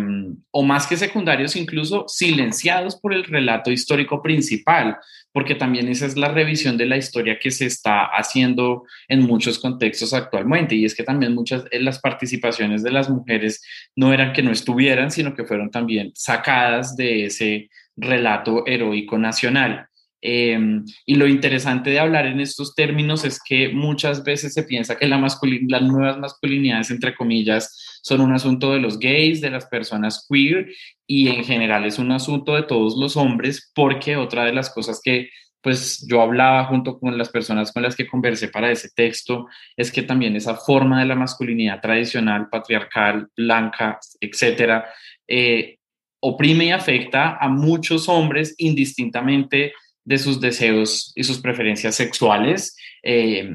o 0.51 0.63
más 0.63 0.87
que 0.87 0.97
secundarios, 0.97 1.57
incluso 1.57 2.05
silenciados 2.09 2.97
por 2.97 3.13
el 3.13 3.25
relato 3.25 3.71
histórico 3.71 4.23
principal, 4.23 4.97
porque 5.33 5.57
también 5.57 5.89
esa 5.89 6.07
es 6.07 6.17
la 6.17 6.29
revisión 6.29 6.77
de 6.77 6.87
la 6.87 6.97
historia 6.97 7.39
que 7.41 7.51
se 7.51 7.67
está 7.67 8.05
haciendo 8.05 8.85
en 9.09 9.23
muchos 9.23 9.59
contextos 9.59 10.15
actualmente, 10.15 10.77
y 10.77 10.85
es 10.85 10.95
que 10.95 11.03
también 11.03 11.35
muchas 11.35 11.65
de 11.65 11.81
las 11.81 11.99
participaciones 11.99 12.83
de 12.83 12.93
las 12.93 13.11
mujeres 13.11 13.61
no 13.97 14.13
eran 14.13 14.33
que 14.33 14.43
no 14.43 14.53
estuvieran, 14.53 15.11
sino 15.11 15.35
que 15.35 15.45
fueron 15.45 15.71
también 15.71 16.13
sacadas 16.15 16.97
de 16.97 17.25
ese 17.27 17.71
relato 17.97 18.65
heroico 18.67 19.19
nacional. 19.19 19.89
Em, 20.27 20.87
y 21.05 21.17
lo 21.17 21.29
interesante 21.29 21.91
de 21.91 21.99
hablar 21.99 22.25
en 22.25 22.41
estos 22.41 22.75
términos 22.75 23.27
es 23.27 23.43
que 23.47 23.69
muchas 23.69 24.25
veces 24.25 24.55
se 24.55 24.63
piensa 24.63 24.97
que 24.97 25.07
la 25.07 25.19
las 25.19 25.83
nuevas 25.83 26.19
masculinidades, 26.19 26.91
entre 26.91 27.15
comillas, 27.15 28.01
son 28.03 28.23
un 28.23 28.33
asunto 28.33 28.73
de 28.73 28.81
los 28.81 28.99
gays, 28.99 29.43
de 29.43 29.51
las 29.51 29.67
personas 29.67 30.27
queer, 30.27 30.73
y 31.07 31.29
en 31.29 31.45
general 31.45 31.85
es 31.85 31.99
un 31.99 32.11
asunto 32.11 32.55
de 32.55 32.63
todos 32.63 32.97
los 32.97 33.19
hombres, 33.19 33.71
porque 33.75 34.17
otra 34.17 34.47
de 34.47 34.55
las 34.55 34.71
cosas 34.71 34.99
que 35.05 35.29
pues 35.61 36.07
yo 36.09 36.23
hablaba 36.23 36.65
junto 36.65 36.99
con 36.99 37.17
las 37.19 37.29
personas 37.29 37.73
con 37.73 37.83
las 37.83 37.95
que 37.95 38.07
conversé 38.07 38.49
para 38.49 38.71
ese 38.71 38.91
texto, 38.95 39.47
es 39.77 39.93
que 39.93 40.03
también 40.03 40.37
esa 40.37 40.55
forma 40.55 41.01
de 41.01 41.07
la 41.07 41.17
masculinidad 41.17 41.83
tradicional, 41.83 42.49
patriarcal, 42.51 43.29
blanca, 43.37 43.99
etcétera, 44.21 44.87
eh, 45.29 45.77
oprime 46.21 46.67
y 46.67 46.71
afecta 46.71 47.37
a 47.39 47.49
muchos 47.49 48.09
hombres 48.09 48.55
indistintamente 48.57 49.75
de 50.05 50.19
sus 50.19 50.41
deseos 50.41 51.13
y 51.15 51.25
sus 51.25 51.39
preferencias 51.39 51.95
sexuales 51.95 52.77
eh, 53.03 53.51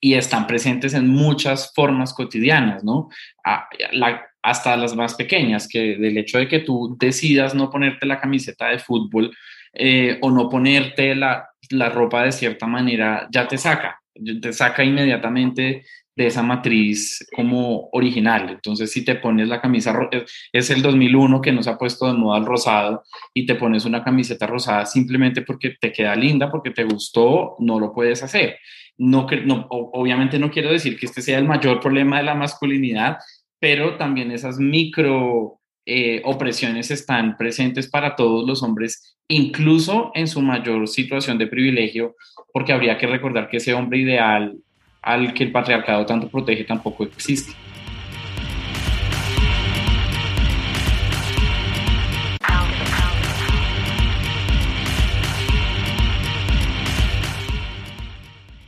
y 0.00 0.14
están 0.14 0.46
presentes 0.46 0.94
en 0.94 1.08
muchas 1.08 1.72
formas 1.74 2.14
cotidianas, 2.14 2.84
¿no? 2.84 3.08
hasta 4.42 4.76
las 4.76 4.94
más 4.94 5.14
pequeñas, 5.14 5.66
que 5.68 5.96
del 5.96 6.16
hecho 6.18 6.38
de 6.38 6.48
que 6.48 6.60
tú 6.60 6.96
decidas 6.98 7.54
no 7.54 7.70
ponerte 7.70 8.06
la 8.06 8.20
camiseta 8.20 8.68
de 8.68 8.78
fútbol 8.78 9.36
eh, 9.72 10.18
o 10.22 10.30
no 10.30 10.48
ponerte 10.48 11.14
la, 11.14 11.48
la 11.70 11.88
ropa 11.88 12.24
de 12.24 12.32
cierta 12.32 12.66
manera, 12.66 13.28
ya 13.30 13.48
te 13.48 13.58
saca, 13.58 14.00
te 14.40 14.52
saca 14.52 14.84
inmediatamente 14.84 15.84
de 16.18 16.26
esa 16.26 16.42
matriz 16.42 17.24
como 17.32 17.88
original. 17.92 18.50
Entonces, 18.50 18.90
si 18.90 19.04
te 19.04 19.14
pones 19.14 19.46
la 19.46 19.60
camisa, 19.60 19.96
es 20.52 20.68
el 20.70 20.82
2001 20.82 21.40
que 21.40 21.52
nos 21.52 21.68
ha 21.68 21.78
puesto 21.78 22.08
de 22.08 22.18
moda 22.18 22.38
el 22.38 22.44
rosado 22.44 23.04
y 23.32 23.46
te 23.46 23.54
pones 23.54 23.84
una 23.84 24.02
camiseta 24.02 24.44
rosada 24.48 24.84
simplemente 24.84 25.42
porque 25.42 25.76
te 25.80 25.92
queda 25.92 26.16
linda, 26.16 26.50
porque 26.50 26.72
te 26.72 26.82
gustó, 26.82 27.54
no 27.60 27.78
lo 27.78 27.92
puedes 27.92 28.20
hacer. 28.24 28.56
No, 28.96 29.28
no, 29.44 29.68
obviamente 29.70 30.40
no 30.40 30.50
quiero 30.50 30.72
decir 30.72 30.98
que 30.98 31.06
este 31.06 31.22
sea 31.22 31.38
el 31.38 31.44
mayor 31.44 31.78
problema 31.78 32.16
de 32.16 32.24
la 32.24 32.34
masculinidad, 32.34 33.18
pero 33.60 33.96
también 33.96 34.32
esas 34.32 34.58
micro 34.58 35.60
eh, 35.86 36.20
están 36.80 37.36
presentes 37.36 37.88
para 37.88 38.16
todos 38.16 38.44
los 38.44 38.64
hombres, 38.64 39.16
incluso 39.28 40.10
en 40.16 40.26
su 40.26 40.42
mayor 40.42 40.88
situación 40.88 41.38
de 41.38 41.46
privilegio, 41.46 42.16
porque 42.52 42.72
habría 42.72 42.98
que 42.98 43.06
recordar 43.06 43.48
que 43.48 43.58
ese 43.58 43.72
hombre 43.72 44.00
ideal 44.00 44.58
al 45.08 45.32
que 45.32 45.44
el 45.44 45.50
patriarcado 45.50 46.04
tanto 46.04 46.28
protege 46.28 46.64
tampoco 46.64 47.04
existe. 47.04 47.52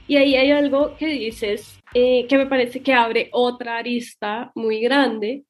Y 0.08 0.16
ahí 0.16 0.34
hay 0.34 0.50
algo 0.50 0.96
que 0.96 1.06
dices 1.06 1.78
eh, 1.92 2.26
que 2.26 2.38
me 2.38 2.46
parece 2.46 2.80
que 2.80 2.94
abre 2.94 3.28
otra 3.32 3.76
arista 3.76 4.50
muy 4.54 4.80
grande 4.80 5.44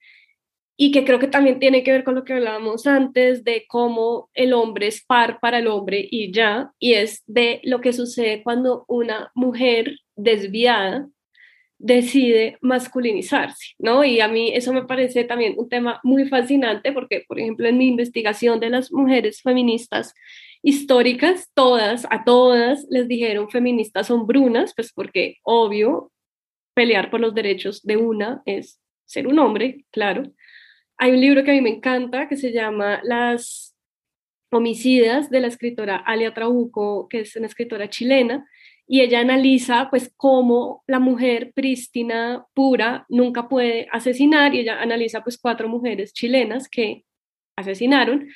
y 0.82 0.92
que 0.92 1.04
creo 1.04 1.18
que 1.18 1.26
también 1.26 1.58
tiene 1.58 1.84
que 1.84 1.92
ver 1.92 2.04
con 2.04 2.14
lo 2.14 2.24
que 2.24 2.32
hablábamos 2.32 2.86
antes 2.86 3.44
de 3.44 3.66
cómo 3.68 4.30
el 4.32 4.54
hombre 4.54 4.86
es 4.86 5.04
par 5.04 5.38
para 5.38 5.58
el 5.58 5.66
hombre 5.66 6.08
y 6.10 6.32
ya, 6.32 6.72
y 6.78 6.94
es 6.94 7.22
de 7.26 7.60
lo 7.64 7.82
que 7.82 7.92
sucede 7.92 8.42
cuando 8.42 8.86
una 8.88 9.30
mujer 9.34 9.98
desviada 10.16 11.06
decide 11.76 12.56
masculinizarse, 12.62 13.74
¿no? 13.78 14.04
Y 14.04 14.20
a 14.20 14.28
mí 14.28 14.52
eso 14.54 14.72
me 14.72 14.86
parece 14.86 15.24
también 15.24 15.52
un 15.58 15.68
tema 15.68 16.00
muy 16.02 16.26
fascinante 16.26 16.92
porque, 16.92 17.24
por 17.28 17.38
ejemplo, 17.38 17.68
en 17.68 17.76
mi 17.76 17.88
investigación 17.88 18.58
de 18.58 18.70
las 18.70 18.90
mujeres 18.90 19.42
feministas 19.42 20.14
históricas, 20.62 21.50
todas, 21.52 22.06
a 22.08 22.24
todas 22.24 22.86
les 22.88 23.06
dijeron 23.06 23.50
feministas 23.50 24.10
hombrunas, 24.10 24.72
pues 24.74 24.94
porque 24.94 25.36
obvio, 25.42 26.10
pelear 26.72 27.10
por 27.10 27.20
los 27.20 27.34
derechos 27.34 27.82
de 27.82 27.98
una 27.98 28.40
es 28.46 28.80
ser 29.04 29.26
un 29.26 29.38
hombre, 29.40 29.84
claro. 29.90 30.22
Hay 31.02 31.12
un 31.12 31.20
libro 31.22 31.42
que 31.42 31.50
a 31.50 31.54
mí 31.54 31.62
me 31.62 31.70
encanta 31.70 32.28
que 32.28 32.36
se 32.36 32.52
llama 32.52 33.00
Las 33.04 33.74
homicidas 34.52 35.30
de 35.30 35.40
la 35.40 35.46
escritora 35.46 35.96
Alia 35.96 36.34
Trabuco, 36.34 37.08
que 37.08 37.20
es 37.20 37.34
una 37.36 37.46
escritora 37.46 37.88
chilena, 37.88 38.46
y 38.86 39.00
ella 39.00 39.20
analiza 39.20 39.88
pues 39.88 40.12
cómo 40.14 40.84
la 40.86 40.98
mujer 40.98 41.52
prístina, 41.54 42.44
pura, 42.52 43.06
nunca 43.08 43.48
puede 43.48 43.88
asesinar 43.90 44.54
y 44.54 44.58
ella 44.58 44.78
analiza 44.82 45.22
pues 45.24 45.38
cuatro 45.38 45.70
mujeres 45.70 46.12
chilenas 46.12 46.68
que 46.68 47.06
asesinaron 47.56 48.28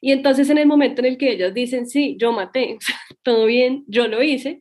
y 0.00 0.12
entonces 0.12 0.48
en 0.48 0.58
el 0.58 0.66
momento 0.66 1.00
en 1.00 1.06
el 1.06 1.18
que 1.18 1.32
ellas 1.32 1.52
dicen 1.52 1.88
sí, 1.88 2.16
yo 2.20 2.30
maté, 2.30 2.78
todo 3.24 3.46
bien, 3.46 3.82
yo 3.88 4.06
lo 4.06 4.22
hice, 4.22 4.60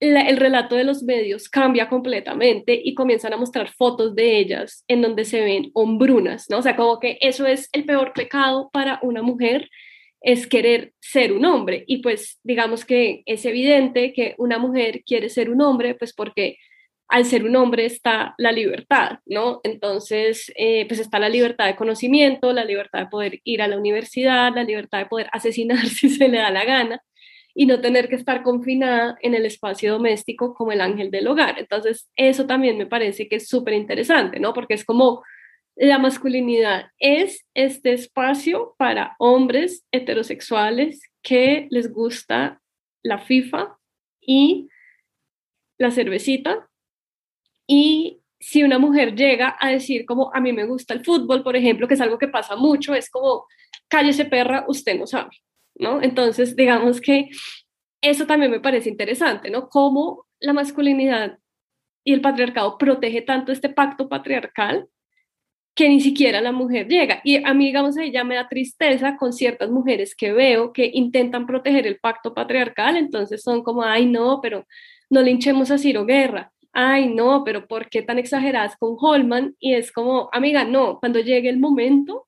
el 0.00 0.36
relato 0.36 0.74
de 0.76 0.84
los 0.84 1.02
medios 1.02 1.48
cambia 1.48 1.88
completamente 1.88 2.78
y 2.82 2.94
comienzan 2.94 3.32
a 3.32 3.36
mostrar 3.36 3.70
fotos 3.70 4.14
de 4.14 4.38
ellas 4.38 4.84
en 4.88 5.02
donde 5.02 5.24
se 5.24 5.40
ven 5.40 5.70
hombrunas, 5.72 6.46
¿no? 6.50 6.58
O 6.58 6.62
sea, 6.62 6.76
como 6.76 6.98
que 6.98 7.18
eso 7.20 7.46
es 7.46 7.68
el 7.72 7.84
peor 7.84 8.12
pecado 8.12 8.70
para 8.72 8.98
una 9.02 9.22
mujer 9.22 9.70
es 10.20 10.46
querer 10.46 10.94
ser 11.00 11.32
un 11.32 11.44
hombre. 11.44 11.84
Y 11.86 11.98
pues 11.98 12.40
digamos 12.42 12.84
que 12.84 13.22
es 13.26 13.44
evidente 13.44 14.12
que 14.12 14.34
una 14.38 14.58
mujer 14.58 15.02
quiere 15.04 15.28
ser 15.28 15.50
un 15.50 15.60
hombre, 15.60 15.94
pues 15.94 16.14
porque 16.14 16.56
al 17.08 17.26
ser 17.26 17.44
un 17.44 17.54
hombre 17.56 17.84
está 17.84 18.34
la 18.38 18.50
libertad, 18.50 19.18
¿no? 19.26 19.60
Entonces, 19.62 20.50
eh, 20.56 20.86
pues 20.88 20.98
está 21.00 21.18
la 21.18 21.28
libertad 21.28 21.66
de 21.66 21.76
conocimiento, 21.76 22.52
la 22.54 22.64
libertad 22.64 23.00
de 23.00 23.06
poder 23.06 23.40
ir 23.44 23.60
a 23.60 23.68
la 23.68 23.76
universidad, 23.76 24.54
la 24.54 24.64
libertad 24.64 24.98
de 24.98 25.06
poder 25.06 25.28
asesinar 25.32 25.78
si 25.86 26.08
se 26.08 26.28
le 26.28 26.38
da 26.38 26.50
la 26.50 26.64
gana 26.64 27.02
y 27.54 27.66
no 27.66 27.80
tener 27.80 28.08
que 28.08 28.16
estar 28.16 28.42
confinada 28.42 29.16
en 29.20 29.34
el 29.34 29.46
espacio 29.46 29.92
doméstico 29.92 30.54
como 30.54 30.72
el 30.72 30.80
ángel 30.80 31.10
del 31.10 31.28
hogar. 31.28 31.58
Entonces, 31.58 32.10
eso 32.16 32.46
también 32.46 32.76
me 32.76 32.86
parece 32.86 33.28
que 33.28 33.36
es 33.36 33.48
súper 33.48 33.74
interesante, 33.74 34.40
¿no? 34.40 34.52
Porque 34.52 34.74
es 34.74 34.84
como 34.84 35.22
la 35.76 35.98
masculinidad 35.98 36.86
es 36.98 37.46
este 37.54 37.92
espacio 37.92 38.74
para 38.78 39.16
hombres 39.18 39.84
heterosexuales 39.92 41.00
que 41.22 41.66
les 41.70 41.92
gusta 41.92 42.60
la 43.02 43.18
FIFA 43.18 43.76
y 44.20 44.68
la 45.78 45.90
cervecita. 45.90 46.68
Y 47.66 48.20
si 48.38 48.62
una 48.62 48.78
mujer 48.78 49.14
llega 49.14 49.56
a 49.58 49.70
decir 49.70 50.04
como 50.06 50.32
a 50.34 50.40
mí 50.40 50.52
me 50.52 50.66
gusta 50.66 50.94
el 50.94 51.04
fútbol, 51.04 51.42
por 51.42 51.56
ejemplo, 51.56 51.88
que 51.88 51.94
es 51.94 52.00
algo 52.00 52.18
que 52.18 52.28
pasa 52.28 52.56
mucho, 52.56 52.94
es 52.94 53.10
como 53.10 53.46
cállese 53.88 54.24
perra, 54.26 54.64
usted 54.68 54.98
no 54.98 55.06
sabe, 55.06 55.30
¿no? 55.76 56.02
Entonces, 56.02 56.56
digamos 56.56 57.00
que 57.00 57.30
eso 58.00 58.26
también 58.26 58.50
me 58.50 58.60
parece 58.60 58.90
interesante, 58.90 59.50
¿no? 59.50 59.68
Cómo 59.68 60.26
la 60.40 60.52
masculinidad 60.52 61.38
y 62.04 62.12
el 62.12 62.20
patriarcado 62.20 62.76
protege 62.78 63.22
tanto 63.22 63.50
este 63.50 63.70
pacto 63.70 64.08
patriarcal 64.08 64.88
que 65.74 65.88
ni 65.88 66.00
siquiera 66.00 66.40
la 66.40 66.52
mujer 66.52 66.86
llega. 66.86 67.20
Y 67.24 67.44
a 67.44 67.52
mí, 67.52 67.66
digamos, 67.66 67.96
ella 67.96 68.22
me 68.22 68.36
da 68.36 68.48
tristeza 68.48 69.16
con 69.16 69.32
ciertas 69.32 69.70
mujeres 69.70 70.14
que 70.14 70.32
veo 70.32 70.72
que 70.72 70.90
intentan 70.92 71.46
proteger 71.46 71.86
el 71.86 71.98
pacto 71.98 72.32
patriarcal, 72.32 72.96
entonces 72.96 73.42
son 73.42 73.62
como, 73.62 73.82
ay, 73.82 74.06
no, 74.06 74.40
pero 74.40 74.66
no 75.10 75.22
le 75.22 75.32
hinchemos 75.32 75.70
a 75.70 75.78
Ciro 75.78 76.04
Guerra. 76.04 76.52
Ay, 76.72 77.08
no, 77.08 77.42
pero 77.44 77.66
¿por 77.66 77.88
qué 77.88 78.02
tan 78.02 78.18
exageradas 78.18 78.76
con 78.76 78.96
Holman? 78.98 79.54
Y 79.58 79.74
es 79.74 79.92
como, 79.92 80.28
amiga, 80.32 80.64
no, 80.64 80.98
cuando 81.00 81.20
llegue 81.20 81.48
el 81.48 81.58
momento, 81.58 82.26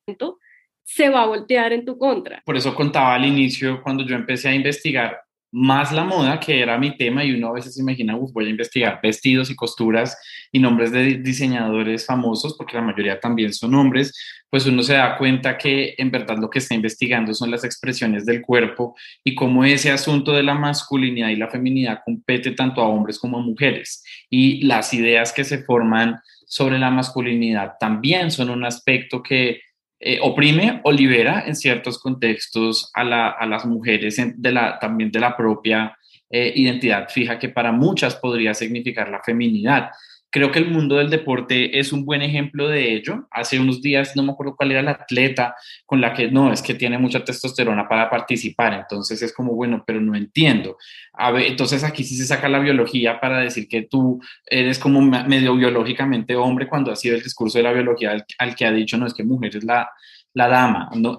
se 0.87 1.09
va 1.09 1.25
a 1.25 1.27
voltear 1.27 1.73
en 1.73 1.85
tu 1.85 1.99
contra. 1.99 2.41
Por 2.45 2.57
eso 2.57 2.75
contaba 2.75 3.15
al 3.15 3.27
inicio, 3.27 3.83
cuando 3.83 4.07
yo 4.07 4.15
empecé 4.15 4.49
a 4.49 4.55
investigar 4.55 5.21
más 5.51 5.91
la 5.91 6.05
moda, 6.05 6.39
que 6.39 6.61
era 6.61 6.79
mi 6.79 6.97
tema, 6.97 7.25
y 7.25 7.33
uno 7.33 7.49
a 7.49 7.53
veces 7.53 7.75
se 7.75 7.81
imagina, 7.81 8.15
voy 8.15 8.47
a 8.47 8.51
investigar 8.51 9.01
vestidos 9.03 9.51
y 9.51 9.57
costuras 9.57 10.17
y 10.53 10.59
nombres 10.59 10.93
de 10.93 11.17
diseñadores 11.17 12.07
famosos, 12.07 12.55
porque 12.57 12.77
la 12.77 12.83
mayoría 12.83 13.19
también 13.19 13.53
son 13.53 13.75
hombres, 13.75 14.13
pues 14.49 14.67
uno 14.67 14.83
se 14.83 14.95
da 14.95 15.17
cuenta 15.17 15.59
que 15.59 15.95
en 15.99 16.11
verdad 16.11 16.37
lo 16.39 16.51
que 16.51 16.61
está 16.61 16.75
investigando 16.75 17.35
son 17.35 17.51
las 17.51 17.65
expresiones 17.65 18.25
del 18.27 18.43
cuerpo 18.43 18.95
y 19.25 19.35
cómo 19.35 19.65
ese 19.65 19.91
asunto 19.91 20.33
de 20.33 20.43
la 20.43 20.55
masculinidad 20.55 21.31
y 21.31 21.37
la 21.37 21.49
feminidad 21.49 22.01
compete 22.05 22.53
tanto 22.53 22.81
a 22.81 22.89
hombres 22.89 23.19
como 23.19 23.39
a 23.39 23.43
mujeres. 23.43 24.05
Y 24.31 24.65
las 24.67 24.95
ideas 24.95 25.33
que 25.33 25.45
se 25.45 25.65
forman 25.65 26.21
sobre 26.47 26.79
la 26.79 26.91
masculinidad 26.91 27.73
también 27.81 28.31
son 28.31 28.51
un 28.51 28.65
aspecto 28.65 29.23
que 29.23 29.61
eh, 29.99 30.19
oprime 30.21 30.81
o 30.85 30.93
libera 30.93 31.45
en 31.47 31.57
ciertos 31.57 31.99
contextos 31.99 32.91
a, 32.95 33.03
las 33.05 33.65
mujeres 33.65 34.17
de 34.37 34.53
la, 34.53 34.79
también 34.79 35.11
de 35.11 35.21
la 35.21 35.37
propia 35.37 35.97
eh, 36.29 36.53
identidad 36.55 37.09
fija 37.09 37.39
que 37.39 37.49
para 37.49 37.73
muchas 37.73 38.17
podría 38.17 38.53
significar 38.53 39.09
la 39.09 39.23
feminidad. 39.23 39.91
Creo 40.37 40.53
que 40.53 40.59
el 40.59 40.71
mundo 40.71 40.97
del 40.97 41.09
deporte 41.09 41.79
es 41.79 41.95
un 41.95 42.05
buen 42.05 42.21
ejemplo 42.21 42.69
de 42.69 42.93
ello. 42.93 43.27
Hace 43.31 43.59
unos 43.59 43.81
días 43.81 44.15
no 44.17 44.23
me 44.23 44.33
acuerdo 44.33 44.55
cuál 44.55 44.71
era 44.71 44.83
la 44.83 44.91
atleta 44.91 45.55
con 45.87 46.03
la 46.03 46.13
que 46.13 46.31
no, 46.31 46.53
es 46.53 46.61
que 46.61 46.75
tiene 46.75 46.99
mucha 46.99 47.25
testosterona 47.25 47.89
para 47.89 48.11
participar. 48.11 48.75
Entonces 48.75 49.23
es 49.23 49.33
como, 49.33 49.55
bueno, 49.55 49.83
pero 49.87 49.99
no 49.99 50.15
entiendo. 50.15 50.77
A 51.15 51.31
ver, 51.31 51.47
entonces 51.47 51.83
aquí 51.85 52.05
sí 52.05 52.19
se 52.19 52.27
saca 52.27 52.51
la 52.51 52.59
biología 52.59 53.19
para 53.19 53.41
decir 53.41 53.67
que 53.67 53.85
tú 53.85 54.21
eres 54.45 54.79
como 54.79 55.01
medio 55.01 55.57
biológicamente 55.57 56.37
hombre 56.37 56.69
cuando 56.69 56.93
ha 56.93 56.97
sido 56.97 57.17
el 57.17 57.23
discurso 57.23 57.57
de 57.57 57.65
la 57.65 57.73
biología 57.73 58.23
al, 58.37 58.55
que 58.55 58.67
ha 58.67 58.73
dicho, 58.73 58.99
no, 58.99 59.07
es 59.07 59.15
que 59.15 59.25
mujer 59.25 59.57
es 59.57 59.65
la, 59.65 59.89
la 60.35 60.49
dama. 60.49 60.91
No, 60.97 61.17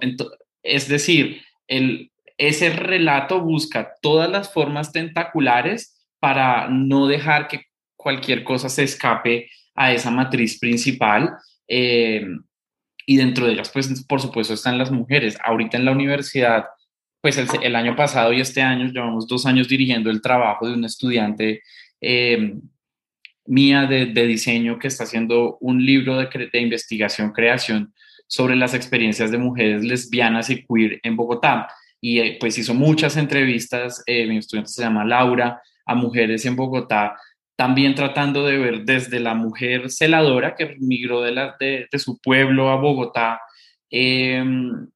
es 0.61 0.87
decir, 0.87 1.41
el, 1.67 2.11
ese 2.37 2.69
relato 2.69 3.41
busca 3.41 3.93
todas 3.99 4.29
las 4.29 4.53
formas 4.53 4.91
tentaculares 4.91 6.05
para 6.19 6.67
no 6.69 7.07
dejar 7.07 7.47
que 7.47 7.66
cualquier 8.07 8.45
cosa 8.45 8.69
se 8.69 8.83
escape 8.83 9.49
a 9.75 9.91
esa 9.91 10.09
matriz 10.09 10.57
principal. 10.57 11.35
Eh, 11.67 12.25
y 13.05 13.17
dentro 13.17 13.45
de 13.45 13.51
ellas, 13.51 13.69
pues, 13.69 14.05
por 14.05 14.21
supuesto, 14.21 14.53
están 14.53 14.77
las 14.77 14.91
mujeres. 14.91 15.37
Ahorita 15.43 15.75
en 15.75 15.83
la 15.83 15.91
universidad, 15.91 16.67
pues 17.19 17.37
el, 17.37 17.75
año 17.75 17.97
pasado 17.97 18.31
y 18.31 18.39
este 18.39 18.61
año, 18.61 18.85
llevamos 18.85 19.27
dos 19.27 19.45
años 19.45 19.67
dirigiendo 19.67 20.09
el 20.09 20.21
trabajo 20.21 20.65
de 20.65 20.75
un 20.75 20.85
estudiante 20.85 21.63
eh, 21.99 22.53
mía 23.45 23.85
de, 23.87 24.05
diseño 24.05 24.79
que 24.79 24.87
está 24.87 25.03
haciendo 25.03 25.57
un 25.59 25.85
libro 25.85 26.17
de, 26.17 26.49
de, 26.53 26.61
investigación, 26.61 27.33
creación 27.33 27.93
sobre 28.25 28.55
las 28.55 28.73
experiencias 28.73 29.31
de 29.31 29.37
mujeres 29.37 29.83
lesbianas 29.83 30.49
y 30.49 30.65
queer 30.65 31.01
en 31.03 31.17
Bogotá. 31.17 31.67
Y 31.99 32.19
eh, 32.19 32.37
pues 32.39 32.57
hizo 32.57 32.73
muchas 32.73 33.17
entrevistas, 33.17 34.01
mi 34.07 34.37
estudiante 34.37 34.71
se 34.71 34.81
llama 34.81 35.03
Laura, 35.03 35.61
a 35.85 35.93
mujeres 35.93 36.45
en 36.45 36.55
Bogotá 36.55 37.17
también 37.57 37.95
tratando 37.95 38.45
de 38.45 38.57
ver 38.57 38.85
desde 38.85 39.19
la 39.19 39.33
mujer 39.33 39.89
celadora 39.89 40.55
que 40.55 40.77
migró 40.79 41.21
de, 41.23 41.87
su 41.93 42.19
pueblo 42.19 42.69
a 42.69 42.75
Bogotá, 42.75 43.41
em, 43.89 44.87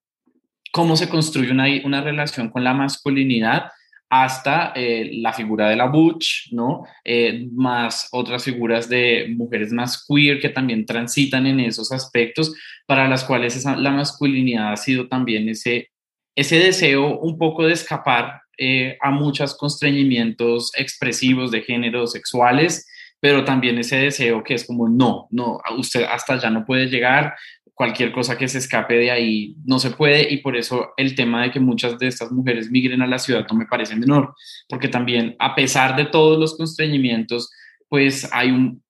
cómo 0.71 0.95
se 0.95 1.09
construye 1.09 1.51
una, 1.51 1.65
una, 1.83 2.01
relación 2.01 2.49
con 2.49 2.63
la 2.63 2.73
masculinidad 2.73 3.71
hasta 4.11 4.73
eh, 4.75 5.09
la 5.13 5.33
figura 5.33 5.69
de 5.69 5.75
la 5.75 5.87
butch, 5.87 6.51
¿no? 6.51 6.83
Eh, 7.03 7.47
más 7.51 8.09
otras 8.11 8.43
figuras 8.43 8.87
de 8.87 9.33
mujeres 9.35 9.71
más 9.71 10.05
queer 10.07 10.39
que 10.39 10.49
también 10.49 10.85
transitan 10.85 11.47
en 11.47 11.61
esos 11.61 11.91
aspectos, 11.91 12.53
para 12.85 13.07
las 13.07 13.23
cuales 13.23 13.55
esa, 13.55 13.75
la 13.75 13.89
masculinidad 13.91 14.73
ha 14.73 14.77
sido 14.77 15.07
también 15.07 15.49
ese, 15.49 15.89
ese 16.35 16.59
deseo 16.59 17.19
un 17.19 17.37
poco 17.37 17.65
de 17.65 17.73
escapar 17.73 18.41
eh, 18.63 18.95
a 19.01 19.09
muchos 19.09 19.57
constreñimientos 19.57 20.71
expresivos 20.77 21.49
de 21.49 21.63
género 21.63 22.05
sexuales, 22.05 22.87
pero 23.19 23.43
también 23.43 23.79
ese 23.79 23.97
deseo 23.97 24.43
que 24.43 24.53
es 24.53 24.65
como, 24.65 24.87
no, 24.87 25.27
no, 25.31 25.59
usted 25.79 26.03
hasta 26.03 26.39
ya 26.39 26.51
no 26.51 26.63
puede 26.63 26.85
llegar, 26.85 27.33
cualquier 27.73 28.11
cosa 28.11 28.37
que 28.37 28.47
se 28.47 28.59
escape 28.59 28.93
de 28.93 29.09
ahí 29.09 29.55
no 29.65 29.79
se 29.79 29.89
puede 29.89 30.31
y 30.31 30.37
por 30.37 30.55
eso 30.55 30.91
el 30.95 31.15
tema 31.15 31.41
de 31.41 31.49
que 31.49 31.59
muchas 31.59 31.97
de 31.97 32.05
estas 32.05 32.31
mujeres 32.31 32.69
migren 32.69 33.01
a 33.01 33.07
la 33.07 33.17
ciudad 33.17 33.47
no 33.49 33.57
me 33.57 33.65
parece 33.65 33.95
menor, 33.95 34.35
porque 34.69 34.89
también 34.89 35.35
a 35.39 35.55
pesar 35.55 35.95
de 35.95 36.05
todos 36.05 36.37
los 36.37 36.55
constreñimientos, 36.55 37.49
pues 37.89 38.29
hay, 38.31 38.51
un, 38.51 38.83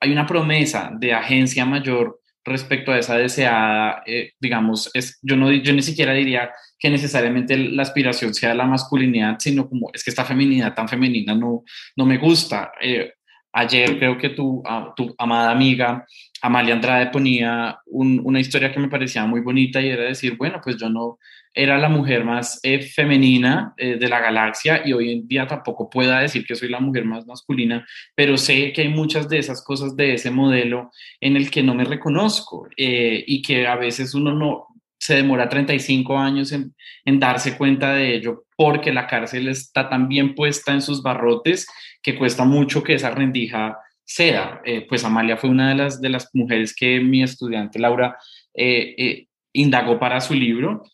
hay 0.00 0.10
una 0.10 0.26
promesa 0.26 0.90
de 0.98 1.12
agencia 1.12 1.64
mayor 1.64 2.19
respecto 2.44 2.92
a 2.92 2.98
esa 2.98 3.16
deseada, 3.16 4.02
eh, 4.06 4.32
digamos, 4.40 4.90
es, 4.94 5.18
yo, 5.22 5.36
no, 5.36 5.50
yo 5.52 5.72
ni 5.72 5.82
siquiera 5.82 6.12
diría 6.12 6.50
que 6.78 6.90
necesariamente 6.90 7.56
la 7.56 7.82
aspiración 7.82 8.34
sea 8.34 8.54
la 8.54 8.66
masculinidad, 8.66 9.36
sino 9.38 9.68
como 9.68 9.90
es 9.92 10.02
que 10.02 10.10
esta 10.10 10.24
feminidad 10.24 10.74
tan 10.74 10.88
femenina 10.88 11.34
no, 11.34 11.64
no 11.96 12.06
me 12.06 12.18
gusta. 12.18 12.72
Eh, 12.80 13.12
ayer 13.52 13.98
creo 13.98 14.16
que 14.16 14.30
tu, 14.30 14.62
tu 14.96 15.14
amada 15.18 15.50
amiga 15.50 16.06
Amalia 16.42 16.74
Andrade 16.74 17.10
ponía 17.10 17.78
una 17.86 18.40
historia 18.40 18.72
que 18.72 18.80
me 18.80 18.88
parecía 18.88 19.26
muy 19.26 19.40
bonita 19.40 19.80
y 19.80 19.88
era 19.88 20.04
decir, 20.04 20.36
bueno, 20.36 20.60
pues 20.62 20.76
yo 20.76 20.88
no 20.88 21.18
era 21.52 21.78
la 21.78 21.88
mujer 21.88 22.24
más 22.24 22.60
eh, 22.62 22.80
femenina 22.80 23.74
eh, 23.76 23.96
de 23.96 24.08
la 24.08 24.20
galaxia 24.20 24.82
y 24.84 24.92
hoy 24.92 25.12
en 25.12 25.26
día 25.26 25.46
tampoco 25.46 25.90
pueda 25.90 26.20
decir 26.20 26.44
que 26.46 26.54
soy 26.54 26.68
la 26.68 26.80
mujer 26.80 27.04
más 27.04 27.26
masculina, 27.26 27.86
pero 28.14 28.36
sé 28.36 28.72
que 28.72 28.82
hay 28.82 28.88
muchas 28.88 29.28
de 29.28 29.38
esas 29.38 29.62
cosas 29.64 29.96
de 29.96 30.14
ese 30.14 30.30
modelo 30.30 30.90
en 31.20 31.36
el 31.36 31.50
que 31.50 31.62
no 31.62 31.74
me 31.74 31.84
reconozco 31.84 32.68
y 32.76 33.42
que 33.42 33.66
a 33.66 33.76
veces 33.76 34.14
uno 34.14 34.32
no, 34.32 34.70
se 35.00 35.14
demora 35.14 35.48
35 35.48 36.18
años 36.18 36.52
en, 36.52 36.74
darse 37.18 37.56
cuenta 37.56 37.94
de 37.94 38.14
ello 38.14 38.44
porque 38.54 38.92
la 38.92 39.06
cárcel 39.06 39.48
está 39.48 39.88
tan 39.88 40.08
bien 40.08 40.34
puesta 40.34 40.72
en 40.72 40.82
sus 40.82 41.02
barrotes 41.02 41.66
que 42.02 42.16
cuesta 42.16 42.44
mucho 42.44 42.82
que 42.82 42.94
esa 42.94 43.10
rendija 43.10 43.78
sea. 44.04 44.60
Eh, 44.64 44.86
pues 44.86 45.02
Amalia 45.04 45.38
fue 45.38 45.48
una 45.48 45.70
de 45.70 45.74
las, 45.74 46.00
de 46.00 46.10
las 46.10 46.28
mujeres 46.34 46.74
que 46.76 47.00
mi 47.00 47.22
estudiante 47.22 47.78
Laura 47.78 48.18
eh, 48.54 48.94
eh, 48.98 49.26
indagó 49.54 49.98
para 49.98 50.20
su 50.20 50.34
libro, 50.34 50.84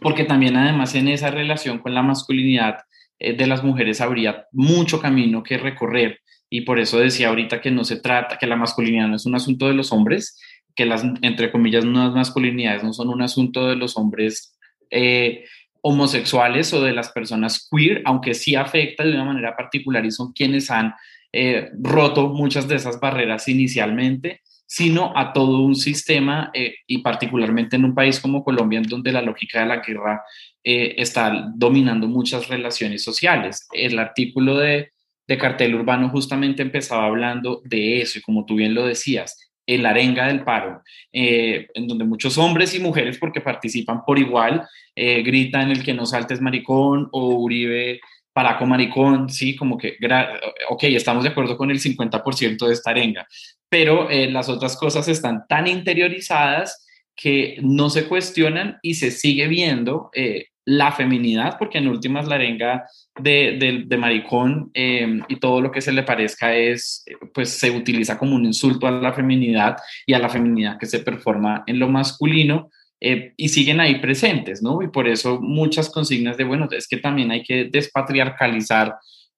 porque 0.00 0.24
también 0.24 0.56
además 0.56 0.94
en 0.94 1.08
esa 1.08 1.30
relación 1.30 1.78
con 1.78 1.94
la 1.94 2.02
masculinidad 2.02 2.78
de 3.18 3.46
las 3.46 3.62
mujeres 3.62 4.00
habría 4.00 4.46
mucho 4.52 5.00
camino 5.00 5.42
que 5.42 5.58
recorrer. 5.58 6.20
Y 6.50 6.62
por 6.62 6.78
eso 6.78 6.98
decía 6.98 7.28
ahorita 7.28 7.60
que 7.60 7.70
no 7.70 7.84
se 7.84 8.00
trata, 8.00 8.36
que 8.38 8.46
la 8.46 8.56
masculinidad 8.56 9.08
no 9.08 9.16
es 9.16 9.26
un 9.26 9.34
asunto 9.34 9.68
de 9.68 9.74
los 9.74 9.92
hombres, 9.92 10.38
que 10.74 10.86
las, 10.86 11.04
entre 11.22 11.50
comillas, 11.50 11.84
nuevas 11.84 12.12
masculinidades 12.12 12.82
no 12.82 12.92
son 12.92 13.08
un 13.08 13.22
asunto 13.22 13.68
de 13.68 13.76
los 13.76 13.96
hombres 13.96 14.58
eh, 14.90 15.44
homosexuales 15.80 16.72
o 16.72 16.82
de 16.82 16.92
las 16.92 17.10
personas 17.10 17.68
queer, 17.70 18.02
aunque 18.04 18.34
sí 18.34 18.54
afecta 18.54 19.04
de 19.04 19.12
una 19.12 19.24
manera 19.24 19.56
particular 19.56 20.04
y 20.04 20.10
son 20.10 20.32
quienes 20.32 20.70
han 20.70 20.94
eh, 21.32 21.70
roto 21.80 22.28
muchas 22.28 22.68
de 22.68 22.76
esas 22.76 23.00
barreras 23.00 23.48
inicialmente, 23.48 24.42
sino 24.74 25.12
a 25.14 25.34
todo 25.34 25.60
un 25.60 25.74
sistema 25.74 26.50
eh, 26.54 26.76
y 26.86 26.98
particularmente 26.98 27.76
en 27.76 27.84
un 27.84 27.94
país 27.94 28.18
como 28.20 28.42
Colombia, 28.42 28.78
en 28.78 28.88
donde 28.88 29.12
la 29.12 29.20
lógica 29.20 29.60
de 29.60 29.66
la 29.66 29.82
guerra 29.82 30.22
está 30.64 31.50
dominando 31.56 32.06
muchas 32.06 32.48
relaciones 32.48 33.02
sociales. 33.02 33.66
El 33.72 33.98
artículo 33.98 34.56
de, 34.56 34.92
de 35.26 35.36
Cartel 35.36 35.74
Urbano 35.74 36.08
justamente 36.08 36.62
empezaba 36.62 37.04
hablando 37.04 37.60
de 37.64 38.00
eso 38.00 38.18
y 38.18 38.22
como 38.22 38.46
tú 38.46 38.54
bien 38.54 38.72
lo 38.72 38.86
decías, 38.86 39.52
en 39.66 39.82
la 39.82 39.90
arenga 39.90 40.26
del 40.26 40.44
paro, 40.44 40.82
eh, 41.12 41.68
en 41.74 41.86
donde 41.86 42.04
muchos 42.04 42.38
hombres 42.38 42.74
y 42.74 42.80
mujeres, 42.80 43.18
porque 43.18 43.40
participan 43.40 44.04
por 44.04 44.18
igual, 44.18 44.66
eh, 44.96 45.22
gritan 45.22 45.70
el 45.70 45.84
que 45.84 45.94
no 45.94 46.06
saltes 46.06 46.40
maricón 46.40 47.08
o 47.12 47.36
Uribe 47.36 48.00
Paraco 48.32 48.64
maricón, 48.64 49.28
sí, 49.28 49.54
como 49.54 49.76
que, 49.76 49.98
ok, 50.70 50.84
estamos 50.84 51.22
de 51.22 51.30
acuerdo 51.30 51.58
con 51.58 51.70
el 51.70 51.78
50% 51.78 52.66
de 52.66 52.72
esta 52.72 52.90
arenga, 52.90 53.26
pero 53.72 54.10
eh, 54.10 54.30
las 54.30 54.50
otras 54.50 54.76
cosas 54.76 55.08
están 55.08 55.46
tan 55.48 55.66
interiorizadas 55.66 56.86
que 57.16 57.56
no 57.62 57.88
se 57.88 58.04
cuestionan 58.04 58.76
y 58.82 58.96
se 58.96 59.10
sigue 59.10 59.48
viendo 59.48 60.10
la 60.64 60.92
feminidad, 60.92 61.56
porque 61.58 61.78
en 61.78 61.88
últimas 61.88 62.28
la 62.28 62.36
arenga 62.36 62.84
de, 63.18 63.84
de, 63.86 63.96
maricón 63.96 64.70
eh, 64.74 65.20
y 65.28 65.36
todo 65.36 65.60
lo 65.60 65.72
que 65.72 65.80
se 65.80 65.92
le 65.92 66.04
parezca 66.04 66.54
es, 66.54 67.04
pues 67.34 67.50
se 67.50 67.70
utiliza 67.70 68.16
como 68.16 68.36
un 68.36 68.44
insulto 68.44 68.86
a 68.86 68.92
la 68.92 69.12
feminidad 69.12 69.76
y 70.06 70.14
a 70.14 70.18
la 70.18 70.28
feminidad 70.28 70.78
que 70.78 70.86
se 70.86 71.00
performa 71.00 71.64
en 71.66 71.78
lo 71.78 71.88
masculino 71.88 72.70
eh, 73.00 73.32
y 73.36 73.48
siguen 73.48 73.80
ahí 73.80 73.96
presentes, 73.96 74.62
¿no? 74.62 74.80
Y 74.82 74.88
por 74.88 75.08
eso 75.08 75.40
muchas 75.40 75.90
consignas 75.90 76.36
de, 76.36 76.44
bueno, 76.44 76.68
es 76.70 76.86
que 76.86 76.98
también 76.98 77.32
hay 77.32 77.42
que 77.42 77.64
despatriarcalizar 77.64 78.94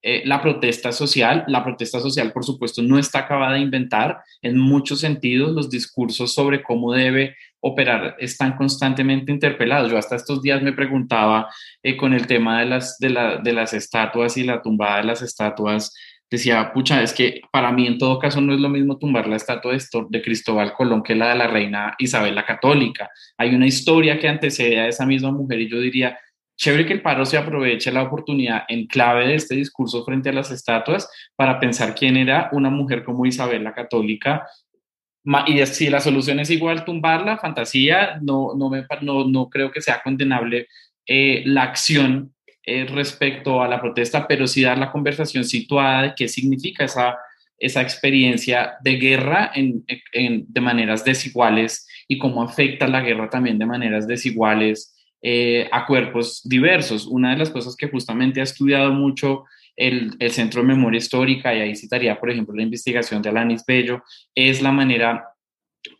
eh, 0.06 0.20
la 0.26 0.42
protesta 0.42 0.92
social. 0.92 1.44
La 1.48 1.64
protesta 1.64 1.98
social, 1.98 2.30
por 2.30 2.44
supuesto, 2.44 2.82
no 2.82 2.98
está 2.98 3.20
acabada 3.20 3.54
de 3.54 3.60
inventar. 3.60 4.18
En 4.42 4.58
muchos 4.58 5.00
sentidos, 5.00 5.52
los 5.52 5.70
discursos 5.70 6.34
sobre 6.34 6.62
cómo 6.62 6.92
debe 6.92 7.34
operar 7.60 8.14
están 8.18 8.54
constantemente 8.54 9.32
interpelados. 9.32 9.90
Yo 9.90 9.96
hasta 9.96 10.16
estos 10.16 10.42
días 10.42 10.60
me 10.60 10.74
preguntaba 10.74 11.48
eh, 11.82 11.96
con 11.96 12.12
el 12.12 12.26
tema 12.26 12.60
de 12.60 12.66
las, 12.66 12.98
de, 12.98 13.40
de 13.42 13.52
las 13.54 13.72
estatuas 13.72 14.36
y 14.36 14.44
la 14.44 14.60
tumbada 14.60 14.98
de 14.98 15.04
las 15.04 15.22
estatuas 15.22 15.94
decía, 16.30 16.70
pucha, 16.74 17.02
es 17.02 17.14
que 17.14 17.40
para 17.50 17.72
mí 17.72 17.86
en 17.86 17.96
todo 17.96 18.18
caso 18.18 18.42
no 18.42 18.52
es 18.52 18.60
lo 18.60 18.68
mismo 18.68 18.98
tumbar 18.98 19.26
la 19.26 19.36
estatua 19.36 19.74
de 20.10 20.22
Cristóbal 20.22 20.74
Colón 20.74 21.02
que 21.02 21.14
la 21.14 21.30
de 21.30 21.36
la 21.36 21.46
reina 21.46 21.94
Isabel 21.98 22.34
la 22.34 22.44
Católica. 22.44 23.08
Hay 23.38 23.54
una 23.54 23.66
historia 23.66 24.18
que 24.18 24.28
antecede 24.28 24.80
a 24.80 24.88
esa 24.88 25.06
misma 25.06 25.30
mujer 25.30 25.60
y 25.60 25.70
yo 25.70 25.80
diría, 25.80 26.18
chévere 26.56 26.86
que 26.86 26.92
el 26.94 27.02
paro 27.02 27.24
se 27.24 27.36
aproveche 27.36 27.90
la 27.92 28.02
oportunidad 28.02 28.64
en 28.68 28.86
clave 28.86 29.26
de 29.26 29.34
este 29.34 29.56
discurso 29.56 30.04
frente 30.04 30.28
a 30.28 30.32
las 30.32 30.50
estatuas 30.50 31.08
para 31.36 31.58
pensar 31.58 31.94
quién 31.94 32.16
era 32.16 32.48
una 32.52 32.70
mujer 32.70 33.04
como 33.04 33.26
Isabel 33.26 33.64
la 33.64 33.74
Católica. 33.74 34.46
Y 35.46 35.64
si 35.66 35.88
la 35.88 36.00
solución 36.00 36.38
es 36.40 36.50
igual 36.50 36.84
tumbarla, 36.84 37.38
fantasía, 37.38 38.18
no, 38.20 38.54
no, 38.56 38.68
me, 38.68 38.86
no, 39.00 39.24
no 39.26 39.48
creo 39.48 39.70
que 39.70 39.80
sea 39.80 40.00
condenable 40.02 40.68
eh, 41.06 41.42
la 41.46 41.62
acción 41.62 42.34
eh, 42.66 42.86
respecto 42.86 43.62
a 43.62 43.68
la 43.68 43.80
protesta, 43.80 44.26
pero 44.26 44.46
sí 44.46 44.62
dar 44.62 44.78
la 44.78 44.92
conversación 44.92 45.44
situada 45.44 46.02
de 46.02 46.14
qué 46.14 46.28
significa 46.28 46.84
esa, 46.84 47.16
esa 47.58 47.82
experiencia 47.82 48.74
de 48.82 48.96
guerra 48.96 49.50
en, 49.54 49.84
en, 50.12 50.44
de 50.48 50.60
maneras 50.60 51.04
desiguales 51.04 51.86
y 52.06 52.18
cómo 52.18 52.42
afecta 52.42 52.86
la 52.86 53.00
guerra 53.00 53.30
también 53.30 53.58
de 53.58 53.66
maneras 53.66 54.06
desiguales 54.06 54.93
eh, 55.26 55.66
a 55.72 55.86
cuerpos 55.86 56.42
diversos. 56.44 57.06
Una 57.06 57.30
de 57.30 57.38
las 57.38 57.48
cosas 57.48 57.76
que 57.76 57.88
justamente 57.88 58.40
ha 58.40 58.42
estudiado 58.42 58.92
mucho 58.92 59.44
el, 59.74 60.18
Centro 60.28 60.60
de 60.60 60.68
Memoria 60.68 60.98
Histórica, 60.98 61.54
y 61.54 61.60
ahí 61.60 61.74
citaría, 61.74 62.20
por 62.20 62.30
ejemplo, 62.30 62.54
la 62.54 62.62
investigación 62.62 63.22
de 63.22 63.30
Alanis 63.30 63.64
Bello, 63.66 64.02
es 64.34 64.60
la 64.60 64.70
manera 64.70 65.24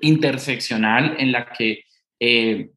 interseccional 0.00 1.16
en 1.18 1.32
la 1.32 1.46
que 1.46 1.84
eh, 2.20 2.68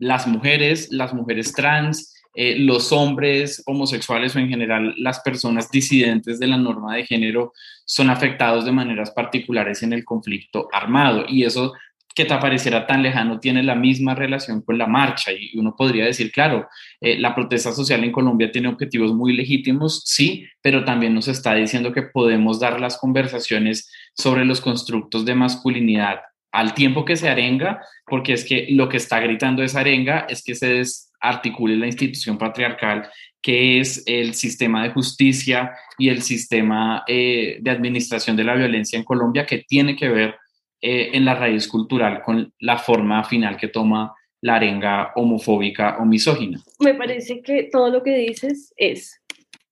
las 0.00 0.26
mujeres, 0.26 0.90
las 0.90 1.14
mujeres 1.14 1.52
trans, 1.52 2.16
eh, 2.34 2.58
los 2.58 2.90
hombres 2.90 3.62
homosexuales 3.64 4.34
o 4.34 4.40
en 4.40 4.48
general 4.48 4.92
las 4.96 5.20
personas 5.20 5.70
disidentes 5.70 6.40
de 6.40 6.48
la 6.48 6.56
norma 6.56 6.96
de 6.96 7.06
género 7.06 7.52
son 7.84 8.10
afectados 8.10 8.64
de 8.64 8.72
maneras 8.72 9.12
particulares 9.12 9.84
en 9.84 9.92
el 9.92 10.04
conflicto 10.04 10.68
armado. 10.72 11.26
Y 11.28 11.44
eso 11.44 11.74
que 12.14 12.24
te 12.24 12.36
pareciera 12.36 12.86
tan 12.86 13.02
lejano 13.02 13.38
tiene 13.38 13.62
la 13.62 13.74
misma 13.74 14.14
relación 14.14 14.62
con 14.62 14.78
la 14.78 14.86
marcha. 14.86 15.32
Y 15.32 15.56
uno 15.58 15.74
podría 15.76 16.04
decir, 16.04 16.32
claro, 16.32 16.68
eh, 17.00 17.18
la 17.18 17.34
protesta 17.34 17.72
social 17.72 18.02
en 18.02 18.12
Colombia 18.12 18.50
tiene 18.50 18.68
objetivos 18.68 19.14
muy 19.14 19.32
legítimos, 19.32 20.02
sí, 20.04 20.46
pero 20.60 20.84
también 20.84 21.14
nos 21.14 21.28
está 21.28 21.54
diciendo 21.54 21.92
que 21.92 22.02
podemos 22.02 22.58
dar 22.58 22.80
las 22.80 22.98
conversaciones 22.98 23.90
sobre 24.14 24.44
los 24.44 24.60
constructos 24.60 25.24
de 25.24 25.34
masculinidad 25.34 26.20
al 26.52 26.74
tiempo 26.74 27.04
que 27.04 27.16
se 27.16 27.28
arenga, 27.28 27.80
porque 28.06 28.32
es 28.32 28.44
que 28.44 28.66
lo 28.70 28.88
que 28.88 28.96
está 28.96 29.20
gritando 29.20 29.62
esa 29.62 29.80
arenga 29.80 30.26
es 30.28 30.42
que 30.42 30.56
se 30.56 30.74
desarticule 30.74 31.76
la 31.76 31.86
institución 31.86 32.38
patriarcal, 32.38 33.08
que 33.40 33.78
es 33.78 34.02
el 34.06 34.34
sistema 34.34 34.82
de 34.82 34.90
justicia 34.90 35.72
y 35.96 36.08
el 36.08 36.22
sistema 36.22 37.04
eh, 37.06 37.58
de 37.60 37.70
administración 37.70 38.36
de 38.36 38.44
la 38.44 38.54
violencia 38.54 38.98
en 38.98 39.04
Colombia, 39.04 39.46
que 39.46 39.58
tiene 39.58 39.94
que 39.94 40.08
ver 40.08 40.34
eh, 40.80 41.10
en 41.12 41.24
la 41.24 41.34
raíz 41.34 41.68
cultural 41.68 42.22
con 42.22 42.54
la 42.58 42.78
forma 42.78 43.22
final 43.24 43.56
que 43.56 43.68
toma 43.68 44.14
la 44.40 44.56
arenga 44.56 45.12
homofóbica 45.14 45.98
o 45.98 46.04
misógina. 46.04 46.60
Me 46.78 46.94
parece 46.94 47.42
que 47.42 47.64
todo 47.64 47.90
lo 47.90 48.02
que 48.02 48.16
dices 48.16 48.72
es 48.76 49.20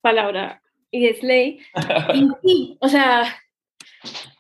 palabra 0.01 0.63
y 0.91 1.07
es 1.07 1.23
ley. 1.23 1.61
y, 2.43 2.77
o 2.81 2.89
sea, 2.89 3.25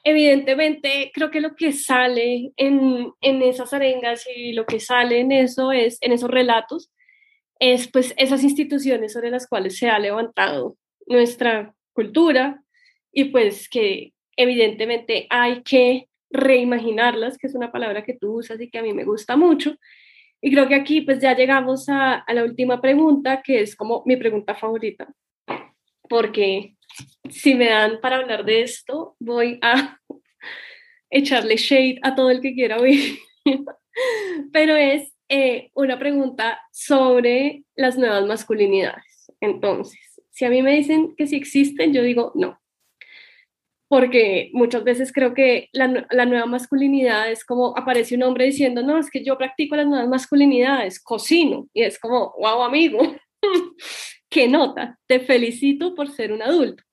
evidentemente 0.04 1.10
creo 1.14 1.30
que 1.30 1.40
lo 1.40 1.54
que 1.56 1.72
sale 1.72 2.52
en, 2.56 3.12
en, 3.20 3.42
esas 3.42 3.72
arengas 3.72 4.26
y 4.34 4.52
lo 4.52 4.66
que 4.66 4.80
sale 4.80 5.20
en 5.20 5.32
eso 5.32 5.72
es, 5.72 5.98
en 6.02 6.12
esos 6.12 6.30
relatos, 6.30 6.90
es 7.58 7.88
pues 7.88 8.14
esas 8.16 8.42
instituciones 8.44 9.12
sobre 9.12 9.30
las 9.30 9.46
cuales 9.46 9.76
se 9.78 9.88
ha 9.88 9.98
levantado 9.98 10.76
nuestra 11.06 11.74
cultura 11.92 12.62
y 13.12 13.24
pues 13.24 13.68
que 13.68 14.12
evidentemente 14.36 15.26
hay 15.30 15.62
que 15.62 16.08
reimaginarlas, 16.30 17.38
que 17.38 17.46
es 17.46 17.54
una 17.54 17.72
palabra 17.72 18.04
que 18.04 18.14
tú 18.14 18.38
usas 18.38 18.60
y 18.60 18.70
que 18.70 18.78
a 18.78 18.82
mí 18.82 18.92
me 18.92 19.04
gusta 19.04 19.36
mucho. 19.36 19.76
Y 20.40 20.52
creo 20.52 20.68
que 20.68 20.74
aquí 20.74 21.00
pues 21.00 21.20
ya 21.20 21.34
llegamos 21.34 21.88
a, 21.88 22.24
la 22.28 22.44
última 22.44 22.80
pregunta, 22.80 23.42
que 23.42 23.60
es 23.60 23.74
como 23.74 24.02
mi 24.06 24.16
pregunta 24.16 24.54
favorita, 24.54 25.08
porque 26.08 26.76
si 27.28 27.54
me 27.54 27.68
dan 27.68 28.00
para 28.00 28.16
hablar 28.16 28.44
de 28.44 28.62
esto, 28.62 29.16
voy 29.18 29.58
a 29.62 29.98
echarle 31.10 31.56
shade 31.56 31.98
a 32.02 32.14
todo 32.14 32.30
el 32.30 32.40
que 32.40 32.54
quiera 32.54 32.78
oír. 32.78 33.18
Pero 34.52 34.76
es 34.76 35.12
eh, 35.28 35.70
una 35.74 35.98
pregunta 35.98 36.60
sobre 36.72 37.64
las 37.74 37.98
nuevas 37.98 38.24
masculinidades. 38.26 39.32
Entonces, 39.40 39.98
si 40.30 40.44
a 40.44 40.50
mí 40.50 40.62
me 40.62 40.72
dicen 40.72 41.14
que 41.16 41.26
sí 41.26 41.36
existen, 41.36 41.92
yo 41.92 42.02
digo 42.02 42.32
no 42.36 42.60
porque 43.88 44.50
muchas 44.52 44.84
veces 44.84 45.12
creo 45.12 45.34
que 45.34 45.68
la, 45.72 46.06
la, 46.10 46.26
nueva 46.26 46.46
masculinidad 46.46 47.30
es 47.30 47.44
como 47.44 47.76
aparece 47.76 48.14
un 48.16 48.22
hombre 48.22 48.44
diciendo, 48.44 48.82
no, 48.82 48.98
es 48.98 49.10
que 49.10 49.24
yo 49.24 49.38
practico 49.38 49.76
las 49.76 49.86
nuevas 49.86 50.08
masculinidades, 50.08 51.02
cocino, 51.02 51.68
y 51.72 51.82
es 51.82 51.98
como, 51.98 52.34
wow, 52.38 52.62
amigo, 52.62 52.98
qué 54.28 54.46
nota, 54.46 54.98
te 55.06 55.20
felicito 55.20 55.94
por 55.94 56.10
ser 56.10 56.32
un 56.32 56.42
adulto. 56.42 56.84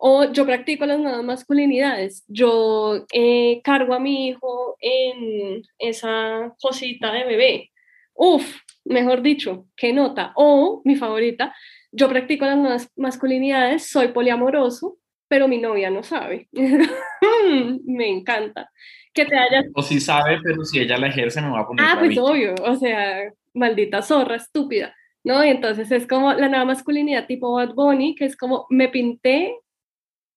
O 0.00 0.32
yo 0.32 0.46
practico 0.46 0.86
las 0.86 1.00
nuevas 1.00 1.24
masculinidades, 1.24 2.24
yo 2.28 3.04
eh, 3.12 3.60
cargo 3.64 3.94
a 3.94 3.98
mi 3.98 4.28
hijo 4.28 4.76
en 4.80 5.62
esa 5.78 6.54
cosita 6.60 7.12
de 7.12 7.24
bebé. 7.24 7.72
Uf, 8.14 8.60
mejor 8.84 9.22
dicho, 9.22 9.66
qué 9.76 9.92
nota. 9.92 10.32
O 10.36 10.82
mi 10.84 10.94
favorita, 10.96 11.54
yo 11.90 12.08
practico 12.08 12.44
las 12.46 12.56
nuevas 12.56 12.92
masculinidades, 12.96 13.88
soy 13.90 14.08
poliamoroso, 14.08 14.98
pero 15.28 15.46
mi 15.46 15.58
novia 15.58 15.90
no 15.90 16.02
sabe. 16.02 16.48
me 16.52 18.08
encanta. 18.08 18.70
Que 19.12 19.24
te 19.26 19.36
haya... 19.36 19.62
O 19.74 19.82
si 19.82 20.00
sabe, 20.00 20.38
pero 20.42 20.64
si 20.64 20.80
ella 20.80 20.98
la 20.98 21.08
ejerce 21.08 21.40
me 21.40 21.50
va 21.50 21.60
a 21.60 21.66
poner... 21.66 21.84
Ah, 21.86 21.96
pues 21.98 22.16
obvio, 22.18 22.54
o 22.62 22.76
sea, 22.76 23.30
maldita 23.54 24.02
zorra, 24.02 24.36
estúpida, 24.36 24.94
¿no? 25.24 25.44
Y 25.44 25.50
entonces 25.50 25.90
es 25.92 26.06
como 26.06 26.32
la 26.32 26.48
nueva 26.48 26.64
masculinidad 26.64 27.26
tipo 27.26 27.52
Bad 27.52 27.74
Bunny, 27.74 28.14
que 28.14 28.24
es 28.24 28.36
como, 28.36 28.66
me 28.70 28.88
pinté 28.88 29.54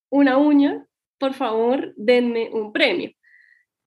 una 0.10 0.38
uña, 0.38 0.86
por 1.18 1.34
favor, 1.34 1.94
denme 1.96 2.50
un 2.52 2.72
premio. 2.74 3.12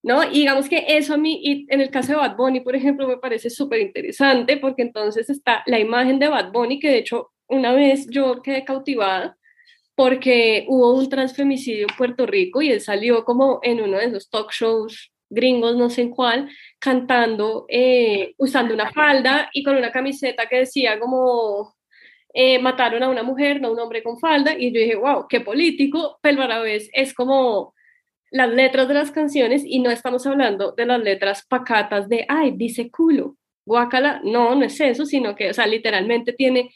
¿No? 0.03 0.23
Y 0.23 0.41
digamos 0.41 0.69
que 0.69 0.85
eso 0.87 1.15
a 1.15 1.17
mí, 1.17 1.41
y 1.43 1.67
en 1.71 1.81
el 1.81 1.91
caso 1.91 2.13
de 2.13 2.19
Bad 2.19 2.37
Bunny, 2.37 2.61
por 2.61 2.77
ejemplo, 2.77 3.09
me 3.09 3.17
parece 3.17 3.49
súper 3.49 3.81
interesante 3.81 4.59
porque 4.59 4.83
entonces 4.83 5.31
está 5.31 5.63
la 5.65 5.79
imagen 5.79 6.19
de 6.19 6.29
Bad 6.29 6.53
Bunny, 6.53 6.79
que 6.79 6.91
de 6.91 6.99
hecho 6.99 7.31
una 7.49 7.73
vez 7.73 8.07
yo 8.11 8.43
quedé 8.43 8.65
cautivada, 8.65 9.39
porque 9.95 10.65
hubo 10.69 10.95
un 10.95 11.09
transfemicidio 11.09 11.87
en 11.89 11.97
Puerto 11.97 12.27
Rico 12.27 12.63
y 12.63 12.71
él 12.71 12.81
salió 12.81 13.25
como 13.25 13.61
en 13.63 13.81
uno 13.81 13.99
de 13.99 14.07
esos 14.07 14.29
talk 14.29 14.51
shows 14.53 15.13
gringos, 15.31 15.77
no 15.77 15.91
sé 15.91 16.03
en 16.03 16.11
cuál, 16.11 16.49
cantando, 16.79 17.67
eh, 17.69 18.35
usando 18.39 18.75
una 18.75 18.91
falda 18.93 19.51
y 19.53 19.63
con 19.63 19.77
una 19.77 19.91
camiseta 19.91 20.47
que 20.47 20.59
decía 20.59 20.99
como 20.99 21.75
eh, 22.33 22.59
mataron 22.59 23.03
a 23.03 23.09
una 23.09 23.23
mujer, 23.23 23.61
no 23.61 23.69
a 23.69 23.73
un 23.73 23.81
hombre 23.81 24.03
con 24.03 24.19
falda, 24.19 24.55
y 24.59 24.73
yo 24.73 24.81
dije, 24.81 24.97
wow, 24.97 25.27
qué 25.29 25.41
político, 25.41 26.19
pero 26.21 26.43
a 26.43 26.49
la 26.49 26.59
vez 26.59 26.91
es 26.93 27.15
como 27.15 27.75
las 28.31 28.51
letras 28.51 28.89
de 28.89 28.95
las 28.95 29.13
canciones 29.13 29.63
y 29.65 29.79
no 29.79 29.91
estamos 29.91 30.27
hablando 30.27 30.73
de 30.73 30.87
las 30.87 31.01
letras 31.01 31.47
pacatas 31.49 32.09
de, 32.09 32.27
ay, 32.29 32.53
dice 32.57 32.91
culo, 32.91 33.37
guacala, 33.65 34.21
no, 34.25 34.57
no 34.57 34.65
es 34.65 34.81
eso, 34.81 35.07
sino 35.07 35.37
que, 35.37 35.51
o 35.51 35.55
sea, 35.55 35.69
literalmente 35.69 36.33
tiene 36.33 36.75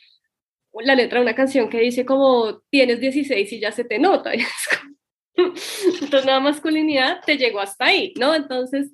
la 0.83 0.95
letra 0.95 1.19
de 1.19 1.25
una 1.25 1.35
canción 1.35 1.69
que 1.69 1.81
dice 1.81 2.05
como 2.05 2.61
tienes 2.71 3.01
16 3.01 3.53
y 3.53 3.61
ya 3.61 3.73
se 3.73 3.85
te 3.85 3.99
nota. 3.99 4.33
Entonces, 5.35 6.25
la 6.25 6.41
masculinidad 6.41 7.21
te 7.25 7.37
llegó 7.37 7.61
hasta 7.61 7.87
ahí, 7.87 8.13
¿no? 8.19 8.35
Entonces, 8.35 8.91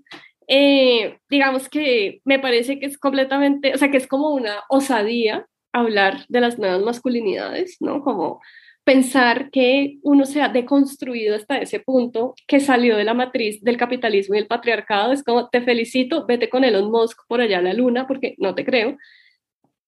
eh, 0.47 1.18
digamos 1.30 1.68
que 1.68 2.20
me 2.24 2.39
parece 2.39 2.78
que 2.78 2.87
es 2.87 2.99
completamente, 2.99 3.72
o 3.74 3.78
sea, 3.78 3.91
que 3.91 3.97
es 3.97 4.07
como 4.07 4.35
una 4.35 4.62
osadía 4.68 5.47
hablar 5.72 6.24
de 6.28 6.41
las 6.41 6.59
nuevas 6.59 6.82
masculinidades, 6.82 7.76
¿no? 7.80 8.03
Como 8.03 8.41
pensar 8.85 9.51
que 9.51 9.99
uno 10.03 10.26
se 10.26 10.43
ha 10.43 10.49
deconstruido 10.49 11.35
hasta 11.35 11.59
ese 11.59 11.80
punto 11.80 12.35
que 12.47 12.61
salió 12.61 12.97
de 12.97 13.05
la 13.05 13.14
matriz 13.14 13.62
del 13.62 13.78
capitalismo 13.78 14.35
y 14.35 14.39
el 14.39 14.47
patriarcado, 14.47 15.12
es 15.12 15.24
como, 15.24 15.49
te 15.49 15.62
felicito, 15.62 16.26
vete 16.26 16.51
con 16.51 16.64
Elon 16.64 16.91
Musk 16.91 17.18
por 17.26 17.41
allá 17.41 17.59
a 17.59 17.62
la 17.62 17.72
luna, 17.72 18.07
porque 18.07 18.35
no 18.39 18.55
te 18.55 18.64
creo, 18.64 18.99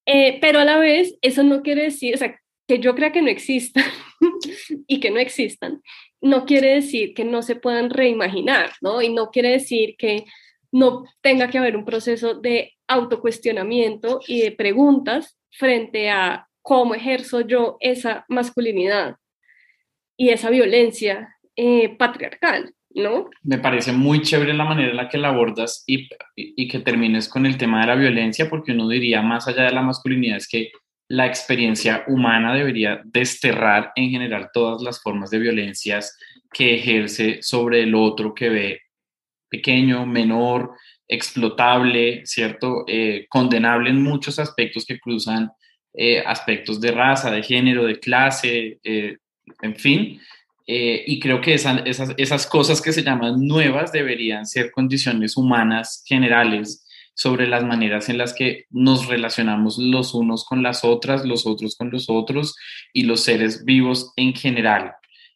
eh, 0.06 0.38
pero 0.40 0.60
a 0.60 0.64
la 0.64 0.78
vez, 0.78 1.16
eso 1.20 1.42
no 1.42 1.62
quiere 1.62 1.82
decir, 1.82 2.14
o 2.14 2.18
sea, 2.18 2.40
que 2.66 2.78
yo 2.78 2.94
crea 2.94 3.12
que 3.12 3.22
no 3.22 3.28
existan 3.28 3.84
y 4.86 5.00
que 5.00 5.10
no 5.10 5.18
existan, 5.18 5.82
no 6.20 6.46
quiere 6.46 6.74
decir 6.74 7.14
que 7.14 7.24
no 7.24 7.42
se 7.42 7.56
puedan 7.56 7.90
reimaginar, 7.90 8.72
¿no? 8.80 9.02
Y 9.02 9.12
no 9.12 9.30
quiere 9.30 9.50
decir 9.50 9.96
que 9.96 10.24
no 10.72 11.04
tenga 11.20 11.48
que 11.48 11.58
haber 11.58 11.76
un 11.76 11.84
proceso 11.84 12.34
de 12.34 12.74
autocuestionamiento 12.88 14.20
y 14.26 14.42
de 14.42 14.52
preguntas 14.52 15.38
frente 15.50 16.10
a 16.10 16.48
cómo 16.62 16.94
ejerzo 16.94 17.40
yo 17.40 17.76
esa 17.80 18.24
masculinidad 18.28 19.16
y 20.16 20.30
esa 20.30 20.50
violencia 20.50 21.36
eh, 21.54 21.96
patriarcal, 21.96 22.74
¿no? 22.96 23.30
Me 23.42 23.58
parece 23.58 23.92
muy 23.92 24.22
chévere 24.22 24.54
la 24.54 24.64
manera 24.64 24.90
en 24.90 24.96
la 24.96 25.08
que 25.08 25.18
la 25.18 25.28
abordas 25.28 25.84
y, 25.86 26.08
que 26.68 26.78
termines 26.80 27.28
con 27.28 27.46
el 27.46 27.56
tema 27.56 27.80
de 27.80 27.86
la 27.88 27.94
violencia, 27.94 28.48
porque 28.48 28.72
uno 28.72 28.88
diría, 28.88 29.22
más 29.22 29.46
allá 29.46 29.64
de 29.64 29.72
la 29.72 29.82
masculinidad, 29.82 30.38
es 30.38 30.48
que 30.48 30.72
la 31.08 31.26
experiencia 31.26 32.04
humana 32.08 32.54
debería 32.54 33.00
desterrar 33.04 33.92
en 33.94 34.10
general 34.10 34.50
todas 34.52 34.82
las 34.82 35.00
formas 35.00 35.30
de 35.30 35.38
violencias 35.38 36.18
que 36.52 36.74
ejerce 36.74 37.42
sobre 37.42 37.82
el 37.82 37.94
otro 37.94 38.34
que 38.34 38.48
ve 38.48 38.80
pequeño, 39.48 40.06
menor, 40.06 40.72
explotable, 41.06 42.24
¿cierto? 42.24 42.84
Eh, 42.88 43.26
condenable 43.28 43.90
en 43.90 44.02
muchos 44.02 44.38
aspectos 44.38 44.84
que 44.84 44.98
cruzan 44.98 45.50
eh, 45.94 46.22
aspectos 46.26 46.80
de 46.80 46.90
raza, 46.90 47.30
de 47.30 47.42
género, 47.42 47.84
de 47.84 48.00
clase, 48.00 48.80
eh, 48.82 49.18
en 49.62 49.76
fin. 49.76 50.20
Y 50.66 51.20
creo 51.20 51.40
que 51.40 51.54
esas, 51.54 51.82
esas 52.16 52.46
cosas 52.46 52.82
que 52.82 52.92
se 52.92 53.02
llaman 53.02 53.46
nuevas 53.46 53.92
deberían 53.92 54.46
ser 54.46 54.72
condiciones 54.72 55.36
humanas 55.36 56.02
generales 56.06 56.84
sobre 57.14 57.46
las 57.46 57.64
maneras 57.64 58.08
en 58.08 58.18
las 58.18 58.34
que 58.34 58.66
nos 58.70 59.06
relacionamos 59.06 59.78
los 59.78 60.12
unos 60.12 60.44
con 60.44 60.62
las 60.62 60.84
otras, 60.84 61.24
los 61.24 61.46
otros 61.46 61.76
con 61.76 61.90
los 61.90 62.10
otros 62.10 62.56
y 62.92 63.04
los 63.04 63.20
seres 63.22 63.64
vivos 63.64 64.12
en 64.16 64.34
general, 64.34 64.92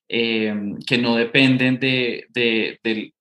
que 0.08 0.98
no 1.00 1.16
dependen 1.16 1.78
de, 1.78 2.26
de, 2.30 2.78
de, 2.82 3.14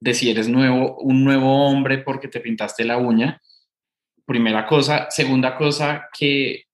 de 0.00 0.14
si 0.14 0.30
eres 0.30 0.48
nuevo, 0.48 0.98
un 0.98 1.24
nuevo 1.24 1.66
hombre 1.66 1.98
porque 1.98 2.28
te 2.28 2.40
pintaste 2.40 2.84
la 2.84 2.98
uña. 2.98 3.40
Primera 4.24 4.66
cosa. 4.66 5.06
Segunda 5.10 5.56
cosa, 5.56 6.08
que 6.16 6.64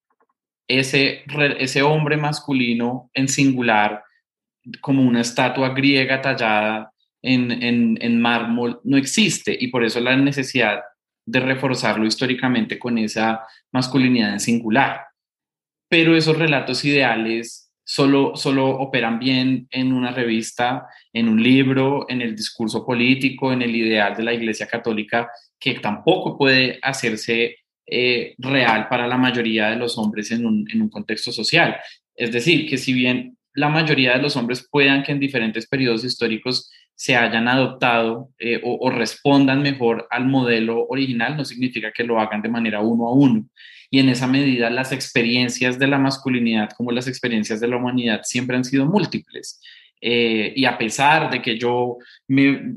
ese, 0.69 1.23
ese 1.59 1.83
hombre 1.83 2.17
masculino 2.17 3.11
en 3.15 3.29
singular, 3.29 4.03
como 4.81 5.03
una 5.03 5.21
estatua 5.21 5.71
griega 5.71 6.21
tallada 6.21 6.93
en, 7.23 7.51
en, 7.51 7.99
en 8.01 8.21
mármol, 8.21 8.81
no 8.85 8.97
existe 8.97 9.57
y 9.59 9.69
por 9.69 9.85
eso 9.85 10.01
la 10.01 10.17
necesidad 10.17 10.81
de 11.27 11.41
reforzarlo 11.41 12.07
históricamente 12.07 12.79
con 12.79 12.99
esa 12.99 13.41
masculinidad 13.73 14.35
en 14.35 14.41
singular. 14.41 15.07
Pero 15.89 16.17
esos 16.17 16.37
relatos 16.37 16.85
ideales 16.85 17.73
solo, 17.85 18.37
solo 18.37 18.69
operan 18.69 19.19
bien 19.19 19.69
en 19.71 19.93
una 19.93 20.11
revista, 20.11 20.87
en 21.13 21.29
un 21.29 21.43
libro, 21.43 22.07
en 22.09 22.23
el 22.23 22.35
discurso 22.35 22.85
político, 22.85 23.53
en 23.53 23.63
el 23.63 23.75
ideal 23.75 24.17
de 24.17 24.25
la 24.25 24.35
Iglesia 24.35 24.67
Católica, 24.67 25.31
que 25.59 25.75
tampoco 25.75 26.37
puede 26.37 26.79
hacerse 26.83 27.57
eh, 27.87 28.35
real 28.39 28.89
para 28.89 29.07
la 29.07 29.19
mayoría 29.19 29.71
de 29.71 29.77
los 29.77 29.97
hombres 29.99 30.31
en 30.31 30.47
un, 30.47 30.67
en 30.71 30.83
un 30.83 30.89
contexto 30.89 31.33
social. 31.33 31.77
Es 32.15 32.33
decir, 32.33 32.69
que 32.69 32.79
si 32.79 32.93
bien 32.93 33.37
la 33.55 33.69
mayoría 33.69 34.15
de 34.15 34.23
los 34.23 34.37
hombres 34.37 34.67
puedan 34.71 35.03
que 35.03 35.13
en 35.13 35.21
diferentes 35.21 35.67
periodos 35.67 36.05
históricos 36.05 36.71
se 36.95 37.17
hayan 37.17 37.49
adoptado 37.49 38.31
eh, 38.39 38.61
o, 38.63 38.91
respondan 38.91 39.63
mejor 39.63 40.07
al 40.11 40.27
modelo 40.27 40.87
original, 40.89 41.37
no 41.37 41.45
significa 41.45 41.91
que 41.93 42.05
lo 42.05 42.21
hagan 42.21 42.43
de 42.43 42.49
manera 42.49 42.81
uno 42.81 43.09
a 43.09 43.13
uno 43.13 43.49
y 43.91 44.01
en 44.01 44.09
esa 44.09 44.27
medida 44.27 44.71
las 44.71 44.93
experiencias 44.93 45.79
de 45.79 45.87
la 45.87 45.99
masculinidad 45.99 46.71
como 46.71 46.91
las 46.91 47.07
experiencias 47.07 47.61
de 47.61 47.69
la 47.69 47.77
humanidad 47.77 48.23
siempre 48.25 48.57
han 48.57 48.65
sido 48.65 48.87
múltiples. 48.87 49.61
Eh, 50.01 50.53
y 50.57 50.65
a 50.65 50.77
pesar 50.77 51.31
de 51.31 51.41
que 51.41 51.57
yo 51.57 51.99
me, 52.27 52.75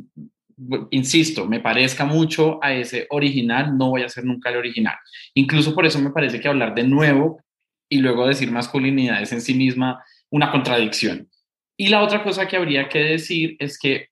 insisto, 0.91 1.47
me 1.47 1.59
parezca 1.59 2.05
mucho 2.05 2.59
a 2.63 2.73
ese 2.73 3.07
original, 3.09 3.77
no 3.77 3.89
voy 3.89 4.03
a 4.03 4.09
ser 4.09 4.25
nunca 4.25 4.49
el 4.49 4.57
original. 4.57 4.95
Incluso 5.33 5.73
por 5.73 5.85
eso 5.85 5.99
me 5.99 6.11
parece 6.11 6.39
que 6.39 6.47
hablar 6.47 6.75
de 6.75 6.83
nuevo 6.83 7.41
y 7.89 7.97
luego 7.97 8.27
decir 8.27 8.51
masculinidad 8.51 9.21
es 9.21 9.31
en 9.31 9.41
sí 9.41 9.53
misma 9.53 10.03
una 10.29 10.51
contradicción. 10.51 11.29
Y 11.77 11.89
la 11.89 12.03
otra 12.03 12.23
cosa 12.23 12.47
que 12.47 12.57
habría 12.57 12.89
que 12.89 12.99
decir 12.99 13.55
es 13.59 13.77
que 13.77 14.09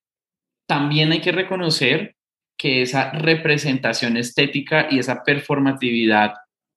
también 0.67 1.11
hay 1.11 1.21
que 1.21 1.31
reconocer 1.31 2.15
que 2.57 2.81
esa 2.81 3.11
representación 3.11 4.17
estética 4.17 4.87
y 4.89 4.99
esa 4.99 5.23
performatividad 5.23 6.33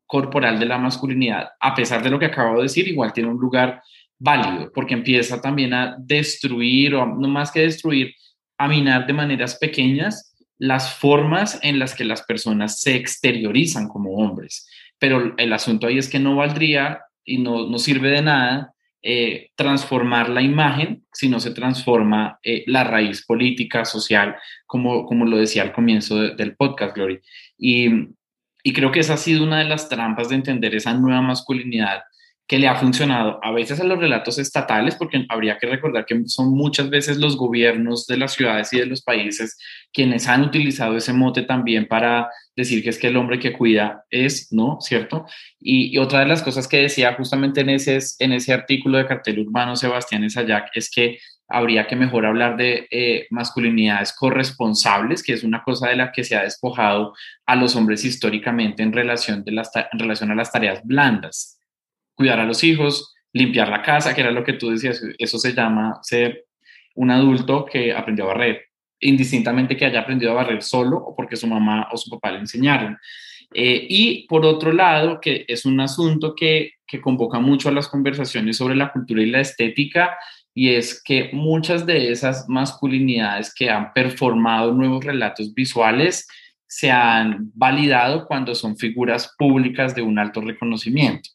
corporal 0.06 0.58
de 0.58 0.66
la 0.66 0.78
masculinidad, 0.78 1.50
a 1.60 1.74
pesar 1.74 2.02
de 2.02 2.10
lo 2.10 2.18
que 2.18 2.26
acabo 2.26 2.56
de 2.56 2.62
decir, 2.62 2.88
igual 2.88 3.12
tiene 3.12 3.28
un 3.28 3.38
lugar 3.38 3.82
válido, 4.18 4.72
porque 4.72 4.94
empieza 4.94 5.40
también 5.40 5.74
a 5.74 5.96
destruir, 5.98 6.94
o 6.94 7.06
no 7.06 7.28
más 7.28 7.52
que 7.52 7.60
destruir, 7.60 8.14
a 8.56 8.66
minar 8.66 9.06
de 9.06 9.12
maneras 9.12 9.56
pequeñas 9.56 10.34
las 10.58 10.96
formas 10.96 11.60
en 11.62 11.78
las 11.78 11.94
que 11.94 12.04
las 12.04 12.22
personas 12.22 12.80
se 12.80 12.96
exteriorizan 12.96 13.86
como 13.86 14.14
hombres. 14.16 14.68
Pero 14.98 15.34
el 15.36 15.52
asunto 15.52 15.86
ahí 15.86 15.98
es 15.98 16.08
que 16.08 16.18
no 16.18 16.34
valdría 16.34 17.02
y 17.24 17.38
no, 17.38 17.68
no 17.68 17.78
sirve 17.78 18.10
de 18.10 18.22
nada 18.22 18.74
eh, 19.02 19.50
transformar 19.54 20.28
la 20.28 20.42
imagen 20.42 21.04
si 21.12 21.28
no 21.28 21.38
se 21.40 21.52
transforma 21.52 22.38
eh, 22.42 22.64
la 22.66 22.84
raíz 22.84 23.24
política, 23.24 23.84
social, 23.84 24.36
como, 24.66 25.06
como 25.06 25.24
lo 25.24 25.38
decía 25.38 25.62
al 25.62 25.72
comienzo 25.72 26.16
del 26.16 26.56
podcast, 26.56 26.96
Glory. 26.96 27.20
Y, 27.56 27.88
y 28.62 28.72
creo 28.72 28.90
que 28.90 29.00
esa 29.00 29.14
ha 29.14 29.18
sido 29.18 29.44
una 29.44 29.58
de 29.58 29.64
las 29.66 29.88
trampas 29.88 30.28
de 30.28 30.34
entender 30.34 30.74
esa 30.74 30.94
nueva 30.94 31.22
masculinidad 31.22 32.02
que 32.48 32.58
le 32.58 32.66
ha 32.66 32.76
funcionado 32.76 33.38
a 33.42 33.52
veces 33.52 33.78
a 33.78 33.84
los 33.84 33.98
relatos 33.98 34.38
estatales, 34.38 34.94
porque 34.94 35.26
habría 35.28 35.58
que 35.58 35.66
recordar 35.66 36.06
que 36.06 36.22
son 36.26 36.54
muchas 36.54 36.88
veces 36.88 37.18
los 37.18 37.36
gobiernos 37.36 38.06
de 38.06 38.16
las 38.16 38.32
ciudades 38.32 38.72
y 38.72 38.78
de 38.78 38.86
los 38.86 39.02
países 39.02 39.58
quienes 39.92 40.26
han 40.26 40.42
utilizado 40.42 40.96
ese 40.96 41.12
mote 41.12 41.42
también 41.42 41.86
para 41.86 42.30
decir 42.56 42.82
que 42.82 42.88
es 42.88 42.98
que 42.98 43.08
el 43.08 43.18
hombre 43.18 43.38
que 43.38 43.52
cuida 43.52 44.04
es, 44.10 44.50
¿no? 44.50 44.78
¿Cierto? 44.80 45.26
Y, 45.60 45.98
otra 45.98 46.20
de 46.20 46.26
las 46.26 46.42
cosas 46.42 46.66
que 46.66 46.78
decía 46.78 47.14
justamente 47.14 47.60
en 47.60 47.68
ese, 47.68 47.98
en 48.18 48.32
ese 48.32 48.54
artículo 48.54 48.96
de 48.96 49.06
cartel 49.06 49.40
urbano 49.40 49.76
Sebastián 49.76 50.24
Esayac 50.24 50.70
es 50.74 50.90
que 50.90 51.18
habría 51.48 51.86
que 51.86 51.96
mejor 51.96 52.24
hablar 52.24 52.56
de 52.56 52.88
eh, 52.90 53.26
masculinidades 53.30 54.14
corresponsables, 54.14 55.22
que 55.22 55.34
es 55.34 55.44
una 55.44 55.62
cosa 55.62 55.88
de 55.88 55.96
la 55.96 56.12
que 56.12 56.24
se 56.24 56.34
ha 56.34 56.44
despojado 56.44 57.14
a 57.44 57.56
los 57.56 57.76
hombres 57.76 58.04
históricamente 58.06 58.82
en 58.82 58.92
relación, 58.92 59.44
de 59.44 59.52
las, 59.52 59.70
en 59.74 59.98
relación 59.98 60.30
a 60.30 60.34
las 60.34 60.50
tareas 60.50 60.80
blandas. 60.82 61.57
Cuidar 62.18 62.40
a 62.40 62.44
los 62.44 62.64
hijos, 62.64 63.14
limpiar 63.32 63.68
la 63.68 63.80
casa, 63.80 64.12
que 64.12 64.22
era 64.22 64.32
lo 64.32 64.42
que 64.42 64.54
tú 64.54 64.70
decías, 64.70 65.00
eso 65.18 65.38
se 65.38 65.52
llama 65.54 66.00
ser 66.02 66.46
un 66.96 67.12
adulto 67.12 67.64
que 67.64 67.92
aprendió 67.92 68.24
a 68.24 68.34
barrer, 68.34 68.62
indistintamente 68.98 69.76
que 69.76 69.84
haya 69.84 70.00
aprendido 70.00 70.32
a 70.32 70.34
barrer 70.34 70.62
solo 70.62 70.96
o 70.96 71.14
porque 71.14 71.36
su 71.36 71.46
mamá 71.46 71.88
o 71.92 71.96
su 71.96 72.10
papá 72.10 72.32
le 72.32 72.40
enseñaron. 72.40 72.98
Eh, 73.54 73.86
y 73.88 74.26
por 74.26 74.44
otro 74.44 74.72
lado, 74.72 75.20
que 75.20 75.44
es 75.46 75.64
un 75.64 75.78
asunto 75.78 76.34
que, 76.34 76.72
que 76.84 77.00
convoca 77.00 77.38
mucho 77.38 77.68
a 77.68 77.72
las 77.72 77.86
conversaciones 77.86 78.56
sobre 78.56 78.74
la 78.74 78.90
cultura 78.90 79.22
y 79.22 79.26
la 79.26 79.40
estética, 79.40 80.18
y 80.52 80.70
es 80.70 81.00
que 81.00 81.30
muchas 81.32 81.86
de 81.86 82.10
esas 82.10 82.48
masculinidades 82.48 83.54
que 83.54 83.70
han 83.70 83.92
performado 83.92 84.72
nuevos 84.72 85.04
relatos 85.04 85.54
visuales 85.54 86.26
se 86.66 86.90
han 86.90 87.52
validado 87.54 88.26
cuando 88.26 88.56
son 88.56 88.76
figuras 88.76 89.34
públicas 89.38 89.94
de 89.94 90.02
un 90.02 90.18
alto 90.18 90.40
reconocimiento. 90.40 91.30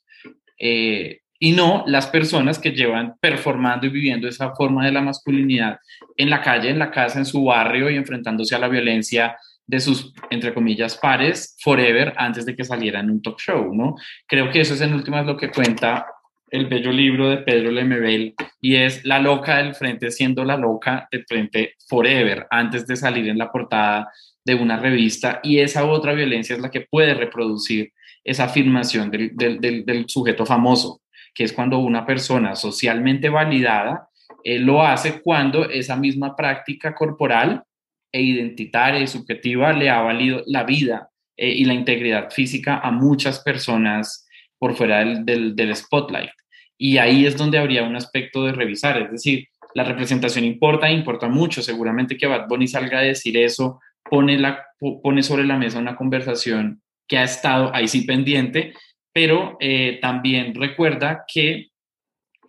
Eh, 0.66 1.20
y 1.40 1.52
no 1.52 1.84
las 1.88 2.08
personas 2.08 2.58
que 2.58 2.72
llevan 2.72 3.16
performando 3.20 3.86
y 3.86 3.90
viviendo 3.90 4.30
esa 4.30 4.56
forma 4.56 4.86
de 4.86 4.94
la 4.94 5.02
masculinidad 5.02 5.78
en 6.16 6.30
la 6.30 6.40
calle, 6.40 6.70
en 6.70 6.80
la 6.80 6.90
casa, 6.90 7.20
en 7.20 7.26
su 7.26 7.44
barrio 7.44 7.90
y 7.90 7.98
enfrentándose 7.98 8.56
a 8.56 8.60
la 8.60 8.70
violencia 8.70 9.36
de 9.68 9.82
sus, 9.82 10.14
entre 10.30 10.54
comillas, 10.54 10.98
pares 10.98 11.58
forever 11.62 12.14
antes 12.16 12.46
de 12.46 12.56
que 12.56 12.64
saliera 12.64 13.02
en 13.02 13.12
un 13.12 13.22
talk 13.22 13.42
show, 13.42 13.76
¿no? 13.76 13.96
Creo 14.26 14.50
que 14.52 14.62
eso 14.62 14.74
es 14.74 14.80
en 14.80 14.94
últimas 14.94 15.26
lo 15.26 15.36
que 15.36 15.52
cuenta 15.52 16.06
el 16.50 16.68
bello 16.68 16.94
libro 16.94 17.30
de 17.30 17.40
Pedro 17.40 17.72
Lemebel 17.72 18.36
y 18.62 18.78
es 18.78 19.04
La 19.04 19.20
loca 19.20 19.58
del 19.58 19.76
frente 19.76 20.12
siendo 20.12 20.46
la 20.46 20.56
loca 20.56 21.10
del 21.12 21.26
frente 21.28 21.74
forever, 21.90 22.48
antes 22.50 22.88
de 22.88 22.96
salir 22.96 23.28
en 23.28 23.38
la 23.38 23.52
portada 23.52 24.10
de 24.46 24.56
una 24.56 24.78
revista 24.80 25.42
y 25.44 25.60
esa 25.60 25.84
otra 25.84 26.14
violencia 26.14 26.56
es 26.56 26.62
la 26.62 26.72
que 26.72 26.88
puede 26.90 27.16
reproducir 27.16 27.92
esa 28.24 28.46
afirmación 28.46 29.12
del, 29.12 29.36
del, 29.36 30.06
sujeto 30.08 30.46
famoso, 30.46 31.02
que 31.34 31.44
es 31.44 31.54
cuando 31.54 31.80
una 31.80 32.06
persona 32.06 32.56
socialmente 32.56 33.30
validada 33.30 34.08
eh, 34.44 34.60
lo 34.60 34.84
hace 34.84 35.22
cuando 35.22 35.70
esa 35.70 35.96
misma 35.96 36.36
práctica 36.36 36.94
corporal 36.94 37.64
e 38.12 38.22
identitaria 38.22 39.02
y 39.02 39.08
subjetiva 39.08 39.74
le 39.74 39.90
ha 39.90 40.02
valido 40.02 40.44
la 40.46 40.64
vida 40.64 41.10
eh, 41.36 41.50
y 41.50 41.66
la 41.66 41.74
integridad 41.74 42.30
física 42.30 42.80
a 42.80 42.92
muchas 42.92 43.40
personas 43.40 44.28
por 44.60 44.76
fuera 44.76 45.00
del, 45.04 45.56
del, 45.56 45.76
spotlight. 45.76 46.30
Y 46.78 46.98
ahí 46.98 47.26
es 47.26 47.36
donde 47.36 47.58
habría 47.58 47.84
un 47.84 47.96
aspecto 47.96 48.46
de 48.46 48.54
revisar, 48.54 49.02
es 49.02 49.12
decir, 49.12 49.48
la 49.74 49.84
representación 49.84 50.46
importa, 50.46 50.92
importa 50.92 51.28
mucho. 51.28 51.64
Seguramente 51.64 52.16
que 52.16 52.28
Bad 52.28 52.48
Bunny 52.48 52.68
salga 52.68 53.00
a 53.00 53.02
decir 53.02 53.36
eso, 53.36 53.80
pone, 54.08 54.38
la, 54.38 54.64
pone 55.02 55.24
sobre 55.24 55.44
la 55.44 55.58
mesa 55.58 55.80
una 55.80 55.96
conversación 55.96 56.83
que 57.08 57.18
ha 57.18 57.24
estado 57.24 57.74
ahí 57.74 57.88
sí 57.88 58.02
pendiente, 58.02 58.74
pero 59.12 59.58
eh, 59.60 60.00
también 60.02 60.56
recuerda 60.56 61.24
que 61.32 61.70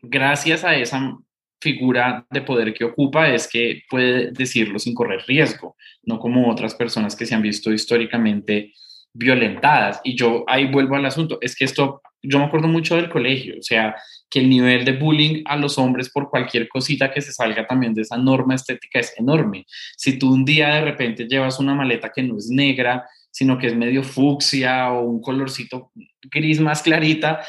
gracias 0.03 0.65
a 0.65 0.75
esa 0.77 1.17
figura 1.61 2.27
de 2.31 2.43
poder 2.43 2.75
que 2.75 2.85
ocupa 2.85 3.29
es 3.31 3.49
que 3.49 3.83
puede 3.89 4.31
decirlo 4.33 4.79
sin 4.79 4.95
correr 4.95 5.23
riesgo, 5.27 5.77
no 6.03 6.19
como 6.19 6.51
otras 6.51 6.75
personas 6.75 7.17
que 7.17 7.27
se 7.27 7.35
han 7.35 7.43
visto 7.43 7.73
históricamente 7.73 8.73
violentadas. 9.15 10.01
Y 10.05 10.17
yo 10.17 10.45
ahí 10.47 10.67
vuelvo 10.67 10.97
al 10.97 11.07
asunto, 11.07 11.39
es 11.41 11.57
que 11.57 11.65
esto 11.65 12.03
yo 12.27 12.39
me 12.39 12.47
acuerdo 12.47 12.69
mucho 12.69 12.97
del 12.97 13.11
colegio, 13.11 13.55
o 13.59 13.63
sea, 13.63 13.95
que 14.31 14.41
el 14.41 14.49
nivel 14.49 14.85
de 14.85 14.93
bullying 14.93 15.43
a 15.45 15.57
los 15.57 15.79
hombres 15.79 16.11
por 16.11 16.31
cualquier 16.31 16.69
cosita 16.69 17.13
que 17.13 17.21
se 17.21 17.33
salga 17.33 17.67
también 17.67 17.95
de 17.95 18.03
esa 18.03 18.17
norma 18.17 18.55
estética 18.55 18.99
es 18.99 19.15
enorme. 19.19 19.67
Si 19.97 20.19
tú 20.19 20.33
un 20.33 20.45
día 20.45 20.75
de 20.75 20.81
repente 20.81 21.27
llevas 21.29 21.61
una 21.61 21.75
maleta 21.75 22.11
que 22.15 22.23
no 22.23 22.39
es 22.39 22.49
negra, 22.49 23.07
sino 23.35 23.59
que 23.59 23.67
es 23.67 23.75
medio 23.75 24.05
fucsia 24.05 24.93
o 24.93 25.03
un 25.03 25.21
colorcito 25.21 25.91
gris 26.31 26.61
más 26.61 26.83
clarita, 26.83 27.45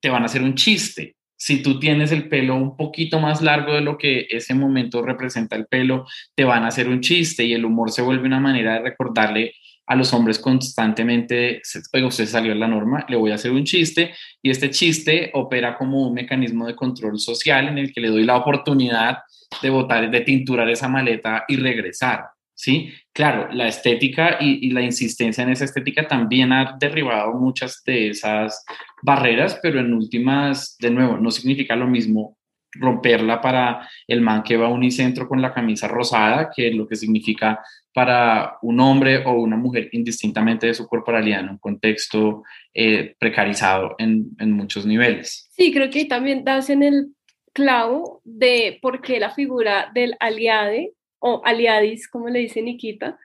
te 0.00 0.08
van 0.08 0.22
a 0.22 0.26
hacer 0.26 0.42
un 0.42 0.54
chiste. 0.54 1.16
Si 1.36 1.62
tú 1.62 1.78
tienes 1.78 2.12
el 2.12 2.30
pelo 2.30 2.56
un 2.56 2.78
poquito 2.78 3.20
más 3.20 3.42
largo 3.42 3.74
de 3.74 3.82
lo 3.82 3.98
que 3.98 4.26
ese 4.30 4.54
momento 4.54 5.02
representa 5.02 5.54
el 5.54 5.66
pelo, 5.66 6.06
te 6.34 6.44
van 6.44 6.64
a 6.64 6.68
hacer 6.68 6.88
un 6.88 7.02
chiste 7.02 7.44
y 7.44 7.52
el 7.52 7.66
humor 7.66 7.90
se 7.90 8.00
vuelve 8.00 8.26
una 8.26 8.40
manera 8.40 8.72
de 8.74 8.80
recordarle 8.80 9.52
a 9.86 9.94
los 9.96 10.14
hombres 10.14 10.38
constantemente, 10.38 11.60
usted 12.04 12.26
salió 12.26 12.52
de 12.52 12.58
la 12.58 12.66
norma, 12.66 13.04
le 13.08 13.16
voy 13.16 13.30
a 13.30 13.34
hacer 13.34 13.50
un 13.50 13.64
chiste 13.64 14.14
y 14.42 14.50
este 14.50 14.70
chiste 14.70 15.30
opera 15.34 15.76
como 15.76 16.08
un 16.08 16.14
mecanismo 16.14 16.66
de 16.66 16.74
control 16.74 17.18
social 17.18 17.68
en 17.68 17.76
el 17.76 17.92
que 17.92 18.00
le 18.00 18.08
doy 18.08 18.24
la 18.24 18.36
oportunidad 18.36 19.18
de 19.60 19.70
botar, 19.70 20.10
de 20.10 20.20
tinturar 20.22 20.68
esa 20.70 20.88
maleta 20.88 21.44
y 21.48 21.56
regresar. 21.56 22.24
¿Sí? 22.58 22.92
Claro, 23.12 23.52
la 23.52 23.68
estética 23.68 24.38
y, 24.40 24.70
la 24.70 24.82
insistencia 24.82 25.44
en 25.44 25.50
esa 25.50 25.64
estética 25.64 26.08
también 26.08 26.52
ha 26.52 26.76
derribado 26.76 27.34
muchas 27.34 27.84
de 27.86 28.08
esas 28.08 28.64
barreras, 29.00 29.60
pero 29.62 29.78
en 29.78 29.94
últimas, 29.94 30.76
de 30.80 30.90
nuevo, 30.90 31.18
no 31.18 31.30
significa 31.30 31.76
lo 31.76 31.86
mismo 31.86 32.36
romperla 32.72 33.40
para 33.40 33.88
el 34.08 34.22
man 34.22 34.42
que 34.42 34.56
va 34.56 34.68
unicentro 34.68 35.28
con 35.28 35.40
la 35.40 35.54
camisa 35.54 35.86
rosada, 35.86 36.50
que 36.54 36.66
es 36.66 36.74
lo 36.74 36.88
que 36.88 36.96
significa 36.96 37.60
para 37.94 38.58
un 38.62 38.80
hombre 38.80 39.24
o 39.24 39.34
una 39.34 39.56
mujer 39.56 39.88
indistintamente 39.92 40.66
de 40.66 40.74
su 40.74 40.88
corporalidad 40.88 41.40
en 41.40 41.50
un 41.50 41.58
contexto 41.58 42.42
eh, 42.74 43.14
precarizado 43.20 43.94
en, 43.98 44.30
en, 44.40 44.50
muchos 44.50 44.84
niveles. 44.84 45.48
Sí, 45.52 45.72
creo 45.72 45.90
que 45.90 46.06
también 46.06 46.42
das 46.42 46.70
en 46.70 46.82
el 46.82 47.14
clavo 47.52 48.20
de 48.24 48.80
por 48.82 49.00
qué 49.00 49.20
la 49.20 49.30
figura 49.30 49.92
del 49.94 50.16
aliade 50.18 50.94
o 51.18 51.42
aliadis, 51.44 52.08
como 52.08 52.28
le 52.28 52.40
dice 52.40 52.62
Nikita, 52.62 53.18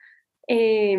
eh, 0.48 0.98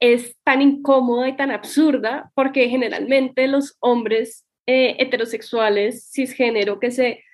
es 0.00 0.36
tan 0.44 0.62
incómoda 0.62 1.28
y 1.28 1.36
tan 1.36 1.50
absurda 1.50 2.30
porque 2.34 2.68
generalmente 2.68 3.46
los 3.48 3.76
hombres 3.80 4.46
eh, 4.66 4.96
heterosexuales 4.98 6.10
cisgénero 6.12 6.80
que 6.80 6.90
se 6.90 7.24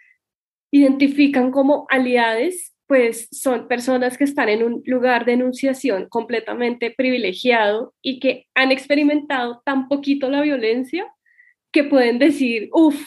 identifican 0.70 1.50
como 1.50 1.86
aliades 1.90 2.72
pues 2.86 3.28
son 3.30 3.68
personas 3.68 4.18
que 4.18 4.24
están 4.24 4.50
en 4.50 4.62
un 4.62 4.82
lugar 4.84 5.24
de 5.24 5.32
enunciación 5.32 6.10
completamente 6.10 6.90
privilegiado 6.90 7.94
y 8.02 8.20
que 8.20 8.48
han 8.54 8.70
experimentado 8.70 9.62
tan 9.64 9.88
poquito 9.88 10.28
la 10.28 10.42
violencia 10.42 11.10
que 11.72 11.84
pueden 11.84 12.18
decir, 12.18 12.68
uff, 12.70 13.02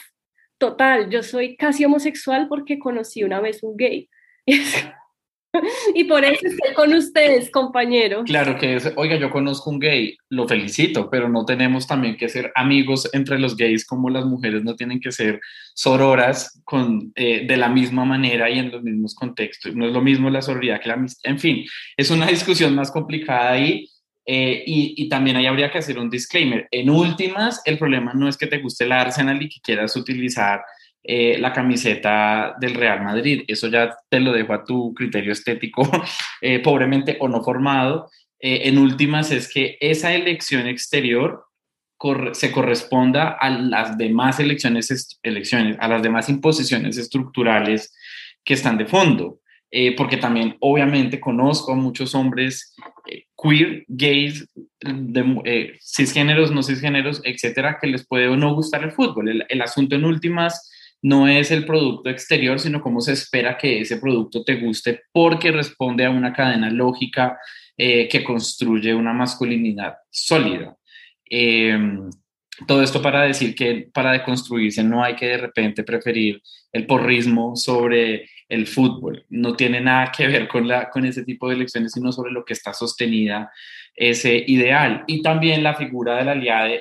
total, 0.58 1.08
yo 1.08 1.22
soy 1.22 1.56
casi 1.56 1.84
homosexual 1.84 2.48
porque 2.48 2.80
conocí 2.80 3.22
una 3.22 3.40
vez 3.40 3.62
un 3.62 3.76
gay. 3.76 4.08
y 5.94 6.04
por 6.04 6.24
eso 6.24 6.46
estoy 6.46 6.74
con 6.74 6.92
ustedes, 6.94 7.50
compañeros. 7.50 8.24
Claro 8.26 8.58
que 8.58 8.76
es, 8.76 8.92
oiga, 8.96 9.16
yo 9.16 9.30
conozco 9.30 9.70
un 9.70 9.78
gay, 9.78 10.16
lo 10.30 10.46
felicito, 10.48 11.08
pero 11.10 11.28
no 11.28 11.44
tenemos 11.44 11.86
también 11.86 12.16
que 12.16 12.28
ser 12.28 12.52
amigos 12.54 13.08
entre 13.12 13.38
los 13.38 13.56
gays 13.56 13.86
como 13.86 14.10
las 14.10 14.24
mujeres 14.24 14.62
no 14.62 14.74
tienen 14.76 15.00
que 15.00 15.12
ser 15.12 15.40
sororas 15.74 16.60
con, 16.64 17.12
eh, 17.14 17.46
de 17.46 17.56
la 17.56 17.68
misma 17.68 18.04
manera 18.04 18.50
y 18.50 18.58
en 18.58 18.70
los 18.70 18.82
mismos 18.82 19.14
contextos. 19.14 19.74
No 19.74 19.86
es 19.86 19.92
lo 19.92 20.00
mismo 20.00 20.30
la 20.30 20.42
sororidad 20.42 20.80
que 20.80 20.88
la 20.88 20.94
amistad. 20.94 21.30
En 21.30 21.38
fin, 21.38 21.64
es 21.96 22.10
una 22.10 22.26
discusión 22.26 22.74
más 22.74 22.90
complicada 22.90 23.52
ahí. 23.52 23.88
Eh, 24.28 24.64
y, 24.66 24.94
y, 24.96 25.08
también 25.08 25.36
ahí 25.36 25.46
habría 25.46 25.70
que 25.70 25.78
hacer 25.78 26.00
un 26.00 26.10
disclaimer. 26.10 26.66
En 26.72 26.90
últimas, 26.90 27.62
el 27.64 27.78
problema 27.78 28.12
no 28.12 28.28
es 28.28 28.36
que 28.36 28.48
te 28.48 28.58
guste 28.58 28.82
el 28.82 28.90
Arsenal 28.90 29.40
y 29.40 29.48
que 29.48 29.60
quieras 29.62 29.94
utilizar 29.94 30.62
eh, 31.08 31.38
la 31.38 31.52
camiseta 31.52 32.56
del 32.58 32.74
Real 32.74 33.04
Madrid. 33.04 33.44
Eso 33.46 33.68
ya 33.68 33.96
te 34.08 34.18
lo 34.18 34.32
dejo 34.32 34.52
a 34.52 34.64
tu 34.64 34.92
criterio 34.92 35.30
estético, 35.30 35.88
eh, 36.40 36.58
pobremente 36.58 37.16
o 37.20 37.28
no 37.28 37.44
formado. 37.44 38.10
Eh, 38.40 38.62
en 38.64 38.76
últimas, 38.76 39.30
es 39.30 39.48
que 39.48 39.78
esa 39.80 40.12
elección 40.14 40.66
exterior 40.66 41.44
se 42.32 42.50
corresponda 42.50 43.36
a 43.40 43.50
las 43.50 43.96
demás 43.96 44.40
elecciones, 44.40 45.18
elecciones, 45.22 45.76
a 45.78 45.86
las 45.86 46.02
demás 46.02 46.28
imposiciones 46.28 46.98
estructurales 46.98 47.94
que 48.44 48.54
están 48.54 48.76
de 48.76 48.86
fondo. 48.86 49.38
porque 49.96 50.16
también 50.16 50.56
obviamente 50.60 51.20
conozco 51.20 51.72
a 51.72 51.76
muchos 51.76 52.14
hombres 52.14 52.74
queer, 53.36 53.84
gays, 53.88 54.48
de, 54.80 55.78
cisgéneros, 55.80 56.50
no 56.50 56.62
cisgéneros, 56.62 57.20
etcétera, 57.24 57.78
que 57.80 57.86
les 57.86 58.06
puede 58.06 58.28
o 58.28 58.36
no 58.36 58.54
gustar 58.54 58.84
el 58.84 58.92
fútbol. 58.92 59.28
El, 59.28 59.46
el 59.48 59.62
asunto 59.62 59.96
en 59.96 60.04
últimas 60.04 60.70
no 61.06 61.28
es 61.28 61.52
el 61.52 61.64
producto 61.64 62.10
exterior, 62.10 62.58
sino 62.58 62.80
cómo 62.80 63.00
se 63.00 63.12
espera 63.12 63.56
que 63.56 63.80
ese 63.80 63.98
producto 63.98 64.42
te 64.42 64.56
guste 64.56 65.02
porque 65.12 65.52
responde 65.52 66.04
a 66.04 66.10
una 66.10 66.32
cadena 66.32 66.68
lógica 66.68 67.38
eh, 67.76 68.08
que 68.08 68.24
construye 68.24 68.92
una 68.92 69.12
masculinidad 69.12 69.94
sólida. 70.10 70.76
Em, 71.24 72.10
todo 72.66 72.82
esto 72.82 73.00
para 73.00 73.22
decir 73.22 73.54
que 73.54 73.88
para 73.94 74.10
deconstruirse 74.10 74.82
no 74.82 75.04
hay 75.04 75.14
que 75.14 75.26
de 75.26 75.38
repente 75.38 75.84
preferir 75.84 76.42
el 76.72 76.86
porrismo 76.86 77.54
sobre 77.54 78.28
el 78.48 78.66
fútbol. 78.66 79.24
No 79.28 79.54
tiene 79.54 79.80
nada 79.80 80.10
que 80.10 80.26
ver 80.26 80.48
con, 80.48 80.66
la, 80.66 80.90
con 80.90 81.04
ese 81.04 81.22
tipo 81.22 81.48
de 81.48 81.54
elecciones, 81.54 81.92
sino 81.92 82.10
sobre 82.10 82.32
lo 82.32 82.44
que 82.44 82.54
está 82.54 82.72
sostenida 82.72 83.52
ese 83.94 84.42
ideal. 84.44 85.04
Y 85.06 85.22
también 85.22 85.62
la 85.62 85.74
figura 85.74 86.16
del 86.16 86.30
aliado 86.30 86.74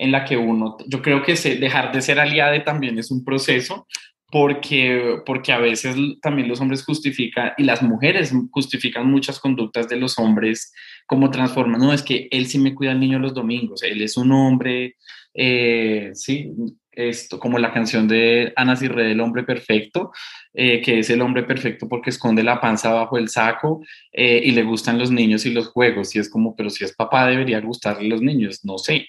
en 0.00 0.12
la 0.12 0.24
que 0.24 0.36
uno, 0.38 0.78
yo 0.86 1.02
creo 1.02 1.22
que 1.22 1.34
dejar 1.34 1.92
de 1.92 2.00
ser 2.00 2.18
aliado 2.18 2.60
también 2.62 2.98
es 2.98 3.10
un 3.10 3.22
proceso, 3.22 3.86
porque, 4.30 5.16
porque 5.26 5.52
a 5.52 5.58
veces 5.58 5.94
también 6.22 6.48
los 6.48 6.60
hombres 6.60 6.84
justifican 6.84 7.52
y 7.58 7.64
las 7.64 7.82
mujeres 7.82 8.32
justifican 8.50 9.10
muchas 9.10 9.38
conductas 9.38 9.88
de 9.88 9.96
los 9.96 10.18
hombres 10.18 10.72
como 11.06 11.30
transforman, 11.30 11.80
no, 11.80 11.92
es 11.92 12.02
que 12.02 12.28
él 12.30 12.46
sí 12.46 12.58
me 12.58 12.74
cuida 12.74 12.92
al 12.92 13.00
niño 13.00 13.18
los 13.18 13.34
domingos, 13.34 13.82
él 13.82 14.00
es 14.00 14.16
un 14.16 14.32
hombre, 14.32 14.96
eh, 15.34 16.12
sí, 16.14 16.50
esto, 16.92 17.38
como 17.38 17.58
la 17.58 17.72
canción 17.72 18.08
de 18.08 18.52
Ana 18.56 18.76
Cirre 18.76 19.04
del 19.04 19.20
hombre 19.20 19.42
perfecto, 19.42 20.12
eh, 20.54 20.80
que 20.80 21.00
es 21.00 21.10
el 21.10 21.20
hombre 21.20 21.42
perfecto 21.42 21.88
porque 21.88 22.10
esconde 22.10 22.42
la 22.42 22.60
panza 22.60 22.92
bajo 22.92 23.18
el 23.18 23.28
saco 23.28 23.80
eh, 24.12 24.40
y 24.44 24.52
le 24.52 24.62
gustan 24.62 24.98
los 24.98 25.10
niños 25.10 25.44
y 25.44 25.52
los 25.52 25.68
juegos, 25.68 26.16
y 26.16 26.20
es 26.20 26.30
como, 26.30 26.56
pero 26.56 26.70
si 26.70 26.84
es 26.84 26.94
papá 26.94 27.26
debería 27.26 27.60
gustarle 27.60 28.08
los 28.08 28.22
niños, 28.22 28.64
no 28.64 28.78
sé 28.78 29.08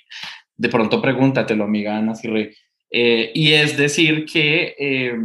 de 0.61 0.69
pronto 0.69 1.01
pregúntatelo, 1.01 1.63
amiga 1.63 1.97
Ana 1.97 2.13
Cirre. 2.13 2.53
Eh, 2.91 3.31
y 3.33 3.53
es 3.53 3.77
decir 3.77 4.25
que 4.25 4.75
eh, 4.77 5.15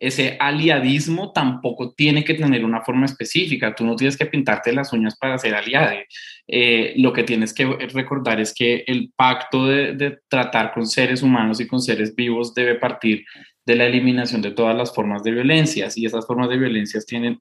ese 0.00 0.38
aliadismo 0.40 1.32
tampoco 1.32 1.92
tiene 1.92 2.24
que 2.24 2.32
tener 2.32 2.64
una 2.64 2.80
forma 2.80 3.04
específica. 3.04 3.74
Tú 3.74 3.84
no 3.84 3.94
tienes 3.94 4.16
que 4.16 4.24
pintarte 4.24 4.72
las 4.72 4.90
uñas 4.94 5.18
para 5.18 5.36
ser 5.36 5.54
aliade. 5.54 6.06
Eh, 6.46 6.94
lo 6.96 7.12
que 7.12 7.24
tienes 7.24 7.52
que 7.52 7.66
recordar 7.92 8.40
es 8.40 8.54
que 8.54 8.84
el 8.86 9.12
pacto 9.14 9.66
de, 9.66 9.92
de, 9.94 10.18
tratar 10.28 10.72
con 10.72 10.86
seres 10.86 11.22
humanos 11.22 11.60
y 11.60 11.66
con 11.66 11.82
seres 11.82 12.14
vivos 12.14 12.54
debe 12.54 12.76
partir 12.76 13.26
de 13.66 13.76
la 13.76 13.84
eliminación 13.84 14.40
de 14.40 14.52
todas 14.52 14.74
las 14.74 14.94
formas 14.94 15.22
de 15.22 15.32
violencia 15.32 15.88
y 15.94 16.06
esas 16.06 16.26
formas 16.26 16.48
de 16.48 16.56
violencia 16.56 17.02
tienen 17.06 17.38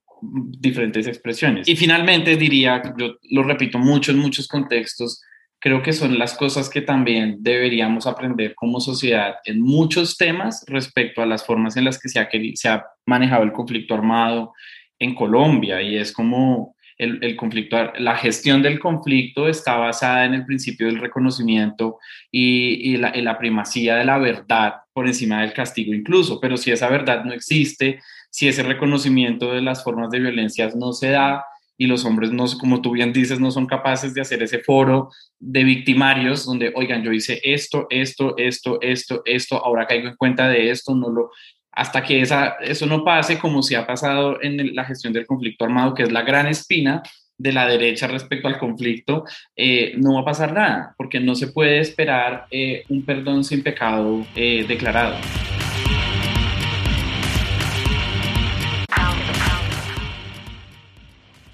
diferentes 0.60 1.08
expresiones. 1.08 1.70
Y 1.70 1.78
finalmente 1.78 2.36
diría, 2.36 2.82
yo 2.98 3.16
lo 3.32 3.44
repito 3.44 3.80
mucho 3.80 4.12
en 4.12 4.18
muchos 4.18 4.46
contextos, 4.50 5.22
creo 5.60 5.82
que 5.82 5.94
son 5.94 6.20
las 6.20 6.36
cosas 6.36 6.70
que 6.70 6.82
también 6.82 7.38
deberíamos 7.40 8.08
aprender 8.08 8.54
como 8.56 8.80
sociedad 8.80 9.36
en 9.46 9.62
muchos 9.62 10.18
temas 10.18 10.64
respecto 10.68 11.22
a 11.22 11.26
las 11.26 11.46
formas 11.46 11.78
en 11.78 11.86
las 11.86 12.00
que 12.00 12.10
se 12.10 12.70
ha, 12.70 12.86
manejado 13.06 13.44
el 13.44 13.52
conflicto 13.52 13.94
armado 13.94 14.54
en 15.00 15.16
Colombia. 15.16 15.82
Y 15.82 15.98
es 15.98 16.12
como 16.12 16.76
el, 16.98 17.36
conflicto, 17.36 17.92
la 17.98 18.16
gestión 18.18 18.62
del 18.62 18.80
conflicto 18.80 19.48
está 19.48 19.76
basada 19.76 20.26
en 20.26 20.34
el 20.34 20.46
principio 20.46 20.88
del 20.88 21.00
reconocimiento 21.00 22.00
y, 22.32 22.94
y, 22.94 22.98
la, 22.98 23.38
primacía 23.38 23.96
de 23.96 24.06
la 24.06 24.18
verdad 24.18 24.76
por 24.94 25.08
encima 25.08 25.42
del 25.42 25.54
castigo 25.54 25.94
incluso, 25.94 26.40
pero 26.40 26.58
si 26.58 26.72
esa 26.72 26.90
verdad 26.90 27.24
no 27.24 27.34
existe, 27.34 28.00
si 28.32 28.48
ese 28.48 28.64
reconocimiento 28.64 29.54
de 29.54 29.62
las 29.62 29.84
formas 29.84 30.10
de 30.10 30.20
violencia 30.20 30.70
no 30.76 30.92
se 30.92 31.12
da, 31.12 31.44
y 31.78 31.88
los 31.88 32.06
hombres, 32.06 32.32
no, 32.32 32.46
como 32.60 32.82
tú 32.82 32.92
bien 32.92 33.14
dices, 33.14 33.40
no 33.40 33.52
son 33.52 33.68
capaces 33.68 34.14
de 34.14 34.22
hacer 34.22 34.42
ese 34.42 34.60
foro 34.60 35.12
de 35.40 35.64
victimarios 35.64 36.46
donde, 36.46 36.74
oigan, 36.76 37.04
yo 37.04 37.12
hice 37.12 37.40
esto, 37.44 37.88
esto, 37.90 38.36
esto, 38.38 38.80
esto, 38.82 39.22
esto, 39.26 39.64
ahora 39.64 39.86
caigo 39.86 40.08
en 40.08 40.16
cuenta 40.16 40.48
de 40.48 40.72
esto, 40.72 40.96
no 40.96 41.10
lo, 41.10 41.32
hasta 41.72 42.04
que 42.04 42.22
esa, 42.22 42.56
eso 42.62 42.88
no 42.88 43.04
pase 43.04 43.38
como 43.38 43.62
si 43.62 43.76
ha 43.76 43.86
pasado 43.86 44.42
en 44.42 44.76
la 44.76 44.86
gestión 44.86 45.14
del 45.14 45.28
conflicto 45.28 45.66
armado, 45.66 45.94
que 45.94 46.04
es 46.04 46.12
la 46.12 46.24
gran 46.24 46.48
espina 46.48 47.04
de 47.38 47.54
la 47.54 47.68
derecha 47.68 48.08
respecto 48.08 48.48
al 48.48 48.58
conflicto, 48.58 49.26
eh, 49.56 49.94
no 49.98 50.16
va 50.16 50.22
a 50.22 50.26
pasar 50.26 50.54
nada, 50.54 50.96
porque 50.98 51.20
no 51.20 51.36
se 51.36 51.50
puede 51.50 51.80
esperar 51.80 52.48
eh, 52.50 52.84
un 52.90 53.06
perdón 53.06 53.44
sin 53.44 53.62
pecado 53.62 54.26
eh, 54.36 54.66
declarado. 54.68 55.16